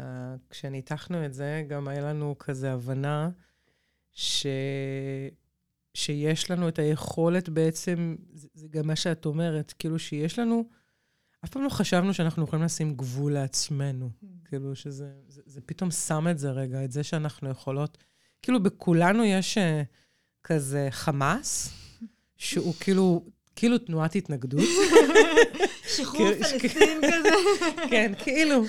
כשניתחנו 0.50 1.26
את 1.26 1.34
זה, 1.34 1.64
גם 1.68 1.88
היה 1.88 2.00
לנו 2.00 2.34
כזה 2.38 2.72
הבנה 2.72 3.30
ש... 4.12 4.46
שיש 5.94 6.50
לנו 6.50 6.68
את 6.68 6.78
היכולת 6.78 7.48
בעצם, 7.48 8.16
זה, 8.32 8.48
זה 8.54 8.68
גם 8.68 8.86
מה 8.86 8.96
שאת 8.96 9.26
אומרת, 9.26 9.74
כאילו 9.78 9.98
שיש 9.98 10.38
לנו, 10.38 10.64
אף 11.44 11.48
פעם 11.50 11.62
לא 11.62 11.68
חשבנו 11.68 12.14
שאנחנו 12.14 12.44
יכולים 12.44 12.64
לשים 12.64 12.94
גבול 12.94 13.32
לעצמנו. 13.32 14.10
כאילו 14.44 14.76
שזה, 14.76 15.08
זה, 15.28 15.40
זה 15.46 15.60
פתאום 15.66 15.90
שם 15.90 16.26
את 16.30 16.38
זה 16.38 16.50
רגע, 16.50 16.84
את 16.84 16.92
זה 16.92 17.02
שאנחנו 17.02 17.50
יכולות, 17.50 17.98
כאילו 18.42 18.62
בכולנו 18.62 19.24
יש 19.24 19.58
uh, 19.58 19.60
כזה 20.44 20.88
חמאס, 20.90 21.70
שהוא 22.36 22.74
כאילו, 22.80 23.24
כאילו 23.56 23.78
תנועת 23.78 24.14
התנגדות. 24.16 24.68
שחרור 25.96 26.34
פלסטין 26.34 27.00
כזה. 27.02 27.28
כן, 27.90 28.12
כאילו. 28.18 28.64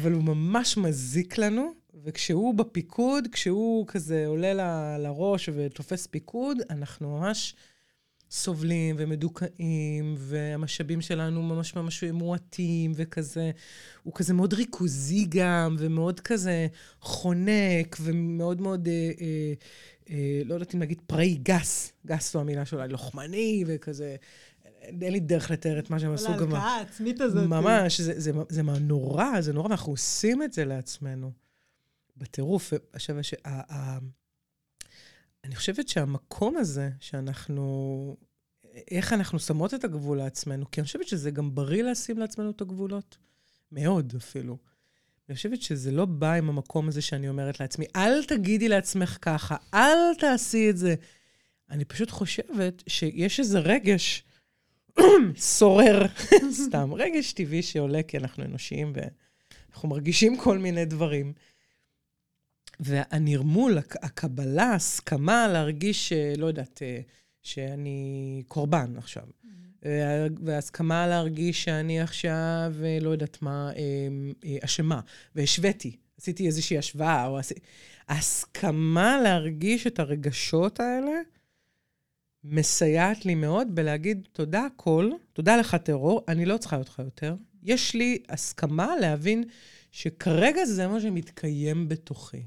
אבל 0.00 0.12
הוא 0.12 0.22
ממש 0.22 0.76
מזיק 0.76 1.38
לנו, 1.38 1.74
וכשהוא 2.04 2.54
בפיקוד, 2.54 3.28
כשהוא 3.32 3.86
כזה 3.86 4.26
עולה 4.26 4.54
ל, 4.54 4.60
לראש 5.02 5.48
ותופס 5.54 6.06
פיקוד, 6.06 6.58
אנחנו 6.70 7.18
ממש 7.18 7.54
סובלים 8.30 8.96
ומדוכאים, 8.98 10.14
והמשאבים 10.18 11.00
שלנו 11.00 11.42
ממש 11.42 11.76
ממש 11.76 12.04
מועטים, 12.04 12.92
וכזה, 12.94 13.50
הוא 14.02 14.14
כזה 14.14 14.34
מאוד 14.34 14.54
ריכוזי 14.54 15.26
גם, 15.28 15.76
ומאוד 15.78 16.20
כזה 16.20 16.66
חונק, 17.00 17.96
ומאוד 18.00 18.60
מאוד, 18.60 18.88
אה, 18.88 19.10
אה, 19.20 19.52
אה, 20.10 20.42
לא 20.44 20.54
יודעת 20.54 20.74
אם 20.74 20.80
להגיד 20.80 21.00
פראי 21.06 21.38
גס, 21.42 21.92
גס 22.06 22.32
זו 22.32 22.40
המילה 22.40 22.64
שלו, 22.64 22.86
לוחמני, 22.86 23.64
וכזה, 23.66 24.16
אין 24.82 25.12
לי 25.12 25.20
דרך 25.20 25.50
לתאר 25.50 25.78
את 25.78 25.90
מה 25.90 25.98
שהם 25.98 26.12
עשו 26.12 26.36
גם. 26.36 26.50
להלקאה 26.50 26.76
העצמית 26.76 27.20
הזאת. 27.20 27.46
ממש, 27.46 28.00
זה, 28.00 28.20
זה, 28.20 28.32
זה, 28.32 28.38
זה 28.48 28.62
נורא, 28.62 29.40
זה 29.40 29.52
נורא, 29.52 29.68
ואנחנו 29.68 29.92
עושים 29.92 30.42
את 30.42 30.52
זה 30.52 30.64
לעצמנו. 30.64 31.32
בטירוף. 32.16 32.72
עכשיו, 32.92 33.16
אני 35.44 35.56
חושבת 35.56 35.88
שהמקום 35.88 36.56
הזה, 36.56 36.90
שאנחנו, 37.00 38.16
איך 38.90 39.12
אנחנו 39.12 39.38
שמות 39.38 39.74
את 39.74 39.84
הגבול 39.84 40.18
לעצמנו, 40.18 40.70
כי 40.70 40.80
אני 40.80 40.86
חושבת 40.86 41.08
שזה 41.08 41.30
גם 41.30 41.54
בריא 41.54 41.82
לשים 41.82 42.18
לעצמנו 42.18 42.50
את 42.50 42.60
הגבולות. 42.60 43.16
מאוד 43.72 44.12
אפילו. 44.16 44.58
אני 45.28 45.36
חושבת 45.36 45.62
שזה 45.62 45.90
לא 45.90 46.04
בא 46.04 46.32
עם 46.32 46.48
המקום 46.48 46.88
הזה 46.88 47.02
שאני 47.02 47.28
אומרת 47.28 47.60
לעצמי, 47.60 47.86
אל 47.96 48.24
תגידי 48.24 48.68
לעצמך 48.68 49.18
ככה, 49.22 49.56
אל 49.74 50.14
תעשי 50.18 50.70
את 50.70 50.76
זה. 50.76 50.94
אני 51.70 51.84
פשוט 51.84 52.10
חושבת 52.10 52.82
שיש 52.86 53.40
איזה 53.40 53.58
רגש 53.58 54.24
שורר, 55.58 56.06
סתם, 56.66 56.94
רגש 56.94 57.32
טבעי 57.32 57.62
שעולה 57.62 58.02
כי 58.02 58.18
אנחנו 58.18 58.44
אנושיים 58.44 58.92
ואנחנו 58.94 59.88
מרגישים 59.88 60.36
כל 60.36 60.58
מיני 60.58 60.84
דברים. 60.84 61.32
והנרמול, 62.80 63.78
הקבלה, 63.78 64.74
הסכמה 64.74 65.48
להרגיש, 65.48 66.12
לא 66.36 66.46
יודעת, 66.46 66.82
אה, 66.82 67.00
שאני 67.42 68.42
קורבן 68.48 68.94
עכשיו. 68.96 69.22
Mm-hmm. 69.22 69.86
והסכמה 70.44 71.06
להרגיש 71.06 71.64
שאני 71.64 72.00
עכשיו, 72.00 72.72
אה, 72.84 72.98
לא 73.00 73.10
יודעת 73.10 73.42
מה, 73.42 73.70
אה, 73.76 74.56
אשמה, 74.64 75.00
והשוויתי, 75.34 75.96
עשיתי 76.20 76.46
איזושהי 76.46 76.78
השוואה, 76.78 77.26
או 77.26 77.38
עשיתי... 77.38 77.60
הסכמה 78.08 79.20
להרגיש 79.20 79.86
את 79.86 79.98
הרגשות 79.98 80.80
האלה 80.80 81.12
מסייעת 82.44 83.26
לי 83.26 83.34
מאוד 83.34 83.74
בלהגיד, 83.74 84.28
תודה 84.32 84.66
הכל, 84.66 85.10
תודה 85.32 85.56
לך 85.56 85.74
טרור, 85.74 86.24
אני 86.28 86.44
לא 86.44 86.56
צריכה 86.56 86.76
אותך 86.76 87.02
יותר. 87.04 87.34
יש 87.62 87.94
לי 87.94 88.18
הסכמה 88.28 88.96
להבין 89.00 89.44
שכרגע 89.90 90.64
זה 90.64 90.88
מה 90.88 91.00
שמתקיים 91.00 91.88
בתוכי. 91.88 92.42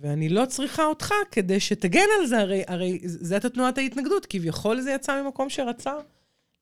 ואני 0.00 0.28
לא 0.28 0.46
צריכה 0.46 0.84
אותך 0.84 1.14
כדי 1.30 1.60
שתגן 1.60 2.06
על 2.20 2.26
זה, 2.26 2.38
הרי, 2.38 2.62
הרי 2.66 2.98
זאת 3.04 3.44
התנועת 3.44 3.78
ההתנגדות, 3.78 4.26
כביכול 4.26 4.80
זה 4.80 4.92
יצא 4.92 5.22
ממקום 5.22 5.50
שרצה 5.50 5.92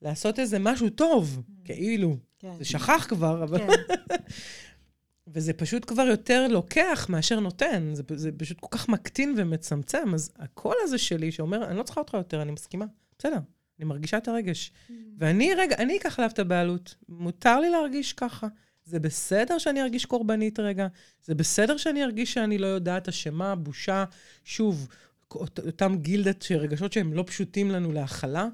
לעשות 0.01 0.39
איזה 0.39 0.59
משהו 0.59 0.89
טוב, 0.89 1.37
mm. 1.37 1.65
כאילו. 1.65 2.17
כן. 2.39 2.51
זה 2.57 2.65
שכח 2.65 3.05
כבר, 3.09 3.43
אבל... 3.43 3.57
כן. 3.57 3.67
וזה 5.33 5.53
פשוט 5.53 5.85
כבר 5.85 6.03
יותר 6.03 6.47
לוקח 6.47 7.07
מאשר 7.09 7.39
נותן, 7.39 7.89
זה, 7.93 8.03
זה 8.15 8.31
פשוט 8.37 8.59
כל 8.59 8.67
כך 8.71 8.89
מקטין 8.89 9.33
ומצמצם, 9.37 10.13
אז 10.13 10.31
הקול 10.39 10.75
הזה 10.83 10.97
שלי 10.97 11.31
שאומר, 11.31 11.65
אני 11.65 11.77
לא 11.77 11.83
צריכה 11.83 12.01
אותך 12.01 12.13
יותר, 12.13 12.41
אני 12.41 12.51
מסכימה, 12.51 12.85
בסדר, 13.19 13.39
אני 13.79 13.85
מרגישה 13.85 14.17
את 14.17 14.27
הרגש. 14.27 14.71
Mm. 14.71 14.93
ואני, 15.17 15.53
רגע, 15.53 15.75
אני 15.75 15.97
אקח 15.97 16.19
עליו 16.19 16.31
את 16.31 16.39
הבעלות, 16.39 16.95
מותר 17.09 17.59
לי 17.59 17.69
להרגיש 17.69 18.13
ככה. 18.13 18.47
זה 18.87 18.99
בסדר 18.99 19.57
שאני 19.57 19.81
ארגיש 19.81 20.05
קורבנית 20.05 20.59
רגע, 20.59 20.87
זה 21.25 21.35
בסדר 21.35 21.77
שאני 21.77 22.03
ארגיש 22.03 22.33
שאני 22.33 22.57
לא 22.57 22.67
יודעת, 22.67 23.07
אשמה, 23.07 23.55
בושה, 23.55 24.05
שוב, 24.43 24.87
אותם 25.33 25.95
גילדת 25.97 26.45
רגשות 26.51 26.93
שהם 26.93 27.13
לא 27.13 27.23
פשוטים 27.27 27.71
לנו 27.71 27.91
להכלה. 27.91 28.47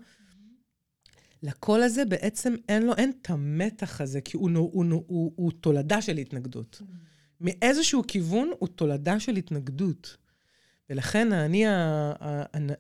לקול 1.44 1.84
הזה 1.84 2.06
בעצם 2.06 2.56
אין 2.70 2.84
לו, 2.84 2.94
אין 2.98 3.12
את 3.22 3.30
המתח 3.30 4.02
הזה, 4.02 4.22
כי 4.22 4.38
הוא, 4.38 4.50
הוא, 4.56 4.70
הוא, 4.74 5.04
הוא, 5.08 5.32
הוא 5.36 5.52
תולדה 5.52 6.02
של 6.02 6.18
התנגדות. 6.18 6.82
מאיזשהו 7.42 8.04
כיוון 8.08 8.52
הוא 8.60 8.68
תולדה 8.68 9.20
של 9.20 9.36
התנגדות. 9.36 10.18
ולכן 10.90 11.34
האני 11.34 11.64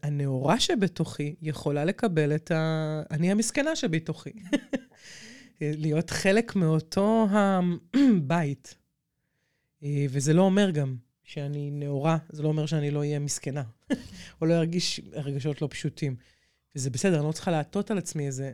הנאורה 0.04 0.60
שבתוכי 0.60 1.36
יכולה 1.42 1.86
לקבל 1.86 2.36
את 2.36 2.52
האני 2.56 3.32
המסכנה 3.32 3.76
שבתוכי. 3.76 4.32
להיות 5.62 6.10
חלק 6.10 6.56
מאותו 6.56 7.28
הבית. 7.32 8.76
אה, 9.84 10.06
וזה 10.10 10.34
לא 10.34 10.42
אומר 10.42 10.70
גם 10.70 10.96
שאני 11.24 11.72
נאורה, 11.72 12.18
זה 12.30 12.44
לא 12.44 12.48
אומר 12.48 12.66
שאני 12.66 12.92
לא 12.92 13.00
אהיה 13.00 13.20
מסכנה, 13.20 13.64
או 14.42 14.46
לא 14.46 14.54
ארגיש 14.54 15.02
רגשות 15.12 15.62
לא 15.62 15.68
פשוטים. 15.72 16.16
וזה 16.76 16.90
בסדר, 16.90 17.20
אני 17.20 17.28
לא 17.28 17.32
צריכה 17.32 17.52
להטות 17.52 17.92
על 17.92 17.98
עצמי 17.98 18.28
איזה 18.28 18.52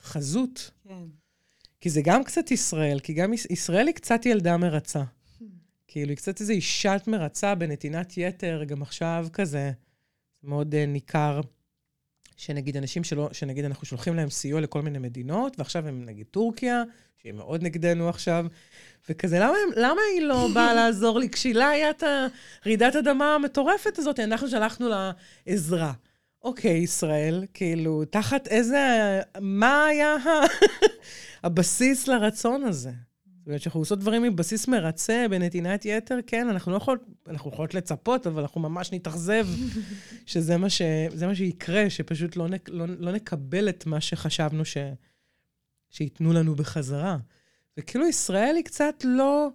חזות. 0.00 0.70
כן. 0.88 0.94
כי 1.80 1.90
זה 1.90 2.02
גם 2.04 2.24
קצת 2.24 2.50
ישראל, 2.50 3.00
כי 3.00 3.12
גם 3.12 3.32
ישראל 3.32 3.86
היא 3.86 3.94
קצת 3.94 4.26
ילדה 4.26 4.56
מרצה. 4.56 5.02
כאילו, 5.88 6.08
היא 6.08 6.16
קצת 6.16 6.40
איזו 6.40 6.52
אישת 6.52 7.02
מרצה 7.06 7.54
בנתינת 7.54 8.12
יתר, 8.16 8.64
גם 8.64 8.82
עכשיו 8.82 9.26
כזה, 9.32 9.72
מאוד 10.42 10.74
uh, 10.74 10.76
ניכר, 10.86 11.40
שנגיד 12.38 12.76
אנשים 12.76 13.04
שלא, 13.04 13.28
שנגיד 13.32 13.64
אנחנו 13.64 13.86
שולחים 13.86 14.14
להם 14.14 14.30
סיוע 14.30 14.60
לכל 14.60 14.82
מיני 14.82 14.98
מדינות, 14.98 15.58
ועכשיו 15.58 15.88
הם 15.88 16.04
נגיד 16.04 16.26
טורקיה, 16.30 16.82
שהיא 17.22 17.32
מאוד 17.32 17.62
נגדנו 17.62 18.08
עכשיו, 18.08 18.46
וכזה, 19.08 19.38
למה, 19.38 19.56
למה 19.76 20.00
היא 20.14 20.22
לא 20.22 20.48
באה 20.54 20.74
לעזור 20.74 21.18
לי? 21.18 21.28
כשהיא 21.28 21.54
לה 21.54 21.68
היה 21.68 21.90
את 21.90 22.02
רעידת 22.66 22.96
אדמה 22.96 23.34
המטורפת 23.34 23.98
הזאת, 23.98 24.20
אנחנו 24.20 24.48
שלחנו 24.48 24.88
לה 24.88 25.10
עזרה. 25.46 25.92
אוקיי, 26.42 26.76
ישראל, 26.76 27.44
כאילו, 27.54 28.04
תחת 28.04 28.48
איזה... 28.48 29.20
מה 29.40 29.86
היה 29.86 30.16
הבסיס 31.44 32.08
לרצון 32.08 32.62
הזה? 32.62 32.90
אומרת, 33.48 33.60
כשאנחנו 33.60 33.80
עושות 33.80 33.98
דברים 33.98 34.22
מבסיס 34.22 34.68
מרצה, 34.68 35.26
בנתינת 35.30 35.84
יתר, 35.84 36.18
כן, 36.26 36.48
אנחנו 36.48 36.72
לא 36.72 36.76
יכולות, 36.76 37.00
אנחנו 37.28 37.50
יכולות 37.50 37.74
לצפות, 37.74 38.26
אבל 38.26 38.42
אנחנו 38.42 38.60
ממש 38.60 38.92
נתאכזב 38.92 39.46
שזה 40.26 40.56
מה, 40.56 40.70
ש, 40.70 40.82
מה 41.26 41.34
שיקרה, 41.34 41.90
שפשוט 41.90 42.36
לא, 42.36 42.48
נק, 42.48 42.68
לא, 42.68 42.86
לא 42.98 43.12
נקבל 43.12 43.68
את 43.68 43.86
מה 43.86 44.00
שחשבנו 44.00 44.64
ש, 44.64 44.76
שייתנו 45.90 46.32
לנו 46.32 46.54
בחזרה. 46.54 47.16
וכאילו 47.78 48.08
ישראל 48.08 48.56
היא 48.56 48.64
קצת 48.64 48.94
לא 49.04 49.48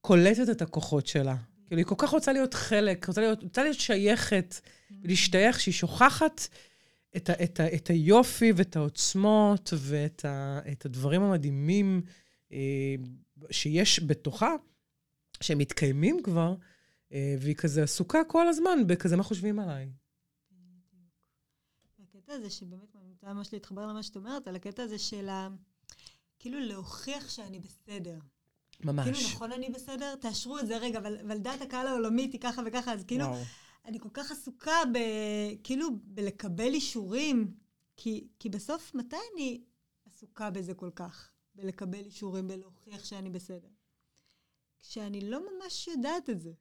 קולטת 0.00 0.50
את 0.50 0.62
הכוחות 0.62 1.06
שלה. 1.06 1.36
כאילו, 1.66 1.78
היא 1.78 1.86
כל 1.86 1.94
כך 1.98 2.10
רוצה 2.10 2.32
להיות 2.32 2.54
חלק, 2.54 3.08
רוצה 3.08 3.20
להיות, 3.20 3.42
רוצה 3.42 3.62
להיות 3.62 3.80
שייכת, 3.80 4.60
להשתייך, 5.04 5.60
שהיא 5.60 5.74
שוכחת 5.74 6.48
את, 7.16 7.30
ה, 7.30 7.32
את, 7.44 7.60
ה, 7.60 7.74
את 7.74 7.90
היופי 7.90 8.52
ואת 8.56 8.76
העוצמות 8.76 9.72
ואת 9.76 10.24
ה, 10.24 10.60
הדברים 10.84 11.22
המדהימים 11.22 12.02
שיש 13.50 14.00
בתוכה, 14.06 14.54
שהם 15.40 15.58
מתקיימים 15.58 16.22
כבר, 16.22 16.54
אה, 17.12 17.34
והיא 17.40 17.54
כזה 17.54 17.82
עסוקה 17.82 18.24
כל 18.24 18.48
הזמן 18.48 18.86
בכזה, 18.86 19.16
מה 19.16 19.22
חושבים 19.22 19.58
עליי? 19.58 19.90
הקטע 22.30 22.32
הזה 22.32 22.50
שבאמת, 22.50 22.96
אני 22.96 23.08
רוצה 23.10 23.32
ממש 23.32 23.52
להתחבר 23.52 23.86
למה 23.86 24.02
שאת 24.02 24.16
אומרת, 24.16 24.48
על 24.48 24.56
הקטע 24.56 24.82
הזה 24.82 24.98
של 24.98 25.28
ה... 25.28 25.48
כאילו 26.38 26.60
להוכיח 26.60 27.30
שאני 27.30 27.60
בסדר. 27.60 28.18
ממש. 28.84 29.04
כאילו, 29.04 29.28
נכון 29.34 29.52
אני 29.52 29.70
בסדר? 29.70 30.14
תאשרו 30.16 30.58
את 30.58 30.66
זה 30.66 30.78
רגע, 30.78 30.98
אבל, 30.98 31.18
אבל 31.18 31.38
דעת 31.38 31.60
הקהל 31.60 31.86
העולמית 31.86 32.32
היא 32.32 32.40
ככה 32.40 32.62
וככה, 32.66 32.92
אז 32.92 33.04
כאילו, 33.04 33.24
וואו. 33.24 33.42
אני 33.84 34.00
כל 34.00 34.08
כך 34.12 34.30
עסוקה 34.30 34.76
ב... 34.94 34.98
כאילו, 35.64 35.88
בלקבל 36.04 36.74
אישורים, 36.74 37.54
כי, 37.96 38.28
כי 38.38 38.48
בסוף, 38.48 38.94
מתי 38.94 39.16
אני 39.34 39.60
עסוקה 40.06 40.50
בזה 40.50 40.74
כל 40.74 40.90
כך? 40.94 41.30
בלקבל 41.60 42.04
אישורים, 42.04 42.48
בלהוכיח 42.48 43.04
שאני 43.04 43.30
בסדר. 43.30 43.68
כשאני 44.80 45.20
לא 45.20 45.40
ממש 45.40 45.88
יודעת 45.88 46.30
את 46.30 46.40
זה. 46.40 46.52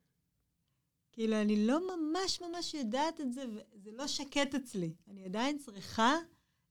כאילו, 1.11 1.35
אני 1.35 1.67
לא 1.67 1.97
ממש 1.97 2.41
ממש 2.41 2.73
יודעת 2.73 3.21
את 3.21 3.33
זה, 3.33 3.45
וזה 3.49 3.91
לא 3.91 4.07
שקט 4.07 4.55
אצלי. 4.55 4.93
אני 5.07 5.25
עדיין 5.25 5.57
צריכה 5.57 6.15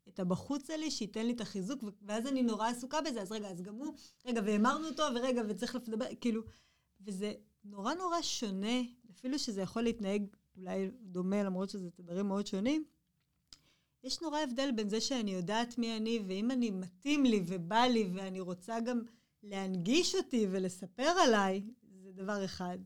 את 0.09 0.21
הבחוץ 0.21 0.67
שלי 0.67 0.91
שייתן 0.91 1.27
לי 1.27 1.33
את 1.33 1.41
החיזוק, 1.41 1.85
ואז 2.03 2.27
אני 2.27 2.43
נורא 2.43 2.69
עסוקה 2.69 3.01
בזה, 3.01 3.23
אז 3.23 3.33
רגע, 3.33 3.49
אז 3.49 3.63
גם 3.63 3.75
הוא, 3.75 3.95
רגע, 4.27 4.41
והמרנו 4.45 4.89
אותו, 4.89 5.03
ורגע, 5.15 5.43
וצריך 5.49 5.75
לדבר, 5.75 6.07
כאילו, 6.21 6.43
וזה 7.01 7.35
נורא 7.65 7.95
נורא 7.95 8.23
שונה, 8.23 8.81
אפילו 9.11 9.39
שזה 9.39 9.63
יכול 9.63 9.83
להתנהג 9.83 10.27
אולי 10.57 10.91
דומה, 11.03 11.43
למרות 11.43 11.71
שזה 11.71 11.91
תדרים 11.91 12.27
מאוד 12.27 12.47
שונים, 12.47 12.85
יש 14.05 14.23
נורא 14.23 14.41
הבדל 14.41 14.71
בין 14.77 14.89
זה 14.89 15.01
שאני 15.01 15.31
יודעת 15.31 15.79
מי 15.79 15.97
אני, 15.97 16.21
ואם 16.27 16.51
אני 16.51 16.71
מתאים 16.71 17.25
לי 17.25 17.43
ובא 17.47 17.85
לי, 17.85 18.11
ואני 18.15 18.41
רוצה 18.41 18.81
גם 18.81 19.01
להנגיש 19.43 20.15
אותי 20.15 20.47
ולספר 20.51 21.13
עליי, 21.25 21.63
זה 22.03 22.13
דבר 22.13 22.45
אחד. 22.45 22.79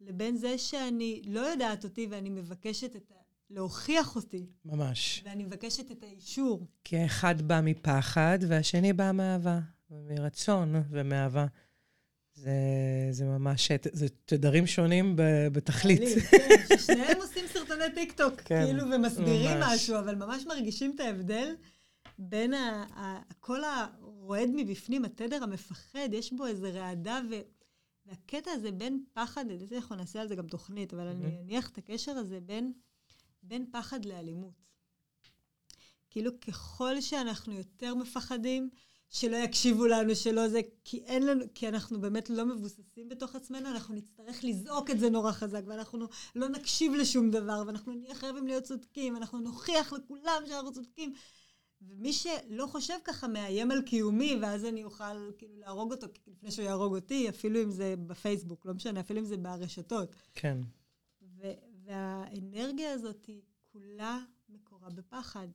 לבין 0.00 0.36
זה 0.36 0.58
שאני 0.58 1.22
לא 1.26 1.40
יודעת 1.40 1.84
אותי 1.84 2.06
ואני 2.10 2.30
מבקשת 2.30 2.96
את 2.96 3.10
ה... 3.10 3.14
להוכיח 3.50 4.16
אותי. 4.16 4.46
ממש. 4.64 5.22
ואני 5.24 5.44
מבקשת 5.44 5.90
את 5.90 6.02
האישור. 6.02 6.66
כי 6.84 6.96
האחד 6.96 7.42
בא 7.42 7.60
מפחד 7.60 8.38
והשני 8.48 8.92
בא 8.92 9.12
מאהבה, 9.12 9.60
ומרצון 9.90 10.74
ומאהבה. 10.90 11.46
זה, 12.40 12.52
זה 13.10 13.24
ממש, 13.24 13.70
זה 13.92 14.06
תדרים 14.24 14.66
שונים 14.66 15.14
בתכלית. 15.52 16.00
כן, 16.30 16.78
ששניהם 16.78 17.20
עושים 17.22 17.44
סרטוני 17.46 17.84
טיק 17.94 18.12
טוק, 18.12 18.40
כן, 18.40 18.64
כאילו, 18.66 18.90
ומסבירים 18.90 19.58
ממש. 19.58 19.72
משהו, 19.74 19.98
אבל 19.98 20.14
ממש 20.14 20.46
מרגישים 20.46 20.92
את 20.94 21.00
ההבדל 21.00 21.54
בין 22.18 22.54
ה, 22.54 22.86
ה, 22.96 23.20
כל 23.40 23.60
הרועד 23.64 24.50
מבפנים, 24.54 25.04
התדר 25.04 25.42
המפחד, 25.42 26.08
יש 26.12 26.32
בו 26.32 26.46
איזו 26.46 26.66
רעדה, 26.72 27.20
ו, 27.30 27.34
והקטע 28.06 28.50
הזה 28.50 28.72
בין 28.72 29.04
פחד, 29.12 29.44
לדעתי 29.48 29.76
אנחנו 29.76 29.96
נעשה 29.96 30.20
על 30.20 30.28
זה 30.28 30.34
גם 30.34 30.46
תוכנית, 30.46 30.94
אבל 30.94 31.06
אני 31.06 31.26
אניח 31.42 31.68
את 31.68 31.78
הקשר 31.78 32.12
הזה 32.12 32.40
בין, 32.40 32.72
בין 33.42 33.66
פחד 33.72 34.04
לאלימות. 34.04 34.62
כאילו, 36.10 36.40
ככל 36.40 37.00
שאנחנו 37.00 37.52
יותר 37.52 37.94
מפחדים, 37.94 38.70
שלא 39.10 39.36
יקשיבו 39.36 39.86
לנו, 39.86 40.14
שלא 40.14 40.48
זה, 40.48 40.60
כי 40.84 41.02
אין 41.04 41.26
לנו, 41.26 41.44
כי 41.54 41.68
אנחנו 41.68 42.00
באמת 42.00 42.30
לא 42.30 42.46
מבוססים 42.46 43.08
בתוך 43.08 43.36
עצמנו, 43.36 43.68
אנחנו 43.68 43.94
נצטרך 43.94 44.44
לזעוק 44.44 44.90
את 44.90 45.00
זה 45.00 45.10
נורא 45.10 45.32
חזק, 45.32 45.62
ואנחנו 45.66 46.06
לא 46.36 46.48
נקשיב 46.48 46.92
לשום 46.94 47.30
דבר, 47.30 47.62
ואנחנו 47.66 47.92
נהיה 47.92 48.14
חייבים 48.14 48.46
להיות 48.46 48.64
צודקים, 48.64 49.16
אנחנו 49.16 49.38
נוכיח 49.38 49.92
לכולם 49.92 50.42
שאנחנו 50.46 50.72
צודקים. 50.72 51.14
ומי 51.82 52.12
שלא 52.12 52.66
חושב 52.66 52.94
ככה 53.04 53.28
מאיים 53.28 53.70
על 53.70 53.82
קיומי, 53.82 54.36
ואז 54.42 54.64
אני 54.64 54.84
אוכל 54.84 55.32
כאילו 55.38 55.56
להרוג 55.58 55.92
אותו 55.92 56.06
לפני 56.26 56.50
שהוא 56.50 56.64
יהרוג 56.64 56.94
אותי, 56.94 57.28
אפילו 57.28 57.62
אם 57.62 57.70
זה 57.70 57.94
בפייסבוק, 58.06 58.66
לא 58.66 58.74
משנה, 58.74 59.00
אפילו 59.00 59.20
אם 59.20 59.24
זה 59.24 59.36
ברשתות. 59.36 60.14
כן. 60.34 60.58
והאנרגיה 61.84 62.92
הזאת 62.92 63.26
היא 63.26 63.42
כולה 63.72 64.18
מקורה 64.48 64.90
בפחד. 64.90 65.48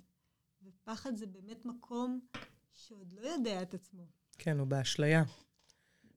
ופחד 0.63 1.15
זה 1.15 1.25
באמת 1.25 1.65
מקום 1.65 2.19
שעוד 2.75 3.13
לא 3.13 3.27
יודע 3.27 3.61
את 3.61 3.73
עצמו. 3.73 4.03
כן, 4.37 4.59
הוא 4.59 4.67
באשליה, 4.67 5.23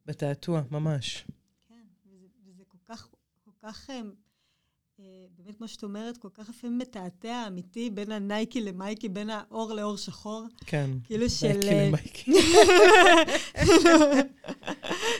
בתעתוע, 0.06 0.62
ממש. 0.70 1.24
כן, 1.68 1.86
וזה, 2.06 2.26
וזה 2.44 2.62
כל 2.68 2.78
כך, 2.88 3.08
כל 3.44 3.50
כך, 3.62 3.90
אה, 3.90 5.26
באמת, 5.36 5.56
כמו 5.56 5.68
שאת 5.68 5.82
אומרת, 5.82 6.16
כל 6.16 6.28
כך 6.34 6.48
לפעמים 6.48 6.78
מתעתע 6.78 7.44
אמיתי 7.46 7.90
בין 7.90 8.12
הנייקי 8.12 8.60
למייקי, 8.60 9.08
בין 9.08 9.30
האור 9.30 9.72
לאור 9.72 9.96
שחור. 9.96 10.46
כן, 10.66 10.90
כאילו 11.04 11.30
של... 11.30 11.46
נייקי 11.46 11.68
אה, 11.68 11.86
למייקי. 11.88 12.32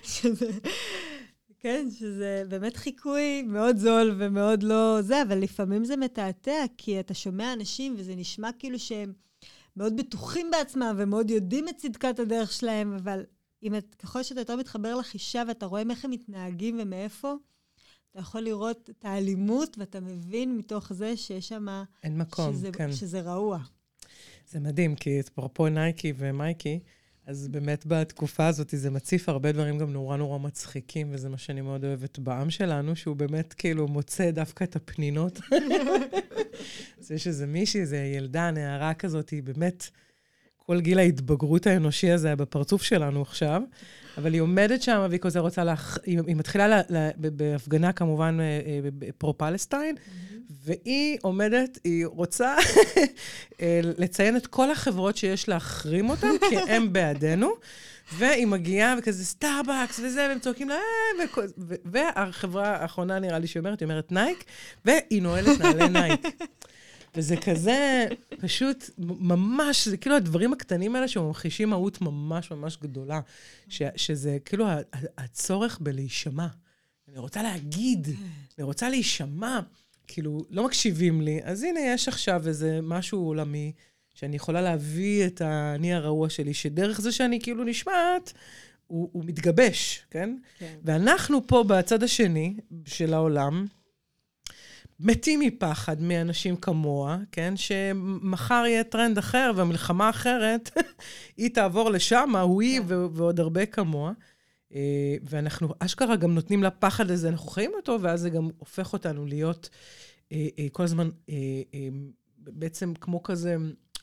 שזה... 0.12 0.51
כן, 1.61 1.89
שזה 1.99 2.43
באמת 2.49 2.76
חיקוי 2.76 3.43
מאוד 3.43 3.76
זול 3.76 4.16
ומאוד 4.18 4.62
לא 4.62 5.03
זה, 5.03 5.22
אבל 5.22 5.39
לפעמים 5.39 5.84
זה 5.84 5.97
מתעתע, 5.97 6.64
כי 6.78 7.01
אתה 7.01 7.14
שומע 7.14 7.53
אנשים 7.53 7.95
וזה 7.99 8.14
נשמע 8.14 8.51
כאילו 8.59 8.78
שהם... 8.78 9.12
מאוד 9.78 9.96
בטוחים 9.96 10.50
בעצמם 10.50 10.94
ומאוד 10.98 11.30
יודעים 11.30 11.68
את 11.68 11.76
צדקת 11.76 12.18
הדרך 12.18 12.52
שלהם, 12.52 12.92
אבל 12.92 13.24
אם 13.62 13.74
את, 13.74 13.94
ככל 13.94 14.22
שאתה 14.22 14.40
יותר 14.40 14.56
מתחבר 14.56 14.94
לחישה 14.94 15.42
ואתה 15.48 15.66
רואה 15.66 15.82
איך 15.90 16.04
הם 16.04 16.10
מתנהגים 16.10 16.78
ומאיפה, 16.82 17.34
אתה 18.10 18.18
יכול 18.18 18.40
לראות 18.40 18.90
את 18.90 19.04
האלימות 19.04 19.78
ואתה 19.78 20.00
מבין 20.00 20.56
מתוך 20.56 20.92
זה 20.92 21.16
שיש 21.16 21.48
שם... 21.48 21.66
אין 22.02 22.18
מקום, 22.18 22.52
שזה, 22.52 22.72
כן. 22.72 22.92
שזה 22.92 23.20
רעוע. 23.20 23.58
זה 24.48 24.60
מדהים, 24.60 24.96
כי 24.96 25.20
אפרופו 25.20 25.68
נייקי 25.68 26.12
ומייקי, 26.16 26.80
אז 27.28 27.48
באמת 27.48 27.86
בתקופה 27.86 28.46
הזאת 28.46 28.74
זה 28.76 28.90
מציף 28.90 29.28
הרבה 29.28 29.52
דברים 29.52 29.78
גם 29.78 29.92
נורא 29.92 30.16
נורא 30.16 30.38
מצחיקים, 30.38 31.08
וזה 31.10 31.28
מה 31.28 31.38
שאני 31.38 31.60
מאוד 31.60 31.84
אוהבת 31.84 32.18
בעם 32.18 32.50
שלנו, 32.50 32.96
שהוא 32.96 33.16
באמת 33.16 33.52
כאילו 33.52 33.88
מוצא 33.88 34.30
דווקא 34.30 34.64
את 34.64 34.76
הפנינות. 34.76 35.40
אז 37.00 37.10
יש 37.10 37.26
איזה 37.26 37.46
מישהי, 37.46 37.80
איזה 37.80 37.96
ילדה, 37.96 38.50
נערה 38.50 38.94
כזאת, 38.94 39.30
היא 39.30 39.42
באמת, 39.42 39.88
כל 40.68 40.80
גיל 40.80 40.98
ההתבגרות 40.98 41.66
האנושי 41.66 42.10
הזה 42.10 42.36
בפרצוף 42.36 42.82
שלנו 42.82 43.22
עכשיו, 43.22 43.62
אבל 44.18 44.32
היא 44.32 44.40
עומדת 44.40 44.82
שם 44.82 45.06
והיא 45.08 45.20
כזה 45.20 45.38
רוצה, 45.38 45.64
להח... 45.64 45.98
היא, 46.04 46.20
היא 46.26 46.36
מתחילה 46.36 46.68
לה, 46.68 46.80
לה, 46.88 47.10
בהפגנה 47.16 47.92
כמובן 47.92 48.36
אה, 48.40 48.44
אה, 48.44 49.12
פרו-פלסטיין, 49.18 49.96
mm-hmm. 49.96 50.52
והיא 50.64 51.18
עומדת, 51.22 51.78
היא 51.84 52.06
רוצה 52.06 52.56
אה, 53.60 53.80
לציין 53.82 54.36
את 54.36 54.46
כל 54.46 54.70
החברות 54.70 55.16
שיש 55.16 55.48
להחרים 55.48 56.10
אותן, 56.10 56.32
כי 56.48 56.56
הם 56.58 56.92
בעדנו. 56.92 57.50
והיא 58.12 58.46
מגיעה 58.46 58.94
וכזה 58.98 59.24
סטארבקס 59.24 60.00
וזה, 60.04 60.26
והם 60.28 60.38
צועקים 60.38 60.68
לה, 60.68 60.78
והחברה 61.84 62.76
האחרונה 62.76 63.18
נראה 63.18 63.38
לי 63.38 63.46
שהיא 63.46 63.60
אומרת, 63.60 63.80
היא 63.80 63.86
אומרת 63.86 64.12
נייק, 64.12 64.44
והיא 64.84 65.22
נועלת 65.22 65.60
נעלי 65.60 65.88
נייק. 65.88 66.26
וזה 67.18 67.36
כזה, 67.36 68.06
פשוט 68.40 68.90
ממש, 68.98 69.88
זה 69.88 69.96
כאילו 69.96 70.16
הדברים 70.16 70.52
הקטנים 70.52 70.94
האלה 70.94 71.08
שממחישים 71.08 71.70
מהות 71.70 72.00
ממש 72.00 72.50
ממש 72.50 72.78
גדולה, 72.82 73.20
ש, 73.68 73.82
שזה 73.96 74.38
כאילו 74.44 74.66
הצורך 75.18 75.78
בלהישמע. 75.82 76.46
אני 77.08 77.18
רוצה 77.18 77.42
להגיד, 77.42 78.08
אני 78.58 78.64
רוצה 78.64 78.88
להישמע. 78.88 79.60
כאילו, 80.06 80.44
לא 80.50 80.64
מקשיבים 80.64 81.20
לי, 81.20 81.40
אז 81.44 81.62
הנה, 81.62 81.80
יש 81.80 82.08
עכשיו 82.08 82.48
איזה 82.48 82.80
משהו 82.82 83.26
עולמי, 83.26 83.72
שאני 84.14 84.36
יכולה 84.36 84.60
להביא 84.62 85.26
את 85.26 85.40
האני 85.40 85.94
הרעוע 85.94 86.28
שלי, 86.28 86.54
שדרך 86.54 87.00
זה 87.00 87.12
שאני 87.12 87.40
כאילו 87.40 87.64
נשמעת, 87.64 88.32
הוא, 88.86 89.10
הוא 89.12 89.24
מתגבש, 89.24 90.06
כן? 90.10 90.36
כן. 90.58 90.74
ואנחנו 90.84 91.46
פה 91.46 91.64
בצד 91.68 92.02
השני 92.02 92.54
של 92.84 93.14
העולם, 93.14 93.66
מתים 95.01 95.40
מפחד 95.40 96.03
מאנשים 96.03 96.57
כמוה, 96.57 97.18
כן? 97.32 97.55
שמחר 97.57 98.64
יהיה 98.66 98.84
טרנד 98.84 99.18
אחר 99.18 99.53
והמלחמה 99.57 100.11
אחרת, 100.11 100.70
היא 101.36 101.51
תעבור 101.51 101.90
לשם, 101.90 102.36
הוא 102.36 102.62
היא 102.62 102.80
כן. 102.80 102.86
ועוד 102.88 103.40
הרבה 103.40 103.66
כמוה. 103.66 104.12
אה, 104.74 105.16
ואנחנו 105.22 105.68
אשכרה 105.78 106.16
גם 106.16 106.34
נותנים 106.34 106.62
לפחד 106.62 107.11
הזה, 107.11 107.28
אנחנו 107.28 107.49
חיים 107.49 107.70
אותו, 107.76 107.99
ואז 108.01 108.20
זה 108.20 108.30
גם 108.30 108.49
הופך 108.59 108.92
אותנו 108.92 109.26
להיות 109.26 109.68
אה, 110.32 110.46
אה, 110.59 110.66
כל 110.72 110.82
הזמן 110.82 111.09
בעצם 112.38 112.94
כמו 112.94 113.22
כזה 113.22 113.57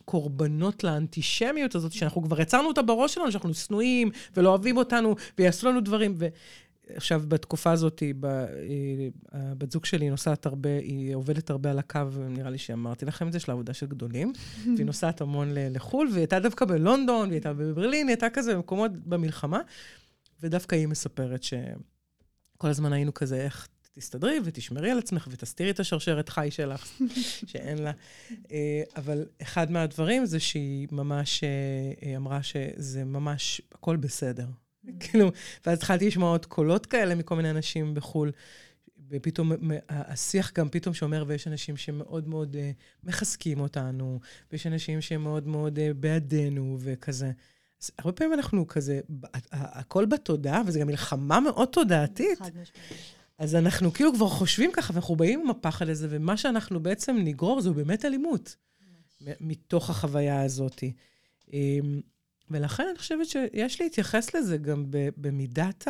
קורבנות 0.06 0.84
לאנטישמיות 0.84 1.76
הזאת, 1.76 1.92
שאנחנו 1.92 2.24
כבר 2.24 2.42
יצרנו 2.42 2.68
אותה 2.68 2.82
בראש 2.82 3.14
שלנו, 3.14 3.32
שאנחנו 3.32 3.54
שנואים 3.54 4.12
ולא 4.38 4.50
אוהבים 4.50 4.78
אותנו, 4.78 5.16
ויעשו 5.38 5.70
לנו 5.70 5.82
דברים. 5.82 6.18
עכשיו, 6.90 7.24
בתקופה 7.28 7.72
הזאת, 7.72 8.04
הבת 9.32 9.72
זוג 9.72 9.86
שלי 9.86 10.10
נוסעת 10.10 10.46
הרבה, 10.46 10.70
היא 10.78 11.16
עובדת 11.16 11.50
הרבה 11.50 11.72
על 11.72 11.80
הקו, 11.80 12.00
נראה 12.30 12.50
לי 12.50 12.58
שאמרתי 12.58 13.06
לכם 13.06 13.28
את 13.28 13.34
זה, 13.34 13.40
של 13.40 13.52
העבודה 13.52 13.74
של 13.74 13.86
גדולים, 13.86 14.34
והיא 14.76 14.86
נוסעת 14.86 15.22
המון 15.22 15.48
לחו"ל, 15.54 16.08
והיא 16.08 16.20
הייתה 16.20 16.40
דווקא 16.40 16.66
בלונדון, 16.66 17.28
והיא 17.28 17.32
הייתה 17.32 17.54
בברלין, 17.54 18.08
היא 18.08 18.14
הייתה 18.14 18.30
כזה 18.30 18.56
במקומות 18.56 18.92
במלחמה, 18.92 19.60
ודווקא 20.42 20.76
היא 20.76 20.88
מספרת 20.88 21.44
שכל 21.44 22.68
הזמן 22.68 22.94
היינו 22.94 23.14
כזה, 23.14 23.42
איך 23.42 23.68
תסתדרי 23.96 24.40
ותשמרי 24.44 24.92
על 24.92 24.98
עצמך 24.98 25.28
ותסתירי 25.32 25.70
את 25.70 25.80
השרשרת 25.80 26.30
חי 26.30 26.48
שלך, 26.52 26.92
שאין 27.52 27.78
לה. 27.78 27.92
אה, 28.52 28.84
אבל 28.96 29.26
אחד 29.42 29.72
מהדברים 29.72 30.26
זה 30.26 30.40
שהיא 30.40 30.88
ממש 30.92 31.44
אה, 31.44 32.16
אמרה 32.16 32.44
שזה 32.44 33.04
ממש, 33.04 33.62
הכל 33.72 33.96
בסדר. 33.96 34.46
כאילו, 35.00 35.32
ואז 35.66 35.78
התחלתי 35.78 36.08
לשמוע 36.08 36.30
עוד 36.30 36.46
קולות 36.46 36.86
כאלה 36.86 37.16
מכל 37.16 37.36
מיני 37.36 37.50
אנשים 37.50 37.94
בחו"ל, 37.94 38.32
ופתאום 39.10 39.52
השיח 39.90 40.52
גם 40.56 40.70
פתאום 40.70 40.94
שאומר, 40.94 41.24
ויש 41.28 41.48
אנשים 41.48 41.78
שמאוד 41.78 42.28
מאוד 42.28 42.56
uh, 42.56 42.58
מחזקים 43.04 43.60
אותנו, 43.60 44.20
ויש 44.52 44.68
אנשים 44.68 45.02
שמאוד 45.02 45.48
מאוד 45.48 45.78
uh, 45.80 45.94
בעדנו 45.94 46.78
וכזה. 46.80 47.32
אז 47.82 47.92
הרבה 48.00 48.12
פעמים 48.12 48.34
אנחנו 48.34 48.68
כזה, 48.68 49.00
הכל 49.52 50.06
בתודעה, 50.06 50.62
וזו 50.68 50.80
גם 50.80 50.88
מלחמה 50.88 51.40
מאוד 51.40 51.68
תודעתית. 51.68 52.40
אז 53.38 53.56
אנחנו 53.56 53.94
כאילו 53.94 54.14
כבר 54.14 54.28
חושבים 54.28 54.72
ככה, 54.74 54.94
ואנחנו 54.94 55.16
באים 55.16 55.40
עם 55.40 55.50
הפחד 55.50 55.90
הזה, 55.90 56.08
ומה 56.10 56.38
שאנחנו 56.38 56.80
בעצם 56.80 57.18
נגרור 57.24 57.62
זו 57.62 57.74
באמת 57.74 58.06
אלימות, 58.06 58.56
מתוך 59.40 59.90
החוויה 59.90 60.42
הזאת. 60.42 60.84
ולכן 62.50 62.88
אני 62.90 62.98
חושבת 62.98 63.28
שיש 63.28 63.82
להתייחס 63.82 64.36
לזה 64.36 64.58
גם 64.58 64.86
במידת 65.18 65.88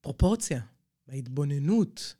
הפרופורציה, 0.00 0.60
בהתבוננות. 1.06 2.14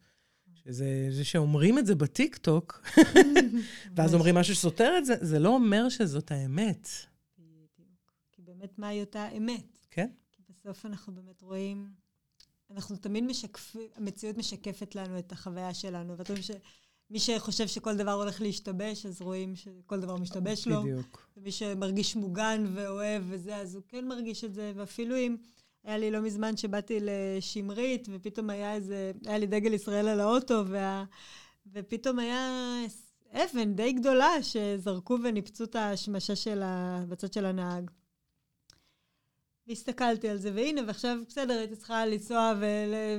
שזה 0.65 1.07
זה 1.11 1.25
שאומרים 1.25 1.79
את 1.79 1.87
זה 1.87 1.95
בטיקטוק, 1.95 2.83
ואז 3.97 4.15
אומרים 4.15 4.35
משהו 4.35 4.55
שסותר 4.55 4.95
את 4.99 5.07
זה, 5.07 5.15
זה 5.21 5.39
לא 5.39 5.49
אומר 5.49 5.89
שזאת 5.89 6.31
האמת. 6.31 6.89
בדיוק. 7.39 8.13
כי 8.33 8.43
באמת, 8.43 8.79
מהי 8.79 9.01
אותה 9.01 9.29
אמת? 9.37 9.79
כן. 9.91 10.11
כי 10.33 10.43
בסוף 10.49 10.87
אנחנו 10.87 11.15
באמת 11.15 11.43
רואים, 11.43 11.91
אנחנו 12.71 12.97
תמיד 12.97 13.25
משקפים, 13.25 13.89
המציאות 13.95 14.37
משקפת 14.37 14.95
לנו 14.95 15.19
את 15.19 15.33
החוויה 15.33 15.75
שלנו, 15.75 16.19
ואתם 16.19 16.33
רואים 16.33 16.55
מי 17.13 17.19
שחושב 17.19 17.67
שכל 17.67 17.97
דבר 17.97 18.13
הולך 18.13 18.41
להשתבש, 18.41 19.07
אז 19.07 19.23
רואים 19.23 19.57
שכל 19.57 20.01
דבר 20.01 20.17
משתבש 20.17 20.67
לו. 20.67 20.83
בדיוק. 20.83 21.29
ומי 21.37 21.53
שמרגיש 21.53 22.17
מוגן 22.17 22.65
ואוהב 22.75 23.23
וזה, 23.29 23.57
אז 23.57 23.75
הוא 23.75 23.83
כן 23.89 24.09
מרגיש 24.09 24.45
את 24.45 24.55
זה. 24.55 24.73
ואפילו 24.77 25.17
אם 25.17 25.37
היה 25.85 25.99
לי 25.99 26.11
לא 26.11 26.21
מזמן 26.21 26.57
שבאתי 26.57 26.99
לשמרית, 27.01 28.09
ופתאום 28.13 28.51
היה 28.51 28.75
איזה, 28.75 29.13
היה 29.27 29.39
לי 29.39 29.47
דגל 29.47 29.75
ישראל 29.75 30.09
על 30.09 30.21
האוטו, 30.21 30.63
וה, 30.67 31.05
ופתאום 31.73 32.19
היה 32.19 32.51
אבן 33.33 33.75
די 33.75 33.93
גדולה 33.93 34.43
שזרקו 34.43 35.19
וניפצו 35.25 35.65
את 35.65 35.77
ההשמשה 35.77 36.37
של 36.37 36.63
ה, 36.63 37.05
בצד 37.09 37.33
של 37.33 37.47
הנהג. 37.47 37.91
והסתכלתי 39.67 40.29
על 40.29 40.37
זה, 40.37 40.53
והנה, 40.55 40.81
ועכשיו, 40.87 41.19
בסדר, 41.29 41.59
הייתי 41.59 41.77
צריכה 41.77 42.07
לנסוע, 42.07 42.53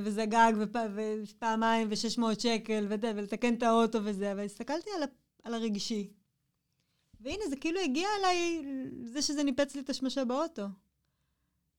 וזה 0.02 0.26
גג, 0.26 0.52
ופ- 0.60 0.76
ופעמיים, 1.22 1.88
ו-600 1.90 2.40
שקל, 2.40 2.86
ודה, 2.90 3.12
ולתקן 3.16 3.54
את 3.54 3.62
האוטו 3.62 3.98
וזה, 4.04 4.32
אבל 4.32 4.44
הסתכלתי 4.44 4.90
על, 4.96 5.02
על 5.44 5.54
הרגשי. 5.54 6.10
והנה, 7.20 7.48
זה 7.48 7.56
כאילו 7.56 7.80
הגיע 7.80 8.08
אליי, 8.18 8.64
זה 9.04 9.22
שזה 9.22 9.42
ניפץ 9.42 9.74
לי 9.74 9.80
את 9.80 9.90
השמשה 9.90 10.24
באוטו. 10.24 10.62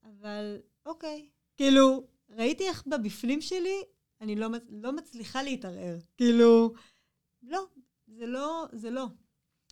אבל, 0.04 0.58
אוקיי. 0.86 1.30
כאילו, 1.58 2.08
ראיתי 2.30 2.68
איך 2.68 2.84
בבפנים 2.88 3.42
שלי, 3.42 3.84
אני 4.22 4.36
לא, 4.36 4.48
לא 4.70 4.92
מצליחה 4.92 5.44
להתערער. 5.44 5.98
כאילו, 6.18 6.74
לא, 7.44 7.66
זה 8.08 8.26
לא, 8.26 8.66
זה 8.72 8.90
לא. 8.90 9.06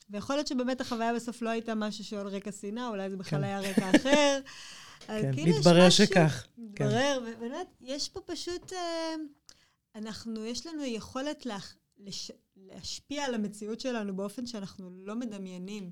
ויכול 0.10 0.36
להיות 0.36 0.48
שבאמת 0.48 0.82
החוויה 0.82 1.14
בסוף 1.14 1.42
לא 1.42 1.50
הייתה 1.50 1.76
משהו 1.76 2.04
שהוא 2.04 2.20
על 2.20 2.28
רקע 2.28 2.52
שנאה, 2.52 2.88
אולי 2.88 3.10
זה 3.10 3.18
בכלל 3.18 3.40
כן. 3.40 3.44
היה 3.44 3.60
רקע 3.60 3.92
אחר. 3.96 4.40
כן, 5.08 5.34
כאילו 5.34 5.58
מתברר 5.58 5.90
שכך. 5.90 6.48
מתברר, 6.58 7.20
כן. 7.26 7.32
ובאמת, 7.38 7.68
יש 7.82 8.10
פה 8.10 8.22
פשוט, 8.26 8.74
אה, 8.74 9.16
אנחנו, 9.96 10.46
יש 10.46 10.68
לנו 10.68 10.84
יכולת 10.84 11.46
להח, 11.46 11.76
לש, 11.98 12.32
להשפיע 12.56 13.26
על 13.26 13.36
המציאות 13.36 13.80
שלנו 13.80 14.16
באופן 14.16 14.46
שאנחנו 14.46 14.90
לא 15.04 15.16
מדמיינים 15.16 15.92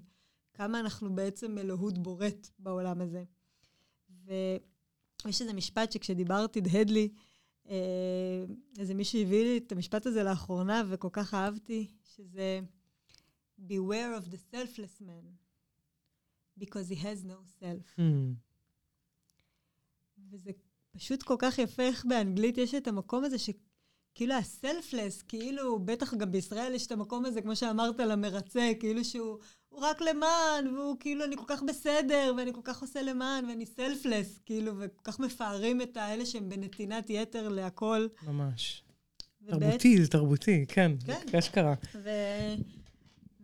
כמה 0.54 0.80
אנחנו 0.80 1.16
בעצם 1.16 1.58
אלוהות 1.58 1.98
בורט 1.98 2.48
בעולם 2.60 3.02
הזה. 3.02 3.24
ויש 4.26 5.42
איזה 5.42 5.54
משפט 5.54 5.92
שכשדיברתי, 5.92 6.60
הדהד 6.60 6.90
לי, 6.90 7.10
אה, 7.70 7.76
איזה 8.80 8.94
מישהו 8.94 9.22
הביא 9.22 9.44
לי 9.44 9.58
את 9.58 9.72
המשפט 9.72 10.06
הזה 10.06 10.24
לאחרונה, 10.24 10.84
וכל 10.90 11.10
כך 11.12 11.34
אהבתי, 11.34 11.88
שזה 12.16 12.60
Beware 13.68 14.14
of 14.16 14.30
the 14.30 14.38
selfless 14.38 15.00
man, 15.02 15.38
because 16.58 16.90
he 16.90 16.96
has 16.96 17.24
no 17.24 17.40
self. 17.60 17.86
Mm. 17.98 18.36
וזה 20.32 20.52
פשוט 20.92 21.24
כל 21.24 21.36
כך 21.40 21.60
יפה 21.60 21.84
איך 21.84 22.06
באנגלית 22.06 22.58
יש 22.58 22.76
את 22.76 22.88
המקום 22.88 23.24
הזה 23.24 23.38
שכאילו 23.38 24.34
הסלפלס, 24.34 25.22
כאילו, 25.22 25.80
בטח 25.80 26.14
גם 26.14 26.32
בישראל 26.32 26.74
יש 26.76 26.88
את 26.88 26.92
המקום 26.92 27.26
הזה, 27.26 27.42
כמו 27.42 27.56
שאמרת, 27.56 28.00
למרצה, 28.00 28.72
כאילו 28.80 29.06
שהוא 29.06 29.38
רק 29.74 30.02
למען, 30.02 30.68
והוא 30.76 30.98
כאילו, 31.00 31.26
אני 31.26 31.38
כל 31.38 31.44
כך 31.48 31.64
בסדר, 31.64 32.34
ואני 32.38 32.54
כל 32.54 32.62
כך 32.64 32.82
עושה 32.82 33.02
למען, 33.02 33.46
ואני 33.46 33.66
סלפלס, 33.66 34.40
כאילו, 34.46 34.74
וכל 34.80 35.02
כך 35.04 35.20
מפארים 35.20 35.82
את 35.82 35.98
האלה 35.98 36.26
שהם 36.26 36.50
בנתינת 36.50 37.10
יתר 37.10 37.50
להכל. 37.50 38.08
ממש. 38.28 38.84
תרבותי, 39.46 40.02
זה 40.02 40.08
תרבותי, 40.08 40.66
כן, 40.68 40.92
כן. 41.06 41.20
זה 41.32 41.40
אשכרה. 41.40 41.74
ו... 41.96 42.10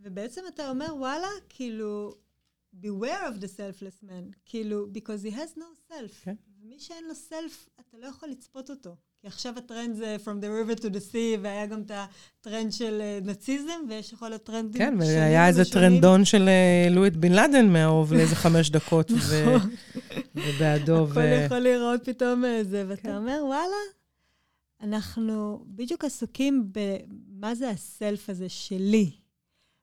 ובעצם 0.02 0.40
אתה 0.54 0.70
אומר, 0.70 0.94
וואלה, 0.96 1.28
כאילו, 1.48 2.14
beware 2.80 3.24
of 3.28 3.40
the 3.40 3.48
selfless 3.48 4.02
man, 4.02 4.34
כאילו, 4.46 4.86
because 4.92 5.22
he 5.24 5.30
has 5.30 5.56
no 5.56 5.92
self. 5.92 6.24
כן. 6.24 6.34
ומי 6.62 6.78
שאין 6.78 7.04
לו 7.08 7.14
סלף, 7.14 7.68
אתה 7.80 7.96
לא 7.98 8.06
יכול 8.06 8.28
לצפות 8.28 8.70
אותו. 8.70 8.96
כי 9.20 9.26
עכשיו 9.26 9.54
הטרנד 9.56 9.96
זה 9.96 10.16
From 10.24 10.42
the 10.42 10.46
river 10.46 10.80
to 10.80 10.84
the 10.84 11.12
sea, 11.12 11.40
והיה 11.42 11.66
גם 11.66 11.82
את 11.82 11.90
הטרנד 11.94 12.72
של 12.72 13.00
אה, 13.00 13.18
נאציזם, 13.22 13.80
ויש 13.88 14.12
יכול 14.12 14.28
להיות 14.28 14.44
טרנדים 14.44 14.78
כן, 14.78 14.94
והיה 14.98 15.48
איזה 15.48 15.64
טרנדון 15.64 16.24
של 16.24 16.48
אה, 16.48 16.88
לואיט 16.90 17.14
בן 17.16 17.32
לאדן 17.32 17.68
מהאוב 17.68 18.12
לאיזה 18.12 18.36
חמש 18.36 18.70
דקות, 18.70 19.10
נכון. 19.10 19.70
ובעדו. 20.34 21.06
הכל 21.10 21.20
יכול 21.44 21.58
להיראות 21.58 22.04
פתאום 22.04 22.44
איזה, 22.44 22.84
ואתה 22.88 23.02
כן. 23.02 23.16
אומר, 23.16 23.42
וואלה, 23.44 23.76
אנחנו 24.80 25.64
בדיוק 25.66 26.04
עסוקים 26.04 26.70
במה 26.72 27.54
זה 27.54 27.70
הסלף 27.70 28.30
הזה 28.30 28.48
שלי. 28.48 29.10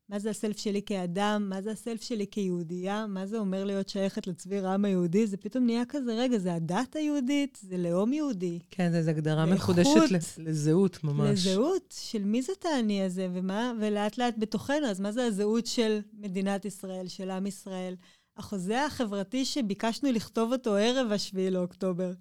מה 0.09 0.19
זה 0.19 0.29
הסלף 0.29 0.57
שלי 0.57 0.81
כאדם, 0.81 1.45
מה 1.49 1.61
זה 1.61 1.71
הסלף 1.71 2.01
שלי 2.01 2.25
כיהודייה, 2.31 3.07
מה 3.07 3.25
זה 3.25 3.37
אומר 3.37 3.63
להיות 3.63 3.89
שייכת 3.89 4.27
לצביר 4.27 4.67
העם 4.67 4.85
היהודי, 4.85 5.27
זה 5.27 5.37
פתאום 5.37 5.65
נהיה 5.65 5.85
כזה, 5.89 6.15
רגע, 6.15 6.37
זה 6.37 6.53
הדת 6.53 6.95
היהודית, 6.95 7.59
זה 7.61 7.77
לאום 7.77 8.13
יהודי. 8.13 8.59
כן, 8.71 9.01
זו 9.01 9.09
הגדרה 9.09 9.45
מחודשת 9.45 10.01
לזהות 10.37 11.03
ממש. 11.03 11.29
לזהות, 11.29 11.95
של 11.99 12.23
מי 12.23 12.41
זאת 12.41 12.65
האני 12.65 13.03
הזה, 13.03 13.27
ומה, 13.33 13.73
ולאט 13.81 14.17
לאט 14.17 14.35
בתוכנו, 14.37 14.87
אז 14.87 14.99
מה 14.99 15.11
זה 15.11 15.25
הזהות 15.25 15.65
של 15.65 15.99
מדינת 16.13 16.65
ישראל, 16.65 17.07
של 17.07 17.31
עם 17.31 17.47
ישראל? 17.47 17.95
החוזה 18.37 18.85
החברתי 18.85 19.45
שביקשנו 19.45 20.11
לכתוב 20.11 20.51
אותו 20.51 20.75
ערב 20.75 21.11
השביעי 21.11 21.51
לאוקטובר. 21.51 22.11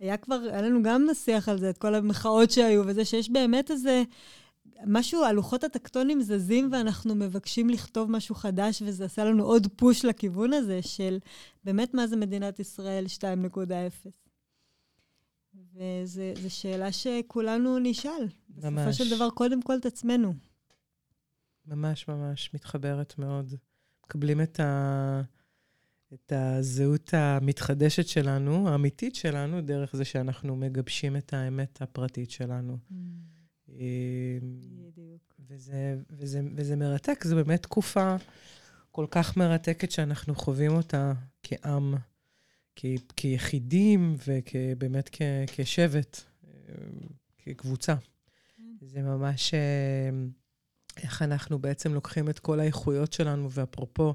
היה 0.00 0.16
כבר, 0.16 0.38
היה 0.50 0.62
לנו 0.62 0.82
גם 0.82 1.06
שיח 1.14 1.48
על 1.48 1.58
זה, 1.58 1.70
את 1.70 1.78
כל 1.78 1.94
המחאות 1.94 2.50
שהיו, 2.50 2.82
וזה 2.86 3.04
שיש 3.04 3.30
באמת 3.30 3.70
איזה... 3.70 4.02
משהו, 4.86 5.24
הלוחות 5.24 5.64
הטקטונים 5.64 6.22
זזים 6.22 6.68
ואנחנו 6.72 7.14
מבקשים 7.14 7.70
לכתוב 7.70 8.10
משהו 8.10 8.34
חדש, 8.34 8.82
וזה 8.86 9.04
עשה 9.04 9.24
לנו 9.24 9.44
עוד 9.44 9.66
פוש 9.76 10.04
לכיוון 10.04 10.52
הזה 10.52 10.82
של 10.82 11.18
באמת 11.64 11.94
מה 11.94 12.06
זה 12.06 12.16
מדינת 12.16 12.60
ישראל 12.60 13.04
2.0. 13.18 14.08
וזו 15.74 16.22
שאלה 16.48 16.92
שכולנו 16.92 17.78
נשאל. 17.78 18.28
ממש. 18.48 18.86
בסופו 18.86 19.04
של 19.04 19.16
דבר, 19.16 19.30
קודם 19.30 19.62
כל 19.62 19.76
את 19.76 19.86
עצמנו. 19.86 20.34
ממש 21.66 22.08
ממש 22.08 22.50
מתחברת 22.54 23.18
מאוד. 23.18 23.54
מקבלים 24.04 24.40
את, 24.40 24.60
ה... 24.60 25.22
את 26.14 26.32
הזהות 26.36 27.14
המתחדשת 27.14 28.08
שלנו, 28.08 28.68
האמיתית 28.68 29.14
שלנו, 29.14 29.60
דרך 29.60 29.96
זה 29.96 30.04
שאנחנו 30.04 30.56
מגבשים 30.56 31.16
את 31.16 31.32
האמת 31.32 31.82
הפרטית 31.82 32.30
שלנו. 32.30 32.78
Mm. 32.92 32.94
וזה, 35.48 35.96
וזה, 36.10 36.40
וזה 36.54 36.76
מרתק, 36.76 37.24
זו 37.24 37.36
באמת 37.36 37.62
תקופה 37.62 38.16
כל 38.90 39.06
כך 39.10 39.36
מרתקת 39.36 39.90
שאנחנו 39.90 40.34
חווים 40.34 40.72
אותה 40.72 41.12
כעם, 41.42 41.94
כ, 42.76 42.86
כיחידים 43.16 44.16
ובאמת 44.26 45.08
כ, 45.12 45.22
כשבט, 45.46 46.20
כקבוצה. 47.38 47.94
כן. 48.56 48.62
זה 48.80 49.02
ממש 49.02 49.54
איך 50.96 51.22
אנחנו 51.22 51.58
בעצם 51.58 51.94
לוקחים 51.94 52.30
את 52.30 52.38
כל 52.38 52.60
האיכויות 52.60 53.12
שלנו, 53.12 53.50
ואפרופו, 53.50 54.14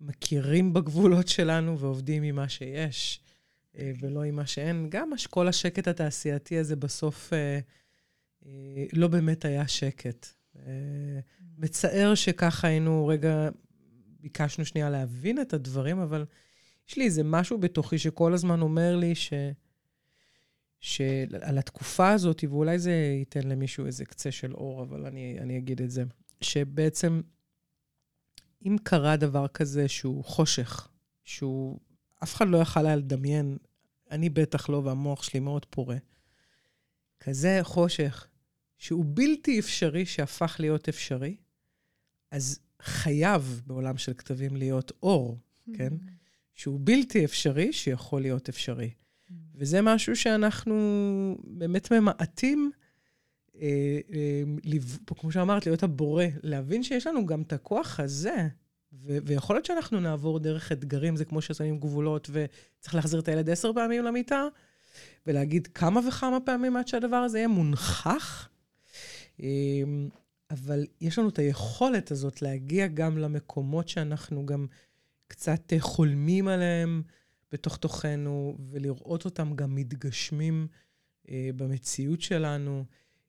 מכירים 0.00 0.72
בגבולות 0.72 1.28
שלנו 1.28 1.78
ועובדים 1.78 2.22
עם 2.22 2.36
מה 2.36 2.48
שיש, 2.48 3.20
אה, 3.78 3.92
ולא 4.00 4.22
עם 4.22 4.36
מה 4.36 4.46
שאין. 4.46 4.86
גם 4.90 5.10
כל 5.30 5.48
השקט 5.48 5.88
התעשייתי 5.88 6.58
הזה 6.58 6.76
בסוף 6.76 7.32
אה, 7.32 7.58
לא 8.92 9.08
באמת 9.08 9.44
היה 9.44 9.68
שקט. 9.68 10.26
מצער 11.58 12.14
שככה 12.14 12.68
היינו 12.68 13.06
רגע, 13.06 13.48
ביקשנו 14.20 14.64
שנייה 14.64 14.90
להבין 14.90 15.40
את 15.40 15.52
הדברים, 15.52 15.98
אבל 15.98 16.24
יש 16.88 16.96
לי 16.96 17.04
איזה 17.04 17.22
משהו 17.24 17.58
בתוכי 17.58 17.98
שכל 17.98 18.34
הזמן 18.34 18.60
אומר 18.60 18.96
לי 18.96 19.14
ש... 19.14 19.32
שעל 20.80 21.58
התקופה 21.58 22.10
הזאת, 22.10 22.44
ואולי 22.48 22.78
זה 22.78 22.92
ייתן 22.92 23.48
למישהו 23.48 23.86
איזה 23.86 24.04
קצה 24.04 24.30
של 24.30 24.54
אור, 24.54 24.82
אבל 24.82 25.06
אני, 25.06 25.38
אני 25.40 25.58
אגיד 25.58 25.82
את 25.82 25.90
זה, 25.90 26.04
שבעצם 26.40 27.20
אם 28.66 28.76
קרה 28.82 29.16
דבר 29.16 29.48
כזה 29.48 29.88
שהוא 29.88 30.24
חושך, 30.24 30.88
שהוא... 31.24 31.80
אף 32.22 32.34
אחד 32.34 32.48
לא 32.48 32.58
יכל 32.58 32.86
היה 32.86 32.96
לדמיין, 32.96 33.58
אני 34.10 34.30
בטח 34.30 34.68
לא, 34.68 34.76
והמוח 34.76 35.22
שלי 35.22 35.40
מאוד 35.40 35.64
פורה, 35.64 35.96
כזה 37.20 37.58
חושך 37.62 38.26
שהוא 38.82 39.04
בלתי 39.08 39.58
אפשרי, 39.58 40.06
שהפך 40.06 40.56
להיות 40.58 40.88
אפשרי, 40.88 41.36
אז 42.30 42.60
חייב 42.82 43.62
בעולם 43.66 43.96
של 43.96 44.12
כתבים 44.14 44.56
להיות 44.56 44.92
אור, 45.02 45.38
כן? 45.74 45.92
שהוא 46.54 46.80
בלתי 46.82 47.24
אפשרי, 47.24 47.72
שיכול 47.72 48.22
להיות 48.22 48.48
אפשרי. 48.48 48.90
וזה 49.54 49.82
משהו 49.82 50.16
שאנחנו 50.16 50.74
באמת 51.44 51.92
ממעטים, 51.92 52.70
אה, 53.54 54.00
אה, 54.12 54.42
לב, 54.64 54.98
כמו 55.06 55.32
שאמרת, 55.32 55.66
להיות 55.66 55.82
הבורא, 55.82 56.24
להבין 56.42 56.82
שיש 56.82 57.06
לנו 57.06 57.26
גם 57.26 57.42
את 57.42 57.52
הכוח 57.52 58.00
הזה, 58.00 58.48
ו- 58.92 59.18
ויכול 59.26 59.56
להיות 59.56 59.66
שאנחנו 59.66 60.00
נעבור 60.00 60.38
דרך 60.38 60.72
אתגרים, 60.72 61.16
זה 61.16 61.24
כמו 61.24 61.42
ששמים 61.42 61.78
גבולות 61.78 62.30
וצריך 62.32 62.94
להחזיר 62.94 63.20
את 63.20 63.28
הילד 63.28 63.50
עשר 63.50 63.72
פעמים 63.72 64.04
למיטה, 64.04 64.44
ולהגיד 65.26 65.66
כמה 65.66 66.08
וכמה 66.08 66.40
פעמים 66.40 66.76
עד 66.76 66.88
שהדבר 66.88 67.16
הזה 67.16 67.38
יהיה 67.38 67.48
מונחח. 67.48 68.51
אה, 69.42 69.48
אבל 70.50 70.86
יש 71.00 71.18
לנו 71.18 71.28
את 71.28 71.38
היכולת 71.38 72.10
הזאת 72.10 72.42
להגיע 72.42 72.86
גם 72.86 73.18
למקומות 73.18 73.88
שאנחנו 73.88 74.46
גם 74.46 74.66
קצת 75.28 75.72
חולמים 75.78 76.48
עליהם, 76.48 77.02
בתוך 77.52 77.76
תוכנו, 77.76 78.56
ולראות 78.70 79.24
אותם 79.24 79.54
גם 79.54 79.74
מתגשמים 79.74 80.66
אה, 81.30 81.50
במציאות 81.56 82.20
שלנו. 82.20 82.84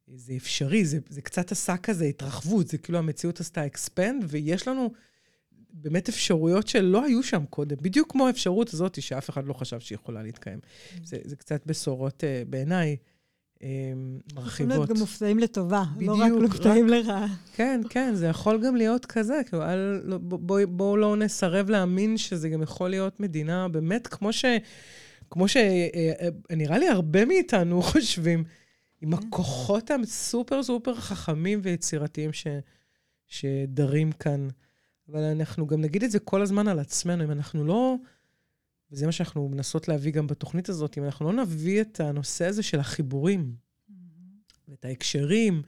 זה 0.08 0.34
אפשרי, 0.38 0.86
זה, 0.86 1.00
זה 1.10 1.22
קצת 1.22 1.52
עשה 1.52 1.78
כזה 1.78 2.06
התרחבות, 2.06 2.68
זה 2.68 2.78
כאילו 2.78 3.00
המציאות 3.00 3.40
עשתה 3.40 3.66
expand, 3.66 4.26
ויש 4.28 4.68
לנו 4.68 4.94
באמת 5.74 6.10
אפשרויות 6.10 6.68
שלא 6.68 7.06
היו 7.06 7.24
שם 7.24 7.46
קודם, 7.50 7.76
בדיוק 7.82 8.12
כמו 8.12 8.28
האפשרות 8.28 8.74
הזאת 8.74 9.02
שאף 9.02 9.30
אחד 9.30 9.46
לא 9.46 9.54
חשב 9.54 9.80
שהיא 9.80 9.96
יכולה 9.96 10.24
להתקיים. 10.24 10.60
Mm. 10.60 11.00
זה, 11.04 11.18
זה 11.24 11.36
קצת 11.36 11.66
בשורות 11.66 12.24
אה, 12.24 12.44
בעיניי. 12.50 12.98
אמ, 13.64 14.20
מרחיבות. 14.36 14.48
יכולים 14.54 14.70
להיות 14.70 14.90
גם 14.90 14.98
מופתעים 14.98 15.40
לטובה, 15.40 15.84
בדיוק, 15.96 16.18
לא 16.18 16.24
רק 16.26 16.32
מופתעים 16.32 16.88
לרעה. 16.88 17.28
כן, 17.56 17.82
כן, 17.90 18.16
זה 18.16 18.28
יכול 18.28 18.66
גם 18.66 18.76
להיות 18.76 19.06
כזה, 19.06 19.42
כאילו, 19.50 19.64
אל, 19.64 20.02
לא, 20.04 20.18
בואו 20.18 20.68
בוא 20.68 20.98
לא 20.98 21.16
נסרב 21.16 21.70
להאמין 21.70 22.18
שזה 22.18 22.50
גם 22.50 22.62
יכול 22.62 22.90
להיות 22.90 23.20
מדינה, 23.20 23.68
באמת, 23.68 24.08
כמו 24.08 24.34
ש... 24.34 24.46
כמו 25.30 25.48
שנראה 25.48 26.74
אה, 26.74 26.78
לי 26.78 26.90
הרבה 26.90 27.26
מאיתנו 27.26 27.82
חושבים, 27.92 28.44
עם 29.02 29.16
כן. 29.16 29.28
הכוחות 29.28 29.92
הסופר 29.92 30.64
סופר 30.64 30.96
חכמים 30.96 31.60
ויצירתיים 31.64 32.34
ש, 32.34 32.48
שדרים 33.28 34.12
כאן. 34.12 34.48
אבל 35.10 35.20
אנחנו 35.24 35.68
גם 35.68 35.82
נגיד 35.82 36.04
את 36.04 36.12
זה 36.12 36.20
כל 36.20 36.42
הזמן 36.42 36.68
על 36.68 36.80
עצמנו, 36.80 37.24
אם 37.24 37.32
אנחנו 37.32 37.66
לא... 37.66 37.96
וזה 38.94 39.06
מה 39.06 39.12
שאנחנו 39.12 39.50
מנסות 39.50 39.88
להביא 39.88 40.12
גם 40.12 40.28
בתוכנית 40.28 40.70
הזאת, 40.70 40.98
אם 40.98 41.04
אנחנו 41.04 41.26
לא 41.26 41.44
נביא 41.44 41.82
את 41.82 42.00
הנושא 42.00 42.46
הזה 42.46 42.64
של 42.64 42.80
החיבורים, 42.80 43.56
mm-hmm. 43.56 43.94
ואת 44.68 44.86
ההקשרים, 44.86 45.62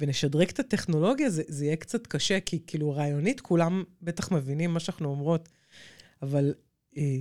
ונשדרג 0.00 0.48
את 0.48 0.58
הטכנולוגיה, 0.58 1.30
זה, 1.30 1.42
זה 1.48 1.64
יהיה 1.64 1.76
קצת 1.76 2.06
קשה, 2.06 2.40
כי 2.40 2.62
כאילו 2.66 2.90
רעיונית 2.90 3.40
כולם 3.40 3.84
בטח 4.02 4.32
מבינים 4.32 4.70
מה 4.70 4.80
שאנחנו 4.80 5.08
אומרות, 5.08 5.48
אבל 6.22 6.54
אה, 6.96 7.18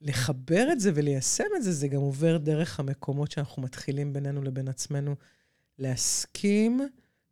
לחבר 0.00 0.68
את 0.72 0.80
זה 0.80 0.90
וליישם 0.94 1.44
את 1.56 1.62
זה, 1.62 1.72
זה 1.72 1.88
גם 1.88 2.00
עובר 2.00 2.38
דרך 2.38 2.80
המקומות 2.80 3.30
שאנחנו 3.30 3.62
מתחילים 3.62 4.12
בינינו 4.12 4.42
לבין 4.42 4.68
עצמנו, 4.68 5.14
להסכים, 5.78 6.80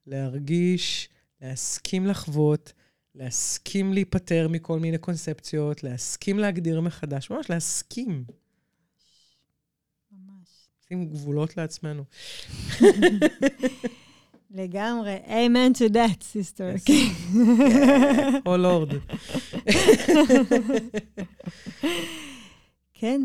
להרגיש, 0.06 1.08
להסכים 1.40 2.06
לחוות, 2.06 2.72
להסכים 3.14 3.92
להיפטר 3.92 4.48
מכל 4.50 4.78
מיני 4.78 4.98
קונספציות, 4.98 5.84
להסכים 5.84 6.38
להגדיר 6.38 6.80
מחדש, 6.80 7.30
ממש 7.30 7.50
להסכים. 7.50 8.24
ממש. 10.12 10.48
שים 10.88 11.04
גבולות 11.04 11.56
לעצמנו. 11.56 12.04
לגמרי. 14.50 15.18
Amen 15.26 15.76
to 15.78 15.92
that, 15.92 16.22
sister. 16.32 16.90
או 18.46 18.56
לורד. 18.56 18.88
כן, 22.94 23.22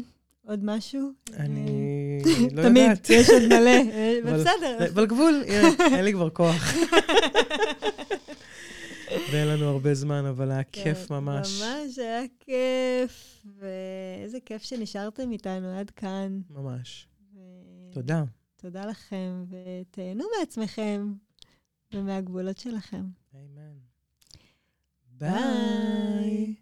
עוד 0.47 0.59
משהו? 0.63 1.11
אני 1.33 2.21
לא 2.51 2.61
יודעת. 2.61 2.65
תמיד, 2.65 3.19
יש 3.19 3.29
עוד 3.29 3.43
מלא, 3.43 3.81
בסדר. 4.25 4.77
בגבול, 4.93 5.43
אין 5.91 6.05
לי 6.05 6.13
כבר 6.13 6.29
כוח. 6.29 6.73
ואין 9.31 9.47
לנו 9.47 9.65
הרבה 9.65 9.93
זמן, 9.93 10.25
אבל 10.25 10.51
היה 10.51 10.63
כן, 10.63 10.83
כיף 10.83 11.11
ממש. 11.11 11.61
ממש, 11.61 11.97
היה 11.97 12.21
כיף, 12.39 13.45
ואיזה 13.59 14.37
כיף 14.45 14.63
שנשארתם 14.63 15.31
איתנו 15.31 15.79
עד 15.79 15.89
כאן. 15.89 16.41
ממש. 16.49 17.07
ו... 17.33 17.39
תודה. 17.91 18.23
תודה 18.55 18.85
לכם, 18.85 19.45
ותהנו 19.49 20.23
מעצמכם 20.39 21.13
ומהגבולות 21.93 22.57
שלכם. 22.57 23.05
אמן. 23.35 23.77
ביי. 25.11 26.55